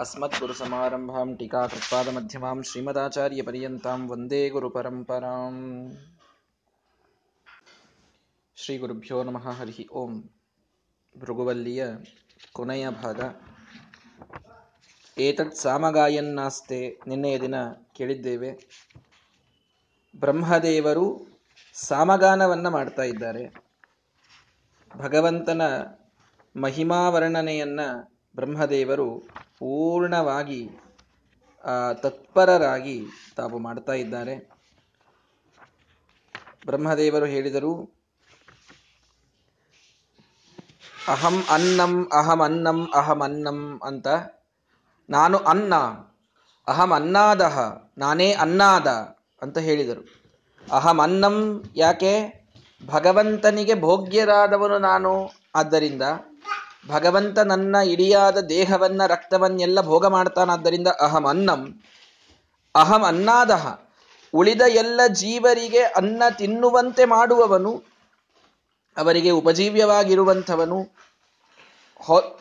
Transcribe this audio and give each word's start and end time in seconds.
अस्मद्गुरुसमारम्भां 0.00 1.28
टीकाकृत्पादमध्यमां 1.34 2.56
श्रीमदाचार्यपर्यन्तां 2.62 3.96
ವಂದೇ 4.10 4.40
ಗುರುಪರಂಪರಾಂ 4.48 5.56
ಶ್ರೀ 8.56 8.74
ಗುರುಭ್ಯೋ 8.78 9.16
ನಮಃ 9.22 9.46
ಹರಿ 9.50 9.84
ಓಂ 9.94 10.12
ಭೃಗುವಲ್ಲಿಯ 11.14 11.82
ಕೊನೆಯ 12.52 12.86
ಭಾಗ 12.96 13.20
ಏತತ್ 15.16 15.56
ಸಾಮಗಾಯನ್ನಾಸ್ತೆ 15.56 16.80
ನಿನ್ನೆಯ 17.06 17.38
ದಿನ 17.38 17.56
ಕೇಳಿದ್ದೇವೆ 17.92 18.50
ಬ್ರಹ್ಮದೇವರು 20.14 21.06
ಸಾಮಗಾನವನ್ನು 21.76 22.70
ಮಾಡ್ತಾ 22.70 23.04
ಇದ್ದಾರೆ 23.04 23.44
ಭಗವಂತನ 24.94 25.62
ಮಹಿಮಾವರ್ಣನೆಯನ್ನ 26.54 27.80
ಬ್ರಹ್ಮದೇವರು 28.34 29.08
ಪೂರ್ಣವಾಗಿ 29.61 30.61
ತತ್ಪರರಾಗಿ 32.01 32.97
ತಾವು 33.35 33.57
ಮಾಡ್ತಾ 33.59 33.93
ಇದ್ದಾರೆ. 33.93 34.35
ಬ್ರಹ್ಮದೇವರು 36.65 37.25
ಹೇಳಿದರು, 37.25 37.71
ಅಹಂ 41.07 41.37
ಅನ್ನಂ 41.49 41.93
ಅಹಂ 42.13 42.41
ಅನ್ನಂ 42.41 42.79
ಅಹಂ 42.95 43.21
ಅನ್ನಂ 43.21 43.59
ಅಂತ. 43.83 44.07
ನಾನು 45.09 45.37
ಅನ್ನ, 45.51 45.73
ಅಹಂ 46.67 46.91
ಅನ್ನಾದಹ, 46.93 47.57
ನಾನೇ 47.97 48.29
ಅನ್ನಾದ 48.33 48.87
ಅಂತ 49.41 49.57
ಹೇಳಿದರು. 49.57 50.03
ಅಹಂ 50.71 50.99
ಅನ್ನಂ 51.01 51.35
ಯಾಕೆ? 51.75 52.13
ಭಗವಂತನಿಗೆ 52.81 53.75
ಭೋಗ್ಯರಾದವನು 53.81 54.77
ನಾನು, 54.79 55.11
ಆದ್ದರಿಂದ 55.55 56.03
ಭಗವಂತ 56.87 57.39
ನನ್ನ 57.39 57.75
ಇಡಿಯಾದ 57.85 58.37
ದೇಹವನ್ನ 58.37 59.05
ರಕ್ತವನ್ನೆಲ್ಲ 59.05 59.81
ಭೋಗ 59.81 60.05
ಮಾಡ್ತಾನಾದ್ದರಿಂದ 60.05 60.87
ಅಹಂ 61.01 61.25
ಅನ್ನಂ. 61.27 61.83
ಅಹಂ 62.75 63.03
ಅನ್ನಾದಹ. 63.03 63.79
ಉಳಿದ 64.33 64.61
ಎಲ್ಲ 64.67 65.01
ಜೀವರಿಗೆ 65.07 65.79
ಅನ್ನ 65.79 66.23
ತಿನ್ನುವಂತೆ 66.37 67.05
ಮಾಡುವವನು, 67.05 67.83
ಅವರಿಗೆ 68.97 69.29
ಉಪಜೀವ್ಯವಾಗಿರುವಂಥವನು 69.29 70.79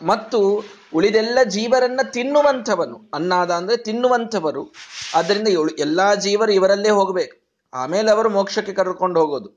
ಮತ್ತು 0.03 0.65
ಉಳಿದೆಲ್ಲ 0.95 1.39
ಜೀವರನ್ನ 1.43 2.01
ತಿನ್ನುವಂಥವನು. 2.05 3.11
ಅನ್ನಾದ 3.15 3.51
ಅಂದ್ರೆ 3.51 3.77
ತಿನ್ನುವಂಥವರು. 3.77 4.75
ಆದ್ದರಿಂದ 5.15 5.48
ಎಲ್ಲಾ 5.79 6.15
ಜೀವರು 6.15 6.53
ಇವರಲ್ಲೇ 6.53 6.91
ಹೋಗಬೇಕು. 6.91 7.37
ಆಮೇಲೆ 7.75 8.11
ಅವರು 8.11 8.29
ಮೋಕ್ಷಕ್ಕೆ 8.29 8.73
ಕರ್ಕೊಂಡು 8.73 9.20
ಹೋಗೋದು. 9.20 9.51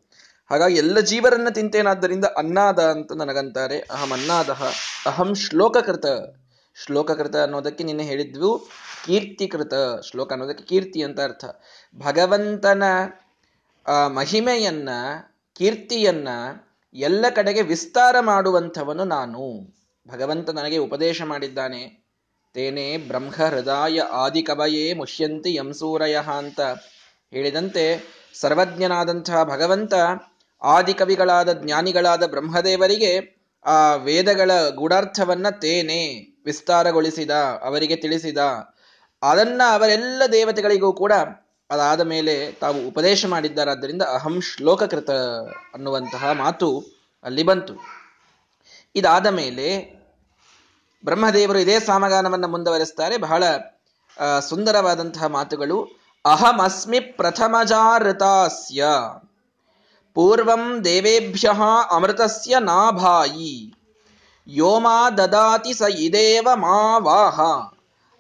ಹಾಗಾಗಿ 0.50 0.76
ಎಲ್ಲ 0.76 1.00
ಜೀವರನ್ನ 1.00 1.50
ತಿಂತೇನಾದ್ದರಿಂದ 1.50 2.26
ಅನ್ನಾದ 2.26 2.80
ಅಂತ 2.80 3.12
ನನಗಂತಾರೆ. 3.12 3.80
ಅಹಂ 3.80 4.12
ಅನ್ನಾದಹ 4.12 4.72
ಅಹಂ 5.06 5.36
ಶ್ಲೋಕಕೃತ. 5.36 6.06
ಶ್ಲೋಕಕೃತ 6.86 7.36
ಅನ್ನೋದಕ್ಕೆ 7.36 7.84
ನಿನ್ನೆ 7.84 8.04
ಹೇಳಿದ್ವು 8.04 8.60
ಕೀರ್ತಿಕೃತ. 9.06 9.74
ಶ್ಲೋಕ 10.10 10.32
ಅನ್ನೋದಕ್ಕೆ 10.32 10.64
ಕೀರ್ತಿ 10.64 11.02
ಅಂತ 11.02 11.20
ಅರ್ಥ. 11.20 11.46
ಭಗವಂತನ 11.96 12.84
ಮಹಿಮೆಯನ್ನ, 14.08 14.90
ಕೀರ್ತಿಯನ್ನ 15.54 16.28
ಎಲ್ಲ 16.94 17.26
ಕಡೆಗೆ 17.36 17.62
ವಿಸ್ತಾರ 17.62 18.16
ಮಾಡುವಂಥವನು 18.20 19.04
ನಾನು. 19.04 19.76
ಭಗವಂತ 20.08 20.50
ನನಗೆ 20.50 20.78
ಉಪದೇಶ 20.78 21.22
ಮಾಡಿದ್ದಾನೆ. 21.22 22.06
ತೇನೆ 22.54 22.98
ಬ್ರಹ್ಮ 22.98 23.32
ಹೃದಯ 23.32 24.00
ಆದಿಕವಯೇ 24.00 24.94
ಮುಷ್ಯಂತಿ 24.94 25.56
ಯಂಸೂರಯ 25.56 26.18
ಅಂತ 26.38 26.62
ಹೇಳಿದಂತೆ 27.32 27.86
ಸರ್ವಜ್ಞನಾದಂತಹ 28.40 29.44
ಭಗವಂತ 29.44 29.94
ಆದಿಕವಿಗಳಾದ 30.62 31.52
ಜ್ಞಾನಿಗಳಾದ 31.54 32.28
ಬ್ರಹ್ಮದೇವರಿಗೆ 32.28 33.36
ಆ 33.66 33.96
ವೇದಗಳ 33.96 34.52
ಗೂಢಾರ್ಥವನ್ನ 34.70 35.50
ತೇನೆ 35.50 36.00
ವಿಸ್ತಾರಗೊಳಿಸಿದ, 36.46 37.32
ಅವರಿಗೆ 37.62 37.96
ತಿಳಿಸಿದ. 37.96 38.38
ಅದನ್ನ 39.22 39.62
ಅವರೆಲ್ಲ 39.72 40.24
ದೇವತೆಗಳಿಗೂ 40.32 40.94
ಕೂಡ 40.94 41.14
ಅದಾದ 41.70 42.02
ಮೇಲೆ 42.02 42.52
ತಾವು 42.52 42.88
ಉಪದೇಶ 42.88 43.26
ಮಾಡಿದ್ದಾರಾದ್ದರಿಂದ 43.26 44.02
ಅಹಂ 44.02 44.42
ಶ್ಲೋಕಕೃತ 44.42 45.12
ಅನ್ನುವಂತಹ 45.74 46.32
ಮಾತು 46.32 46.84
ಅಲ್ಲಿ 47.24 47.44
ಬಂತು. 47.44 47.74
ಇದಾದ 48.96 49.28
ಮೇಲೆ 49.28 49.68
ಬ್ರಹ್ಮದೇವರು 51.06 51.60
ಇದೇ 51.60 51.80
ಸಾಮಗಾನವನ್ನು 51.80 52.48
ಮುಂದುವರೆಸ್ತಾರೆ. 52.48 53.18
ಬಹಳ 53.18 53.44
ಸುಂದರವಾದಂತಹ 54.50 55.26
ಮಾತುಗಳು. 55.26 55.88
ಅಹಮಸ್ಮಿ 56.26 57.00
ಪ್ರಥಮಜಾಋತಾಸ್ಯ 57.00 58.84
ಪೂರ್ವಂ 60.16 60.84
ದೇವೇಭ್ಯ 60.84 61.50
ಅಮೃತಸ್ಯ 61.92 62.56
ನಾಭಾಯಿ 62.60 63.74
ಯೋಮಾ 64.48 65.10
ದದಾತಿ 65.10 65.74
ಸ 65.74 65.82
ಇದೇವ 65.98 66.48
ಮಾ 66.56 66.98
ವಾಹ 66.98 67.42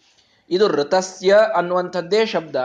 ಇದು 0.49 0.67
ಋತಸ್ಯ 0.67 1.37
ಅನ್ನುವಂಥದ್ದೇ 1.55 2.25
ಶಬ್ದ. 2.25 2.55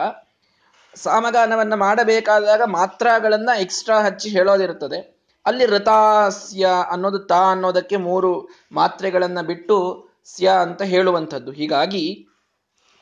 ಸಾಮಗಾನವನ್ನ 0.94 1.74
ಮಾಡಬೇಕಾದಾಗ 1.74 2.62
ಮಾತ್ರಗಳನ್ನ 2.62 3.48
ಎಕ್ಸ್ಟ್ರಾ 3.58 4.02
ಹಚ್ಚಿ 4.02 4.28
ಹೇಳೋದಿರುತ್ತದೆ. 4.28 5.28
ಅಲ್ಲಿ 5.46 5.66
ಋತಾಸ್ಯ 5.66 6.68
ಅನ್ನೋದು 6.90 7.18
ತ 7.18 7.32
ಅನ್ನೋದಕ್ಕೆ 7.32 7.96
ಮೂರು 7.96 8.48
ಮಾತ್ರೆಗಳನ್ನ 8.72 9.40
ಬಿಟ್ಟು 9.40 10.08
ಸ್ಯ 10.24 10.48
ಅಂತ 10.48 10.82
ಹೇಳುವಂಥದ್ದು. 10.82 11.52
ಹೀಗಾಗಿ 11.52 12.26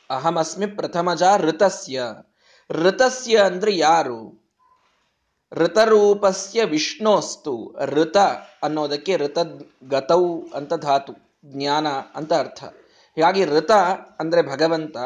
ಅಹಮಸ್ಮಿ 0.09 0.65
ಪ್ರಥಮಜ 0.65 1.23
ಋತಸ್ಯ 1.37 2.03
ಋತಸ್ಯ 2.71 3.37
ಅಂದ್ರೆ 3.37 3.77
ಯಾರು? 3.77 4.45
ಋತರೂಪಸ್ಯ 5.53 6.63
ವಿಷ್ಣೋಸ್ತು. 6.63 7.75
ಋತ 7.85 8.17
ಅನ್ನೋದಕ್ಕೆ 8.63 9.17
ಋತ 9.17 9.37
ಗತೌ 9.83 10.41
ಅಂತ 10.55 10.73
ಧಾತು, 10.73 11.13
ಜ್ಞಾನ 11.45 11.87
ಅಂತ 12.15 12.33
ಅರ್ಥ. 12.33 12.63
ಹೀಗಾಗಿ 13.15 13.45
ಋತ 13.45 13.71
ಅಂದ್ರೆ 14.19 14.41
ಭಗವಂತ, 14.41 14.97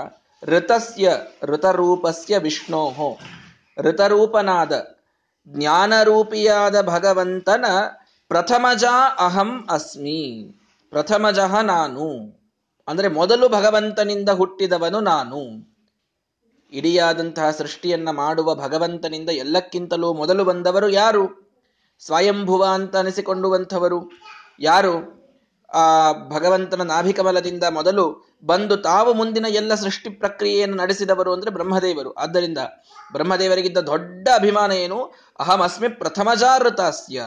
ಋತಸ್ಯ 0.44 1.18
ಋತರೂಪಸ್ಯ 1.44 2.38
ವಿಷ್ಣೋಹೋ. 2.38 3.18
ಋತರೂಪನಾದ, 3.80 4.96
ಜ್ಞಾನರೂಪಿಯಾದ 5.48 6.82
ಭಗವಂತನ 6.82 7.66
ಪ್ರಥಮಜ 8.28 8.86
ಅಹಂ 9.18 9.68
ಅಸ್ಮಿ. 9.72 10.56
ಪ್ರಥಮಜಃ 10.90 11.62
ನಾನು. 11.62 12.40
ಅಂದ್ರೆ 12.88 13.08
ಮೊದಲು 13.08 13.50
ಭಗವಂತನಿಂದ 13.50 14.30
ಹುಟ್ಟಿದವನು 14.30 15.00
ನಾನು. 15.00 15.69
ಇಡಿಯಾದಂತಹ 16.72 17.52
ಸೃಷ್ಟಿಯನ್ನ 17.52 18.10
ಮಾಡುವ 18.12 18.56
ಭಗವಂತನಿಂದ 18.56 19.30
ಎಲ್ಲಕ್ಕಿಂತಲೂ 19.30 20.14
ಮೊದಲು 20.14 20.44
ಬಂದವರು 20.44 20.90
ಯಾರು? 20.90 21.50
ಸ್ವಯಂಭುವ 22.00 22.66
ಅಂತ 22.66 22.96
ಅನಿಸಿಕೊಂಡುವಂಥವರು 22.96 24.12
ಯಾರು? 24.60 25.20
ಆ 25.74 26.12
ಭಗವಂತನ 26.12 26.82
ನಾಭಿಕಮಲದಿಂದ 26.82 27.64
ಮೊದಲು 27.70 28.36
ಬಂದು 28.46 28.78
ತಾವು 28.78 29.14
ಮುಂದಿನ 29.14 29.46
ಎಲ್ಲ 29.50 29.76
ಸೃಷ್ಟಿ 29.76 30.10
ಪ್ರಕ್ರಿಯೆಯನ್ನು 30.10 30.78
ನಡೆಸಿದವರು 30.78 31.34
ಅಂದ್ರೆ 31.34 31.52
ಬ್ರಹ್ಮದೇವರು. 31.52 32.14
ಆದ್ದರಿಂದ 32.14 32.58
ಬ್ರಹ್ಮದೇವರಿಗಿದ್ದ 33.12 33.78
ದೊಡ್ಡ 33.78 34.28
ಅಭಿಮಾನ 34.36 34.72
ಏನು? 34.72 35.14
ಅಹಮಸ್ಮಿ 35.40 35.88
ಅಸ್ಮಿ 35.88 35.90
ಪ್ರಥಮಜಾಋತಾಸ್ಯ 35.90 37.22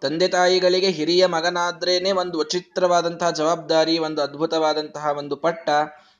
ತಂದೆ 0.00 0.28
ತಾಯಿಗಳಿಗೆ 0.28 0.90
ಹಿರಿಯ 0.90 1.26
ಮಗನಾದ್ರೇನೆ 1.26 2.12
ಒಂದು 2.12 2.38
ವಿಚಿತ್ರವಾದಂತಹ 2.38 3.30
ಜವಾಬ್ದಾರಿ, 3.30 3.98
ಒಂದು 3.98 4.22
ಅದ್ಭುತವಾದಂತಹ 4.22 5.06
ಒಂದು 5.18 5.36
ಪಟ್ಟ. 5.36 5.70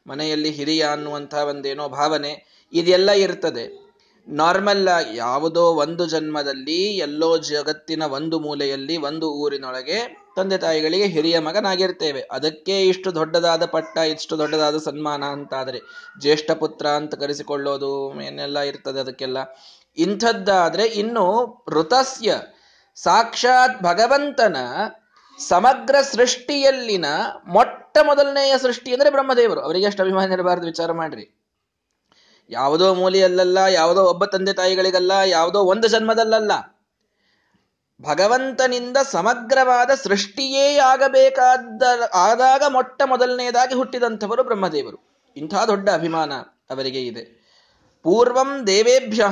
ಮನೆಯಲ್ಲಿ 0.09 0.51
ಹಿರಿಯ 0.51 0.83
ಅನ್ನುವಂಥ 0.83 1.35
ಒಂದೇನೋ 1.35 1.89
ಭಾವನೆ 1.89 2.33
ಇದೆಲ್ಲ 2.73 3.11
ಇರ್ತದೆ. 3.11 3.89
ನಾರ್ಮಲ್ 4.29 4.89
ಯಾವುದೋ 5.15 5.63
ಒಂದು 5.63 6.07
ಜನ್ಮದಲ್ಲಿ 6.07 6.81
ಎಲ್ಲೋ 6.97 7.39
ಜಗತ್ತಿನ 7.39 8.03
ಒಂದು 8.03 8.41
ಮೂಲೆಯಲ್ಲಿ 8.41 8.97
ಒಂದು 8.97 9.27
ಊರಿನೊಳಗೆ 9.33 9.99
ತಂದೆ 10.37 10.59
ತಾಯಿಗಳಿಗೆ 10.59 11.07
ಹಿರಿಯ 11.07 11.39
ಮಗನಾಗಿರ್ತೇವೆ. 11.39 12.23
ಅದಕ್ಕೆ 12.33 12.89
ಇಷ್ಟು 12.89 13.15
ದೊಡ್ಡದಾದ 13.15 13.65
ಪಟ್ಟ, 13.65 13.99
ಇಷ್ಟು 13.99 14.39
ದೊಡ್ಡದಾದ 14.39 14.77
ಸನ್ಮಾನ 14.79 15.25
ಅಂತಾದರೆ 15.25 15.81
ಜ್ಯೇಷ್ಠ 16.21 16.51
ಪುತ್ರ 16.51 16.87
ಅಂತ 16.87 17.15
ಕರೆಸಿಕೊಳ್ಳೋದು 17.15 17.93
ಏನೆಲ್ಲ 18.23 18.59
ಇರ್ತದೆ 18.59 19.01
ಅದಕ್ಕೆಲ್ಲ. 19.01 19.39
ಇಂಥದ್ದಾದರೆ 19.97 20.87
ಇನ್ನು 20.87 21.27
ಋತಸ್ಯ 21.71 22.39
ಸಾಕ್ಷಾತ್ 22.97 23.83
ಭಗವಂತನ 23.83 24.57
ಸಮಗ್ರ 25.39 26.01
ಸೃಷ್ಟಿಯಲ್ಲಿನ 26.01 27.05
ಮೊಟ್ಟ 27.47 27.99
ಮೊದಲನೆಯ 28.03 28.59
ಸೃಷ್ಟಿ 28.59 28.93
ಅಂದ್ರೆ 28.93 29.11
ಬ್ರಹ್ಮದೇವರು. 29.11 29.61
ಅವರಿಗೆ 29.61 29.85
ಎಷ್ಟು 29.85 30.03
ಅಭಿಮಾನ 30.03 30.33
ಇರಬಾರದು, 30.33 30.67
ವಿಚಾರ 30.67 30.93
ಮಾಡ್ರಿ. 30.93 31.35
ಯಾವುದೋ 32.51 32.95
ಮೂಲೆಯಲ್ಲಲ್ಲ, 32.95 33.59
ಯಾವುದೋ 33.59 34.05
ಒಬ್ಬ 34.05 34.25
ತಂದೆ 34.25 34.53
ತಾಯಿಗಳಿಗಲ್ಲ, 34.53 35.13
ಯಾವುದೋ 35.27 35.61
ಒಂದು 35.61 35.89
ಜನ್ಮದಲ್ಲಲ್ಲ. 35.89 36.79
ಭಗವಂತನಿಂದ 38.03 38.97
ಸಮಗ್ರವಾದ 38.97 39.91
ಸೃಷ್ಟಿಯೇ 39.91 40.77
ಆಗಬೇಕಾದ, 40.77 41.83
ಆದಾಗ 42.15 42.63
ಮೊಟ್ಟ 42.69 43.03
ಮೊದಲನೆಯದಾಗಿ 43.03 43.75
ಹುಟ್ಟಿದಂಥವರು 43.75 44.45
ಬ್ರಹ್ಮದೇವರು. 44.45 45.09
ಇಂಥ 45.37 45.55
ದೊಡ್ಡ 45.55 45.89
ಅಭಿಮಾನ 45.89 46.33
ಅವರಿಗೆ 46.71 47.01
ಇದೆ. 47.01 47.39
ಪೂರ್ವಂ 48.03 48.67
ದೇವೇಭ್ಯ 48.67 49.27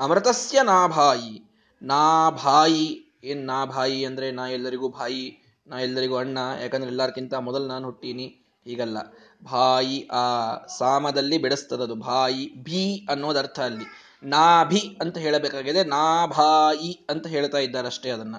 ಅಮೃತಸ್ಯ 0.00 0.62
ನಾಭಾಯಿ 0.62 1.50
ನಾಭಾಯಿ 1.82 3.03
ಏನ್ 3.24 3.46
ನಾಭಾಯಿ 3.46 4.04
ಅಂದ್ರೆ 4.04 4.30
ನಾ 4.30 4.48
ಎಲ್ಲರಿಗೂ 4.48 4.88
ಭಾಯಿ, 4.88 5.38
ನಾ 5.66 5.80
ಎಲ್ಲರಿಗೂ 5.80 6.16
ಅಣ್ಣ, 6.16 6.38
ಯಾಕಂದ್ರೆ 6.62 6.90
ಎಲ್ಲಾರ್ಕಿಂತ 6.90 7.34
ಮೊದಲು 7.34 7.66
ನಾನು 7.66 7.84
ಹುಟ್ಟೀನಿ. 7.84 8.24
ಹೀಗಲ್ಲ. 8.64 8.98
ಭಾಯಿ 9.44 10.08
ಆ 10.12 10.56
ಸಾಮದಲ್ಲಿ 10.66 11.38
ಬಿಡಿಸ್ತದದು 11.38 11.94
ಭಾಯಿ, 11.94 12.62
ಭೀ 12.62 13.06
ಅನ್ನೋದರ್ಥ 13.10 13.60
ಅಲ್ಲಿ. 13.60 13.84
ನಾಭಿ 14.22 14.98
ಅಂತ 15.00 15.18
ಹೇಳಬೇಕಾಗಿದೆ. 15.18 15.84
ನಾಭಾಯಿ 15.84 17.06
ಅಂತ 17.10 17.26
ಹೇಳ್ತಾ 17.26 17.58
ಇದ್ದಾರಷ್ಟೇ 17.58 18.10
ಅದನ್ನ. 18.10 18.34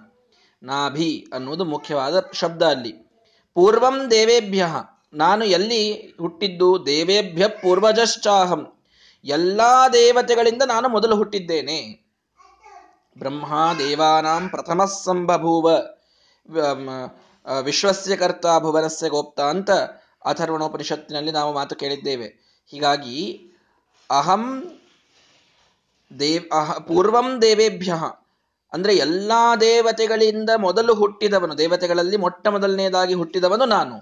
ನಾಭಿ 0.63 1.25
ಅನ್ನೋದು 1.33 1.65
ಮುಖ್ಯವಾದ 1.65 2.23
ಶಬ್ದ 2.33 2.61
ಅಲ್ಲಿ. 2.61 2.91
ಪೂರ್ವಂ 3.53 4.11
ದೇವೇಭ್ಯ. 4.11 4.67
ನಾನು 5.13 5.45
ಎಲ್ಲಿ 5.45 6.13
ಹುಟ್ಟಿದ್ದು? 6.17 6.85
ದೇವೇಭ್ಯ 6.85 7.47
ಪೂರ್ವಜಶ್ಚಾಹಂ. 7.47 8.73
ಎಲ್ಲಾ 9.23 9.89
ದೇವತೆಗಳಿಂದ 9.89 10.61
ನಾನು 10.67 10.89
ಮೊದಲು 10.89 11.15
ಹುಟ್ಟಿದ್ದೇನೆ. 11.15 12.04
ಬ್ರಹ್ಮ 13.17 13.45
ದೇವಾನಾಂ 13.77 14.49
ಪ್ರಥಮ 14.49 14.81
ವಿಶ್ವಸ್ಯ 17.61 18.17
ಕರ್ತ 18.17 18.45
ಭುವನಸ್ಯ 18.59 19.09
ಗೋಪ್ತ 19.09 19.39
ಅಂತ 19.39 19.71
ಅಥರ್ವಣೋಪನಿಷತ್ತಿನಲ್ಲಿ 20.25 21.31
ನಾವು 21.31 21.53
ಮಾತು 21.53 21.75
ಕೇಳಿದ್ದೇವೆ. 21.75 22.25
ಹೀಗಾಗಿ, 22.67 23.41
ಅಹಂ 24.09 24.71
ದೇವ್, 26.19 26.53
ಅಹ, 26.53 26.77
ಪೂರ್ವಂ 26.77 27.41
ದೇವೇಭ್ಯ, 27.41 27.93
ಅಂದ್ರೆ 28.73 28.95
ಎಲ್ಲಾ 28.95 29.55
ದೇವತೆಗಳಿಂದ 29.55 30.49
ಮೊದಲು 30.57 30.95
ಹುಟ್ಟಿದವನು, 30.95 31.57
ದೇವತೆಗಳಲ್ಲಿ 31.57 32.17
ಮೊಟ್ಟ 32.17 32.47
ಮೊದಲನೇದಾಗಿ 32.47 33.13
ಹುಟ್ಟಿದವನು 33.13 33.65
ನಾನು. 33.65 33.95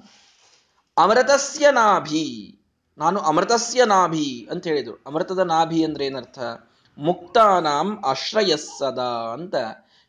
ಅಮೃತಸ್ಯ 0.98 1.71
ನಾಭಿ, 1.71 2.60
ನಾನು 2.98 3.19
ಅಮೃತಸ್ಯ 3.19 3.86
ನಾಭಿ 3.86 4.48
ಅಂತ 4.51 4.68
ಹೇಳಿದ್ರು. 4.68 5.04
ಅಮೃತದ 5.06 5.39
ನಾಭಿ 5.39 5.83
ಅಂದ್ರೆ 5.83 6.06
ಏನರ್ಥ? 6.06 6.39
ಮುಕ್ತಾನಾಂ 6.98 8.01
ಆಶ್ರಯಸ್ಸದ 8.06 9.00
ಅಂತ 9.34 9.56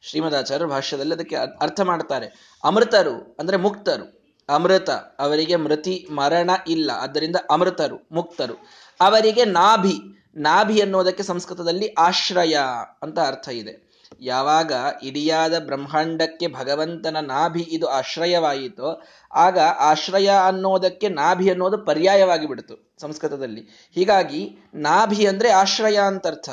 ಶ್ರೀಮದಾಚಾರ್ಯ 0.03 0.65
ಭಾಷ್ಯದಲ್ಲಿ 0.65 1.15
ಅದಕ್ಕೆ 1.15 1.37
ಅರ್ಥ 1.37 1.81
ಮಾಡ್ತಾರೆ 1.81 2.59
ಅಮೃತರು 2.65 3.37
ಅಂದ್ರೆ 3.41 3.57
ಮುಕ್ತರು. 3.57 4.25
ಅಮೃತ, 4.49 4.91
ಅವರಿಗೆ 4.91 5.57
ಮೃತಿ, 5.57 6.07
ಮರಣ 6.11 6.51
ಇಲ್ಲ. 6.69 6.91
ಆದ್ದರಿಂದ 6.95 7.37
ಅಮೃತರು, 7.51 8.09
ಮುಕ್ತರು. 8.13 8.55
ಅವರಿಗೆ 9.01 9.45
ನಾಭಿ 9.45 9.99
ನಾಭಿ 10.37 10.81
ಅನ್ನೋದಕ್ಕೆ 10.81 11.23
ಸಂಸ್ಕೃತದಲ್ಲಿ 11.23 11.89
ಆಶ್ರಯ 11.89 12.59
ಅಂತ 13.03 13.19
ಅರ್ಥ 13.19 13.49
ಇದೆ. 13.49 13.84
ಯಾವಾಗ 14.21 14.73
ಇಡಿಯಾದ 15.03 15.65
ಬ್ರಹ್ಮಾಂಡಕ್ಕೆ 15.65 16.47
ಭಗವಂತನ 16.47 17.17
ನಾಭಿ 17.21 17.63
ಇದು 17.63 17.87
ಆಶ್ರಯವಾಯಿತೋ, 17.87 19.03
ಆಗ 19.35 19.59
ಆಶ್ರಯ 19.59 20.31
ಅನ್ನೋದಕ್ಕೆ 20.47 21.09
ನಾಭಿ 21.09 21.51
ಅನ್ನೋದು 21.51 21.79
ಪರ್ಯಾಯವಾಗಿ 21.79 22.47
ಬಿಡ್ತು 22.47 22.95
ಸಂಸ್ಕೃತದಲ್ಲಿ. 23.01 23.91
ಹೀಗಾಗಿ 23.95 24.59
ನಾಭಿ 24.75 25.27
ಅಂದ್ರೆ 25.27 25.51
ಆಶ್ರಯ 25.51 25.99
ಅಂತ 25.99 26.27
ಅರ್ಥ 26.27 26.51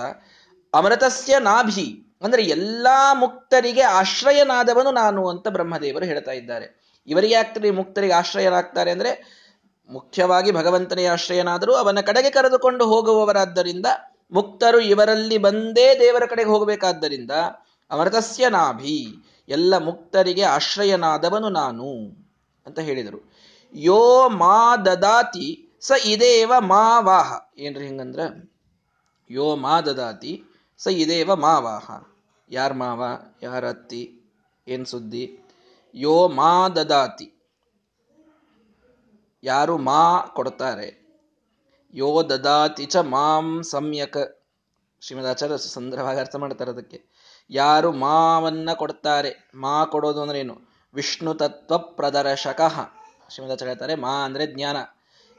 ಅಮೃತಸ್ಯ 0.73 1.39
ನಾಭಿ 1.39 2.17
ಅಂದ್ರೆ 2.23 2.43
ಎಲ್ಲಾ 2.43 3.13
ಮುಕ್ತರಿಗೆ 3.13 3.81
ಆಶ್ರಯನಾದವನು 3.81 4.91
ನಾನು 4.91 5.27
ಅಂತ 5.27 5.47
ಬ್ರಹ್ಮದೇವರು 5.47 6.05
ಹೇಳ್ತಾ 6.05 6.31
ಇದ್ದಾರೆ. 6.31 6.81
ಇವರಿಗೆ 7.07 7.35
ಆಗ್ತದೆ 7.35 7.71
ಮುಕ್ತರಿಗೆ 7.71 8.13
ಆಶ್ರಯನಾಗ್ತಾರೆ 8.13 8.91
ಅಂದ್ರೆ 8.91 9.41
ಮುಖ್ಯವಾಗಿ 9.89 10.51
ಭಗವಂತನೇ 10.51 11.05
ಆಶ್ರಯನಾದರೂ 11.05 11.73
ಅವನ 11.73 11.99
ಕಡೆಗೆ 12.01 12.29
ಕರೆದುಕೊಂಡು 12.29 12.85
ಹೋಗುವವರಾದ್ದರಿಂದ 12.85 13.85
ಮುಕ್ತರು 14.31 14.79
ಇವರಲ್ಲಿ 14.79 15.37
ಬಂದೇ 15.37 15.99
ದೇವರ 15.99 16.25
ಕಡೆಗೆ 16.25 16.49
ಹೋಗಬೇಕಾದ್ದರಿಂದ 16.49 17.31
ಅಮೃತಸ್ಯ 17.91 18.49
ನಾಭಿ, 18.49 19.07
ಎಲ್ಲ 19.49 19.77
ಮುಕ್ತರಿಗೆ 19.77 20.41
ಆಶ್ರಯನಾದವನು 20.41 21.49
ನಾನು 21.49 21.93
ಅಂತ 22.65 22.79
ಹೇಳಿದರು. 22.79 23.31
ಯೋ 23.75 24.29
ಮಾ 24.29 24.77
ದದಾತಿ 24.77 25.77
ಸ 25.81 25.91
ಇದೇವ 26.05 26.53
ಮಾ 26.59 26.99
ವಾಹ 26.99 27.33
ಏನ್ರಿ 27.57 27.85
ಹಿಂಗಂದ್ರ? 27.85 28.19
ಯೋ 29.29 29.55
ಮಾ 29.55 29.81
ದದಾತಿ 29.81 30.43
ಸ 30.77 30.87
ಇದೇವ 30.87 31.35
ಮಾ 31.35 31.59
ವಾಹ 31.59 31.91
ಯಾರ 32.49 32.73
ಮಾವ? 32.73 33.03
ಯಾರ 33.43 33.69
ಅತ್ತಿ? 33.69 34.21
ಏನ್ 34.67 34.85
ಸುದ್ದಿ? 34.85 35.39
ಯೋ 35.95 36.27
ಮಾ 36.27 36.69
ದದಾತಿ. 36.69 37.33
ಯಾರು 39.43 39.77
ಮಾ 39.77 40.21
ಕೊಡ್ತಾರೆ? 40.33 41.00
ಯೋ 41.93 42.29
ದದಾತಿ 42.29 42.85
ಚ 42.85 42.97
ಮಾಂ 42.97 43.63
ಸಮ್ಯಕ್. 43.63 44.41
ಶ್ರೀಮದಾಚಾರ್ಯ 45.01 45.57
ಸುಂದರವಾಗಿ 45.57 46.19
ಅರ್ಥ 46.19 46.35
ಮಾಡ್ತಾರೆ 46.35 46.71
ಅದಕ್ಕೆ. 46.71 47.11
ಯಾರು 47.49 47.91
ಮಾವನ್ನ 47.91 48.69
ಕೊಡ್ತಾರೆ, 48.75 49.49
ಮಾ 49.55 49.85
ಕೊಡೋದು 49.85 50.21
ಅಂದ್ರೆ 50.21 50.39
ಏನು? 50.39 50.57
ವಿಷ್ಣು 50.93 51.33
ತತ್ವ 51.33 51.77
ಪ್ರದರ್ಶಕ. 51.77 52.61
ಶ್ರೀಮದಾಚಾರ್ಯ 53.29 53.71
ಹೇಳ್ತಾರೆ, 53.71 53.95
ಮಾ 53.95 54.25
ಅಂದ್ರೆ 54.25 54.47
ಜ್ಞಾನ. 54.47 54.77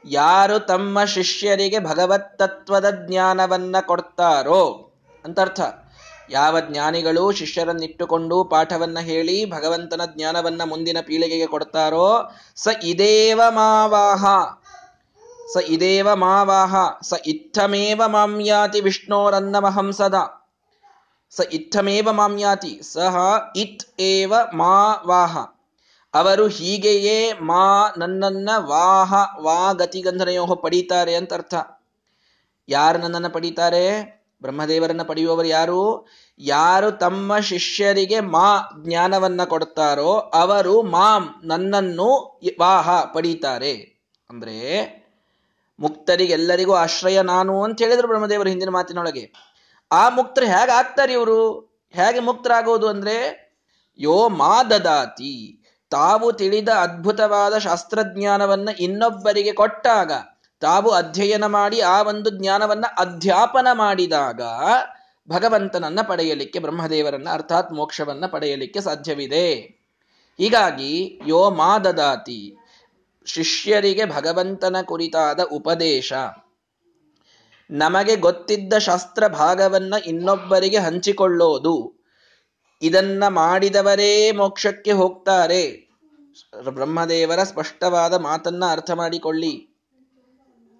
ಯಾರು 0.05 0.59
ತಮ್ಮ 0.59 1.03
ಶಿಷ್ಯರಿಗೆ 1.03 1.79
ಭಗವತ್ 1.79 2.39
ತತ್ವದ 2.39 3.05
ಜ್ಞಾನವನ್ನ 3.07 3.75
ಕೊಡ್ತಾರೋ, 3.85 4.93
ಅಂತ 5.25 5.39
ಅರ್ಥ. 5.39 5.59
ಯಾವ 6.29 6.59
ಜ್ಞಾನಿಗಳು 6.59 7.31
ಶಿಷ್ಯರನ್ನಿಟ್ಟುಕೊಂಡು 7.31 8.43
ಪಾಠವನ್ನ 8.43 8.99
ಹೇಳಿ 8.99 9.49
ಭಗವಂತನ 9.49 10.01
ಜ್ಞಾನವನ್ನ 10.05 10.61
ಮುಂದಿನ 10.63 10.97
ಪೀಳಿಗೆಗೆ 11.01 11.47
ಕೊಡ್ತಾರೋ, 11.47 12.31
ಸ 12.55 12.67
ಇದೇವ 12.83 13.41
ಮಾವಾಹ. 13.49 14.25
ಸ 15.53 15.57
ಇದೇವ 15.67 16.15
ಮಾವಾಹ 16.15 16.75
ಸ 17.01 17.13
ಇತ್ತಮೇವ 17.25 18.01
ಮಾಮ್ಯಾತಿ 18.07 18.81
ವಿಷ್ಣೋರನ್ನಮಹಂ 18.81 19.91
ಸದಾ 19.91 20.51
ಸ 21.31 21.39
ಇತ್ತಮೇವ 21.51 22.09
ಮಾಮ್ಯಾತಿ 22.11 22.81
ಸಹ 22.83 23.17
ಇತ್ 23.55 24.01
ಏವ 24.01 24.33
ಮಾ 24.53 25.03
ವಾಹ 25.07 25.37
ಅವರು 26.13 26.47
ಹೀಗೆಯೇ 26.47 27.33
ಮಾ 27.33 27.93
ನನ್ನನ್ನ 27.97 28.49
ವಾಹ, 28.57 29.13
ವಾ 29.41 29.73
ಗತಿಗಂಧನೆಯೋ 29.73 30.55
ಪಡೀತಾರೆ 30.55 31.15
ಅಂತ 31.15 31.33
ಅರ್ಥ 31.33 31.53
ಯಾರು 32.69 32.97
ನನ್ನನ್ನು 32.97 33.29
ಪಡೀತಾರೆ? 33.29 33.85
ಬ್ರಹ್ಮದೇವರನ್ನ 34.41 35.03
ಪಡೆಯುವವರು 35.03 35.47
ಯಾರು? 35.47 36.07
ಯಾರು 36.39 36.91
ತಮ್ಮ 36.91 37.37
ಶಿಷ್ಯರಿಗೆ 37.39 38.19
ಮಾ 38.19 38.61
ಜ್ಞಾನವನ್ನ 38.83 39.43
ಕೊಡ್ತಾರೋ 39.43 40.11
ಅವರು 40.11 40.81
ಮಾಂ 40.81 41.29
ನನ್ನನ್ನು 41.43 42.41
ವಾಹ 42.59 43.03
ಪಡೀತಾರೆ. 43.13 43.73
ಅಂದ್ರೆ 44.29 44.57
ಮುಕ್ತರಿಗೆಲ್ಲರಿಗೂ 45.83 46.73
ಆಶ್ರಯ 46.73 47.21
ನಾನು 47.21 47.63
ಅಂತ 47.63 47.81
ಹೇಳಿದ್ರು 47.81 48.07
ಬ್ರಹ್ಮದೇವರು 48.07 48.49
ಹಿಂದಿನ 48.49 48.69
ಮಾತಿನೊಳಗೆ. 48.69 49.33
ಆ 49.91 50.09
ಮುಕ್ತರು 50.09 50.45
ಹೇಗೆ 50.45 50.71
ಆಗ್ತಾರೆ 50.71 51.13
ಇವರು? 51.13 51.59
ಹೇಗೆ 51.91 52.19
ಮುಕ್ತರಾಗೋದು 52.19 52.87
ಅಂದ್ರೆ, 52.87 53.43
ಯೋ 53.99 54.29
ಮಾ 54.29 54.63
ದದಾತಿ 54.63 55.59
ತಾವು 55.89 56.33
ತಿಳಿದ 56.33 56.69
ಅದ್ಭುತವಾದ 56.69 57.57
ಶಾಸ್ತ್ರಜ್ಞಾನವನ್ನ 57.57 58.69
ಇನ್ನೊಬ್ಬರಿಗೆ 58.79 59.53
ಕೊಟ್ಟಾಗ, 59.53 60.11
ತಾವು 60.59 60.89
ಅಧ್ಯಯನ 60.89 61.45
ಮಾಡಿ 61.45 61.81
ಆ 61.81 62.01
ಒಂದು 62.01 62.29
ಜ್ಞಾನವನ್ನ 62.29 62.85
ಅಧ್ಯಾಪನ 62.99 63.67
ಮಾಡಿದಾಗ, 63.73 64.41
ಭಗವಂತನನ್ನ 65.29 65.99
ಪಡೆಯಲಿಕ್ಕೆ, 66.01 66.59
ಬ್ರಹ್ಮದೇವರನ್ನ 66.59 67.27
ಅರ್ಥಾತ್ 67.31 67.73
ಮೋಕ್ಷವನ್ನ 67.73 68.25
ಪಡೆಯಲಿಕ್ಕೆ 68.25 68.81
ಸಾಧ್ಯವಿದೆ. 68.81 69.53
ಹೀಗಾಗಿ, 70.37 71.21
ಯೋ 71.27 71.49
ಮಾ 71.49 71.77
ದದಾತಿ 71.77 72.57
ಶಿಷ್ಯರಿಗೆ 73.25 74.05
ಭಗವಂತನ 74.05 74.75
ಕುರಿತಾದ 74.85 75.39
ಉಪದೇಶ. 75.39 76.13
ನಮಗೆ 77.71 78.15
ಗೊತ್ತಿದ್ದ 78.15 78.77
ಶಾಸ್ತ್ರ 78.77 79.27
ಭಾಗವನ್ನ 79.27 79.93
ಇನ್ನೊಬ್ಬರಿಗೆ 80.05 80.77
ಹಂಚಿಕೊಳ್ಳೋದು. 80.77 82.03
ಇದನ್ನ 82.81 83.23
ಮಾಡಿದವರೇ 83.27 84.31
ಮೋಕ್ಷಕ್ಕೆ 84.31 84.91
ಹೋಗ್ತಾರೆ. 84.91 85.89
ಬ್ರಹ್ಮದೇವರ 86.69 87.43
ಸ್ಪಷ್ಟವಾದ 87.43 88.13
ಮಾತನ್ನ 88.13 88.63
ಅರ್ಥ 88.71 88.91
ಮಾಡಿಕೊಳ್ಳಿ. 88.91 89.69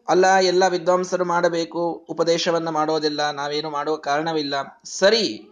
ಅಲ್ಲ, 0.08 0.26
ಎಲ್ಲ 0.36 0.68
ವಿದ್ವಾಂಸರು 0.68 1.26
ಮಾಡಬೇಕು, 1.26 2.06
ಉಪದೇಶವನ್ನ 2.10 2.70
ಮಾಡೋದಿಲ್ಲ, 2.70 3.32
ನಾವೇನು 3.32 3.70
ಮಾಡುವ 3.70 3.96
ಕಾರಣವಿಲ್ಲ. 3.96 4.54
ಸರಿ 4.84 5.50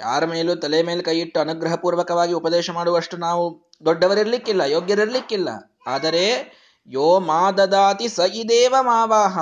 ಯಾರ 0.00 0.24
ಮೇಲೂ 0.24 0.54
ತಲೆ 0.54 0.82
ಮೇಲೆ 0.82 1.02
ಕೈ 1.02 1.18
ಇಟ್ಟು 1.18 1.40
ಅನುಗ್ರಹಪೂರ್ವಕವಾಗಿ 1.40 2.32
ಉಪದೇಶ 2.32 2.70
ಮಾಡುವಷ್ಟು 2.70 3.16
ನಾವು 3.16 3.70
ದೊಡ್ಡವರಿರ್ಲಿಕ್ಕಿಲ್ಲ, 3.84 4.60
ಯೋಗ್ಯರಿರ್ಲಿಕ್ಕಿಲ್ಲ. 4.60 5.78
ಆದರೆ, 5.86 6.52
ಯೋ 6.86 7.20
ಮಾ 7.20 7.50
ದದಾತಿ 7.50 8.08
ಸ 8.08 8.18
ಇದೇವ 8.34 8.74
ಮಾವಾಹ. 8.80 9.38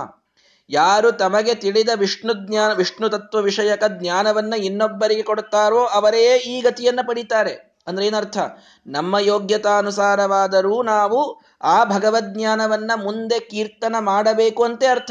ಯಾರು 0.70 1.12
ತಮಗೆ 1.12 1.54
ತಿಳಿದ 1.54 1.88
ವಿಷ್ಣು 1.94 2.32
ಜ್ಞಾನ 2.48 2.72
ವಿಷ್ಣು 2.72 3.08
ತತ್ವ 3.08 3.38
ವಿಷಯಕ 3.38 3.84
ಜ್ಞಾನವನ್ನ 3.88 4.54
ಇನ್ನೊಬ್ಬರಿಗೆ 4.54 5.22
ಕೊಡುತ್ತಾರೋ 5.22 5.84
ಅವರೇ 5.84 6.36
ಈ 6.36 6.60
ಗತಿಯನ್ನ 6.60 7.00
ಪಡೀತಾರೆ. 7.08 7.76
ಅಂದ್ರೆ 7.86 8.06
ಏನರ್ಥ? 8.06 8.38
ನಮ್ಮ 8.86 9.18
ಯೋಗ್ಯತಾನುಸಾರವಾದರೂ 9.18 10.82
ನಾವು 10.82 11.40
ಆ 11.62 11.84
ಭಗವದ್ಜ್ಞಾನವನ್ನ 11.84 12.90
ಮುಂದೆ 12.94 13.40
ಕೀರ್ತನ 13.40 13.96
ಮಾಡಬೇಕು 13.98 14.64
ಅಂತೆ 14.64 14.86
ಅರ್ಥ. 14.86 15.10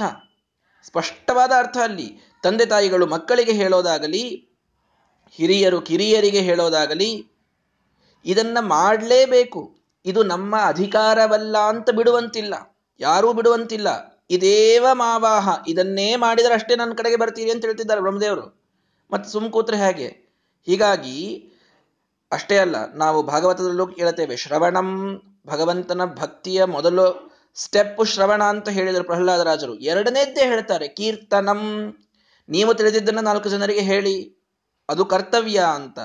ಸ್ಪಷ್ಟವಾದ 0.84 1.52
ಅರ್ಥ 1.58 1.78
ಅಲ್ಲಿ. 1.78 2.34
ತಂದೆ 2.44 2.66
ತಾಯಿಗಳು 2.66 3.06
ಮಕ್ಕಳಿಗೆ 3.06 3.52
ಹೇಳೋದಾಗಲಿ 3.52 4.47
ಹಿರಿಯರು 5.38 5.82
ಕಿರಿಯರಿಗೆ 5.82 6.40
ಹೇಳೋದಾಗಲಿ, 6.40 7.32
ಇದನ್ನ 8.26 8.58
ಮಾಡಲೇಬೇಕು. 8.62 9.78
ಇದು 10.06 10.24
ನಮ್ಮ 10.24 10.56
ಅಧಿಕಾರವಲ್ಲ 10.66 11.58
ಅಂತ 11.58 11.90
ಬಿಡುವಂತಿಲ್ಲ. 11.90 12.78
ಯಾರೂ 13.00 13.34
ಬಿಡುವಂತಿಲ್ಲ. 13.34 14.18
ಇದೇವ 14.30 14.88
ಮಾವಾಹ. 14.94 15.50
ಇದನ್ನೇ 15.68 16.16
ಮಾಡಿದರೆ 16.16 16.54
ಅಷ್ಟೇ 16.54 16.76
ನನ್ನ 16.76 16.94
ಕಡೆಗೆ 16.94 17.16
ಬರ್ತೀರಿ 17.16 17.52
ಅಂತ 17.52 17.66
ಹೇಳ್ತಿದ್ದಾರೆ 17.66 18.02
ಬ್ರಹ್ಮದೇವರು. 18.02 18.62
ಮತ್ತೆ 19.12 19.32
ಸುಮ್ 19.32 19.52
ಕೂತ್ರೆ 19.52 19.78
ಹೇಗೆ? 19.78 20.08
ಹೀಗಾಗಿ, 20.66 21.50
ಅಷ್ಟೇ 22.32 22.58
ಅಲ್ಲ, 22.58 22.94
ನಾವು 22.94 23.24
ಭಾಗವತದಲ್ಲೂ 23.24 23.88
ಕೇಳುತ್ತೇವೆ, 23.88 24.38
ಶ್ರವಣಂ 24.38 25.22
ಭಗವಂತನ 25.48 26.06
ಭಕ್ತಿಯ 26.06 26.64
ಮೊದಲು 26.64 27.32
ಸ್ಟೆಪ್ 27.56 28.06
ಶ್ರವಣ 28.06 28.44
ಅಂತ 28.44 28.70
ಹೇಳಿದರು 28.70 29.04
ಪ್ರಹ್ಲಾದರಾಜರು. 29.04 29.76
ಎರಡನೇದ್ದೇ 29.76 30.42
ಹೇಳ್ತಾರೆ, 30.42 30.88
ಕೀರ್ತನಂ. 30.88 31.94
ನೀವು 32.50 32.74
ತಿಳಿದಿದ್ದನ್ನು 32.74 33.22
ನಾಲ್ಕು 33.22 33.50
ಜನರಿಗೆ 33.50 33.80
ಹೇಳಿ. 33.80 34.37
ಅದು 34.90 35.06
ಕರ್ತವ್ಯ 35.06 35.66
ಅಂತ. 35.74 36.00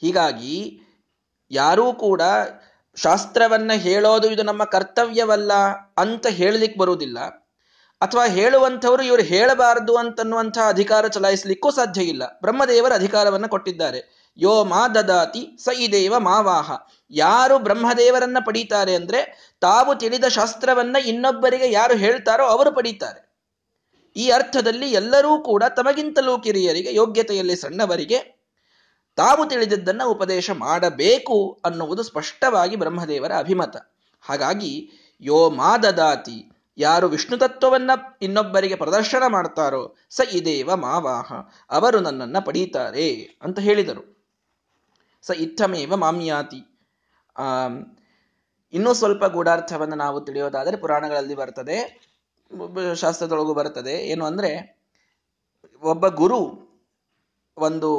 ಹೀಗಾಗಿ 0.00 0.80
ಯಾರೂ 1.50 1.92
ಕೂಡ 1.92 2.22
ಶಾಸ್ತ್ರವನ್ನ 2.96 3.72
ಹೇಳೋದು 3.72 4.30
ಇದು 4.30 4.42
ನಮ್ಮ 4.42 4.64
ಕರ್ತವ್ಯವಲ್ಲ 4.64 5.52
ಅಂತ 5.96 6.26
ಹೇಳಲಿಕ್ಕೆ 6.26 6.80
ಬರುವುದಿಲ್ಲ. 6.80 7.18
ಅಥವಾ 8.00 8.26
ಹೇಳುವಂಥವರು 8.26 9.02
ಇವರು 9.02 9.22
ಹೇಳಬಾರದು 9.22 9.96
ಅಂತನ್ನುವಂತಹ 9.96 10.68
ಅಧಿಕಾರ 10.68 11.08
ಚಲಾಯಿಸಲಿಕ್ಕೂ 11.08 11.70
ಸಾಧ್ಯ 11.70 12.02
ಇಲ್ಲ. 12.02 12.38
ಬ್ರಹ್ಮದೇವರ 12.40 12.92
ಅಧಿಕಾರವನ್ನ 12.94 13.46
ಕೊಟ್ಟಿದ್ದಾರೆ. 13.46 14.22
ಯೋ 14.38 14.64
ಮಾ 14.64 14.88
ದದಾತಿ 14.88 15.56
ಸ 15.64 15.68
ಇದೇವ 15.78 16.18
ಮಾವಾಹ 16.18 16.72
ಯಾರು 17.10 17.58
ಬ್ರಹ್ಮದೇವರನ್ನ 17.58 18.36
ಪಡೀತಾರೆ 18.46 18.94
ಅಂದ್ರೆ 18.94 19.52
ತಾವು 19.60 19.94
ತಿಳಿದ 19.94 20.24
ಶಾಸ್ತ್ರವನ್ನ 20.24 20.96
ಇನ್ನೊಬ್ಬರಿಗೆ 21.06 21.72
ಯಾರು 21.72 21.94
ಹೇಳ್ತಾರೋ 21.94 22.44
ಅವರು 22.44 22.72
ಪಡೀತಾರೆ. 22.72 23.31
ಈ 24.16 24.30
ಅರ್ಥದಲ್ಲಿ 24.30 24.90
ಎಲ್ಲರೂ 24.90 25.38
ಕೂಡ 25.38 25.64
ತಮಗಿಂತಲೂ 25.76 26.38
ಕಿರಿಯರಿಗೆ, 26.38 26.94
ಯೋಗ್ಯತೆಯಲ್ಲಿ 26.94 27.56
ಸಣ್ಣವರಿಗೆ 27.56 28.42
ತಾವು 29.16 29.48
ತಿಳಿದಿದ್ದನ್ನು 29.48 30.10
ಉಪದೇಶ 30.10 30.50
ಮಾಡಬೇಕು 30.50 31.60
ಅನ್ನುವುದು 31.64 32.02
ಸ್ಪಷ್ಟವಾಗಿ 32.02 32.76
ಬ್ರಹ್ಮದೇವರ 32.76 33.32
ಅಭಿಮತ. 33.38 33.76
ಹಾಗಾಗಿ, 34.20 34.90
ಯೋ 35.20 35.50
ಮಾದದಾತಿ, 35.50 36.52
ಯಾರು 36.78 37.08
ವಿಷ್ಣು 37.08 37.38
ತತ್ವವನ್ನ 37.38 37.90
ಇನ್ನೊಬ್ಬರಿಗೆ 38.22 38.74
ಪ್ರದರ್ಶನ 38.74 39.22
ಮಾಡ್ತಾರೋ, 39.28 39.96
ಸ 40.10 40.20
ಇದೇವ 40.32 40.76
ಮಾವಾಹ, 40.76 41.32
ಅವರು 41.70 42.00
ನನ್ನನ್ನು 42.00 42.44
ಪಡೀತಾರೆ 42.44 43.38
ಅಂತ 43.42 43.58
ಹೇಳಿದರು. 43.58 44.26
ಸ 45.22 45.30
ಇತ್ತಮೇವ 45.36 45.96
ಮಾಮ್ಯಾತಿ. 45.96 46.78
ಇನ್ನೂ 48.72 48.92
ಸ್ವಲ್ಪ 48.92 49.24
ಗೂಢಾರ್ಥವನ್ನು 49.24 49.96
ನಾವು 49.96 50.20
ತಿಳಿಯೋದಾದರೆ 50.20 50.76
ಪುರಾಣಗಳಲ್ಲಿ 50.76 51.34
ಬರ್ತದೆ. 51.34 52.11
ಶಾಸ್ತ್ರದೊಳಗೂ 52.94 53.54
ಬರ್ತದೆ 53.54 53.92
ಏನು 53.92 54.24
ಅಂದ್ರೆ, 54.24 54.82
ಒಬ್ಬ 55.82 56.08
ಗುರು 56.08 56.62
ಒಂದು 57.56 57.90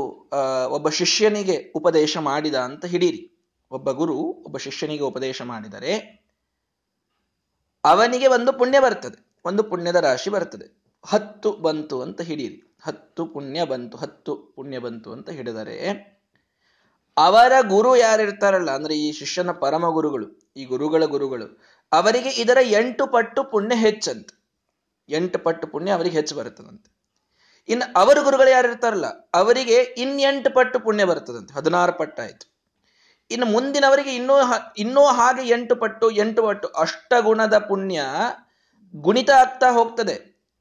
ಒಬ್ಬ 0.68 0.90
ಶಿಷ್ಯನಿಗೆ 0.90 1.72
ಉಪದೇಶ 1.76 2.18
ಮಾಡಿದ 2.18 2.56
ಅಂತ 2.56 2.86
ಹಿಡೀರಿ. 2.86 3.30
ಒಬ್ಬ 3.72 3.92
ಗುರು 3.92 4.16
ಒಬ್ಬ 4.16 4.58
ಶಿಷ್ಯನಿಗೆ 4.58 5.04
ಉಪದೇಶ 5.04 5.42
ಮಾಡಿದರೆ, 5.42 6.24
ಅವನಿಗೆ 7.84 8.28
ಒಂದು 8.28 8.54
ಪುಣ್ಯ 8.54 8.80
ಬರ್ತದೆ. 8.80 9.42
ಒಂದು 9.46 9.64
ಪುಣ್ಯದ 9.64 9.96
ರಾಶಿ 9.96 10.30
ಬರ್ತದೆ. 10.30 10.84
ಹತ್ತು 11.06 11.52
ಬಂತು 11.52 12.02
ಅಂತ 12.02 12.22
ಹಿಡೀರಿ. 12.22 12.78
ಹತ್ತು 12.84 13.26
ಪುಣ್ಯ 13.26 13.66
ಬಂತು, 13.66 13.98
ಹತ್ತು 13.98 14.36
ಪುಣ್ಯ 14.36 14.80
ಬಂತು 14.80 15.12
ಅಂತ 15.12 15.30
ಹಿಡಿದರೆ, 15.30 16.14
ಅವರ 17.18 17.52
ಗುರು 17.68 17.96
ಯಾರಿರ್ತಾರಲ್ಲ, 17.96 18.72
ಅಂದ್ರೆ 18.72 18.96
ಈ 18.96 19.12
ಶಿಷ್ಯನ 19.12 19.52
ಪರಮ 19.52 19.90
ಗುರುಗಳು, 19.90 20.52
ಈ 20.58 20.66
ಗುರುಗಳ 20.66 21.06
ಗುರುಗಳು, 21.06 21.62
ಅವರಿಗೆ 21.92 22.30
ಇದರ 22.30 22.58
ಎಂಟು 22.62 23.08
ಪಟ್ಟು 23.08 23.44
ಪುಣ್ಯ 23.44 23.76
ಹೆಚ್ಚಂತ. 23.76 24.30
ಎಂಟು 25.10 25.40
ಪಟ್ಟು 25.40 25.68
ಪುಣ್ಯ 25.68 25.92
ಅವರಿಗೆ 25.92 26.18
ಹೆಚ್ಚು 26.18 26.36
ಬರ್ತದಂತೆ 26.36 26.90
ಇನ್ನು 27.70 27.86
ಅವರ 27.96 28.18
ಗುರುಗಳು 28.24 28.50
ಯಾರು 28.50 28.68
ಇರ್ತಾರಲ್ಲ, 28.68 29.06
ಅವರಿಗೆ 29.34 29.78
ಇನ್ನೆಂಟು 29.84 30.50
ಪಟ್ಟು 30.54 30.80
ಪುಣ್ಯ 30.80 31.06
ಬರ್ತದಂತೆ 31.06 31.54
ಹದಿನಾರು 31.54 31.94
ಪಟ್ಟಾಯ್ತು 31.94 32.46
ಇನ್ನು 33.32 33.46
ಮುಂದಿನವರಿಗೆ 33.46 34.16
ಇನ್ನೂ 34.16 34.36
ಇನ್ನೂ 34.78 35.06
ಹಾಗೆ 35.06 35.48
ಎಂಟು 35.50 35.76
ಪಟ್ಟು 35.76 36.12
ಎಂಟು 36.12 36.44
ಪಟ್ಟು, 36.44 36.68
ಅಷ್ಟಗುಣದ 36.68 37.58
ಪುಣ್ಯ 37.58 38.02
ಗುಣಿತ 38.94 39.30
ಆಗ್ತಾ 39.30 39.72
ಹೋಗ್ತದೆ 39.72 40.16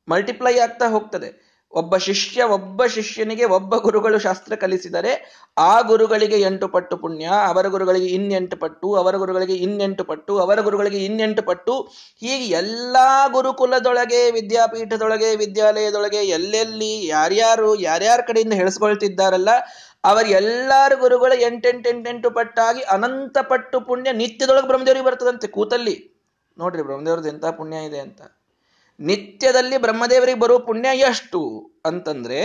ಮಲ್ಟಿಪ್ಲೈ 0.08 0.58
ಆಗ್ತಾ 0.58 0.88
ಹೋಗ್ತದೆ. 0.88 1.41
ಒಬ್ಬ 1.72 1.96
ಶಿಷ್ಯ 1.96 2.42
ಒಬ್ಬ 2.42 2.84
ಶಿಷ್ಯನಿಗೆ 2.86 3.44
ಒಬ್ಬ 3.44 3.76
ಗುರುಗಳು 3.76 4.18
ಶಾಸ್ತ್ರ 4.18 4.54
ಕಲಿಸಿದರೆ 4.54 5.12
ಆ 5.58 5.80
ಗುರುಗಳಿಗೆ 5.80 6.40
ಎಂಟು 6.40 6.68
ಪಟ್ಟು 6.68 6.96
ಪುಣ್ಯ, 6.96 7.24
ಅವರ 7.24 7.66
ಗುರುಗಳಿಗೆ 7.66 8.06
ಇನ್ನೆಂಟು 8.06 8.56
ಪಟ್ಟು, 8.56 8.94
ಅವರ 8.94 9.16
ಗುರುಗಳಿಗೆ 9.16 9.54
ಇನ್ನೆಂಟು 9.54 10.04
ಪಟ್ಟು, 10.04 10.38
ಅವರ 10.38 10.60
ಗುರುಗಳಿಗೆ 10.60 11.04
ಇನ್ನೆಂಟು 11.04 11.42
ಪಟ್ಟು. 11.42 11.82
ಹೀಗೆ 12.20 12.46
ಎಲ್ಲ 12.46 12.96
ಗುರುಕುಲದೊಳಗೆ, 13.32 14.30
ವಿದ್ಯಾಪೀಠದೊಳಗೆ, 14.30 15.36
ವಿದ್ಯಾಲಯದೊಳಗೆ 15.36 16.24
ಎಲ್ಲೆಲ್ಲಿ 16.24 17.06
ಯಾರ್ಯಾರು 17.06 17.80
ಯಾರ್ಯಾರ 17.80 18.20
ಕಡೆಯಿಂದ 18.26 18.52
ಹೇಳಿಸ್ಕೊಳ್ತಿದ್ದಾರಲ್ಲ, 18.52 19.48
ಅವರ 20.04 20.26
ಎಲ್ಲಾರ 20.26 20.92
ಗುರುಗಳು 20.94 21.34
ಎಂಟೆಂಟೆಂಟೆಂಟು 21.34 22.30
ಪಟ್ಟಾಗಿ 22.30 22.80
ಅನಂತ 22.80 23.38
ಪಟ್ಟು 23.42 23.80
ಪುಣ್ಯ 23.80 24.12
ನಿತ್ಯದೊಳಗೆ 24.12 24.66
ಬ್ರಹ್ಮದೇವರಿಗೆ 24.66 25.04
ಬರ್ತದಂತೆ 25.04 25.46
ಕೂತಲ್ಲಿ. 25.46 25.96
ನೋಡ್ರಿ 26.58 26.82
ಬ್ರಹ್ಮದೇವ್ರದ್ದು 26.82 27.28
ಎಂತ 27.28 27.44
ಪುಣ್ಯ 27.44 27.76
ಇದೆ 27.76 27.98
ಅಂತ. 27.98 28.22
ನಿತ್ಯದಲ್ಲಿ 29.02 29.78
ಬ್ರಹ್ಮದೇವರಿಗೆ 29.78 30.38
ಬರುವ 30.38 30.58
ಪುಣ್ಯ 30.58 30.88
ಎಷ್ಟು 30.98 31.70
ಅಂತಂದ್ರೆ 31.84 32.38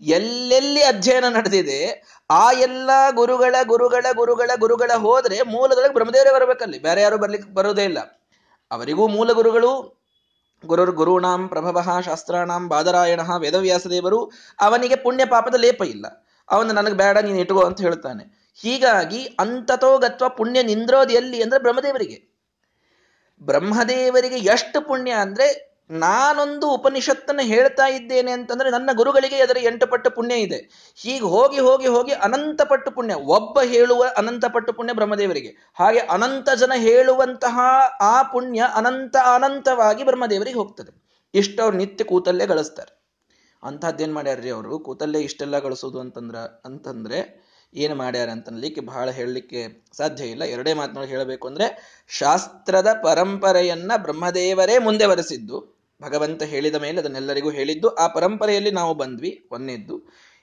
ಎಲ್ಲೆಲ್ಲಿ 0.00 0.82
ಅಧ್ಯಯನ 0.82 1.28
ನಡೆದಿದೆ, 1.28 2.02
ಆ 2.30 2.52
ಎಲ್ಲ 2.52 2.90
ಗುರುಗಳ 3.10 3.54
ಗುರುಗಳ 3.62 4.06
ಗುರುಗಳ 4.14 4.50
ಗುರುಗಳ 4.58 4.90
ಹೋದ್ರೆ 4.96 5.42
ಮೂಲದೊಳಗೆ 5.42 5.94
ಬ್ರಹ್ಮದೇವರೇ 5.94 6.34
ಬರಬೇಕಲ್ಲಿ. 6.34 6.78
ಬೇರೆ 6.78 7.02
ಯಾರು 7.02 7.18
ಬರ್ಲಿಕ್ಕೆ 7.18 7.54
ಬರೋದೇ 7.54 7.84
ಇಲ್ಲ. 7.84 7.98
ಅವರಿಗೂ 8.70 9.08
ಮೂಲ 9.08 9.32
ಗುರುಗಳು 9.32 10.02
ಗುರುರ್ 10.66 10.90
ಗುರುಣಾಂ 10.90 11.48
ಪ್ರಭವ 11.48 12.00
ಶಾಸ್ತ್ರಾಣಾಂ 12.00 12.68
ಬಾದರಾಯಣ 12.68 13.20
ವೇದವ್ಯಾಸದೇವರು 13.38 14.32
ಅವನಿಗೆ 14.60 14.96
ಪುಣ್ಯ 14.96 15.24
ಪಾಪದ 15.24 15.54
ಲೇಪ 15.54 15.82
ಇಲ್ಲ. 15.82 16.26
ಅವನು 16.50 16.72
ನನಗೆ 16.72 16.94
ಬೇಡ, 16.94 17.18
ನೀನು 17.18 17.38
ಇಟ್ಕೋ 17.38 17.60
ಅಂತ 17.60 17.80
ಹೇಳ್ತಾನೆ. 17.80 18.52
ಹೀಗಾಗಿ 18.54 19.24
ಅಂತತೋಗತ್ವ 19.24 20.28
ಪುಣ್ಯ 20.28 20.62
ನಿಂದ್ರೋದು 20.62 21.12
ಎಲ್ಲಿ 21.12 21.42
ಅಂದ್ರೆ 21.42 21.62
ಬ್ರಹ್ಮದೇವರಿಗೆ. 21.62 22.32
ಬ್ರಹ್ಮದೇವರಿಗೆ 23.42 24.34
ಎಷ್ಟು 24.34 24.80
ಪುಣ್ಯ 24.80 25.10
ಅಂದ್ರೆ 25.10 25.71
ನಾನೊಂದು 25.92 26.70
ಉಪನಿಷತ್ತನ್ನು 26.70 27.42
ಹೇಳ್ತಾ 27.42 27.88
ಇದ್ದೇನೆ 27.88 28.32
ಅಂತಂದ್ರೆ 28.32 28.70
ನನ್ನ 28.70 28.90
ಗುರುಗಳಿಗೆ 28.96 29.36
ಅದರ 29.36 29.56
ಎಂಟು 29.62 29.86
ಪಟ್ಟು 29.86 30.10
ಪುಣ್ಯ 30.10 30.34
ಇದೆ. 30.34 30.92
ಹೀಗೆ 30.94 31.24
ಹೋಗಿ 31.24 31.60
ಹೋಗಿ 31.60 31.86
ಹೋಗಿ 31.86 32.12
ಅನಂತ 32.12 32.62
ಪಟ್ಟು 32.62 32.90
ಪುಣ್ಯ. 32.90 33.14
ಒಬ್ಬ 33.14 33.60
ಹೇಳುವ 33.60 34.04
ಅನಂತ 34.16 34.44
ಪಟ್ಟು 34.46 34.72
ಪುಣ್ಯ 34.72 34.92
ಬ್ರಹ್ಮದೇವರಿಗೆ. 34.92 35.72
ಹಾಗೆ 35.74 35.98
ಅನಂತ 35.98 36.50
ಜನ 36.50 36.72
ಹೇಳುವಂತಹ 36.76 37.60
ಆ 38.00 38.22
ಪುಣ್ಯ 38.22 38.62
ಅನಂತ 38.74 39.16
ಅನಂತವಾಗಿ 39.34 40.04
ಬ್ರಹ್ಮದೇವರಿಗೆ 40.04 40.58
ಹೋಗ್ತದೆ. 40.58 41.02
ಇಷ್ಟು 41.34 41.62
ಅವ್ರು 41.62 41.76
ನಿತ್ಯ 41.76 42.04
ಕೂತಲ್ಲೇ 42.04 42.46
ಗಳಿಸ್ತಾರೆ. 42.46 43.02
ಅಂತಹದ್ದೇನ್ 43.62 44.14
ಮಾಡ್ಯಾರ್ರಿ 44.14 44.50
ಅವರು? 44.50 44.78
ಕೂತಲ್ಲೇ 44.78 45.20
ಇಷ್ಟೆಲ್ಲ 45.20 45.58
ಗಳಿಸೋದು 45.58 46.00
ಅಂತಂದ್ರ, 46.00 46.36
ಅಂತಂದ್ರೆ 46.64 47.52
ಏನು 47.74 47.94
ಮಾಡ್ಯಾರ 47.94 48.28
ಅಂತನ್ಲಿಕ್ಕೆ 48.28 48.80
ಬಹಳ 48.80 49.10
ಹೇಳಲಿಕ್ಕೆ 49.10 49.84
ಸಾಧ್ಯ 49.96 50.24
ಇಲ್ಲ. 50.24 50.42
ಎರಡೇ 50.42 50.72
ಮಾತನಾಡಿ 50.72 51.08
ಹೇಳಬೇಕು 51.08 51.48
ಅಂದ್ರೆ 51.48 51.98
ಶಾಸ್ತ್ರದ 52.08 53.00
ಪರಂಪರೆಯನ್ನ 53.02 53.92
ಬ್ರಹ್ಮದೇವರೇ 53.96 54.78
ಮುಂದೆ 54.78 55.06
ಬರೆಸಿದ್ದು 55.06 55.71
ಭಗವಂತ 56.04 56.42
ಹೇಳಿದ 56.52 56.76
ಮೇಲೆ 56.84 57.00
ಅದನ್ನೆಲ್ಲರಿಗೂ 57.02 57.50
ಹೇಳಿದ್ದು, 57.58 57.88
ಆ 57.94 58.06
ಪರಂಪರೆಯಲ್ಲಿ 58.16 58.72
ನಾವು 58.80 58.92
ಬಂದ್ವಿ. 58.94 59.32
ಒಂದನೇದ್ದು 59.52 59.96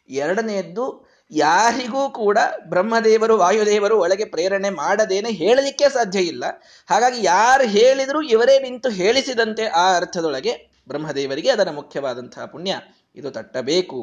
ಎರಡನೆಯದ್ದು 0.09 0.85
ಯಾರಿಗೂ 1.31 2.03
ಕೂಡ 2.11 2.37
ಬ್ರಹ್ಮದೇವರು, 2.69 3.33
ವಾಯುದೇವರು 3.37 3.95
ಒಳಗೆ 3.99 4.25
ಪ್ರೇರಣೆ 4.25 4.69
ಮಾಡದೇನೆ 4.79 5.31
ಹೇಳಲಿಕ್ಕೆ 5.41 5.87
ಸಾಧ್ಯ 5.89 6.19
ಇಲ್ಲ. 6.31 6.45
ಹಾಗಾಗಿ 6.89 7.19
ಯಾರು 7.23 7.65
ಹೇಳಿದರೂ 7.67 8.21
ಇವರೇ 8.35 8.55
ನಿಂತು 8.59 8.91
ಹೇಳಿಸಿದಂತೆ 8.99 9.65
ಆ 9.81 9.85
ಅರ್ಥದೊಳಗೆ 9.95 10.53
ಬ್ರಹ್ಮದೇವರಿಗೆ 10.87 11.49
ಅದರ 11.49 11.71
ಮುಖ್ಯವಾದಂತಹ 11.71 12.45
ಪುಣ್ಯ 12.45 12.73
ಇದು 13.15 13.31
ತಟ್ಟಬೇಕು. 13.31 14.01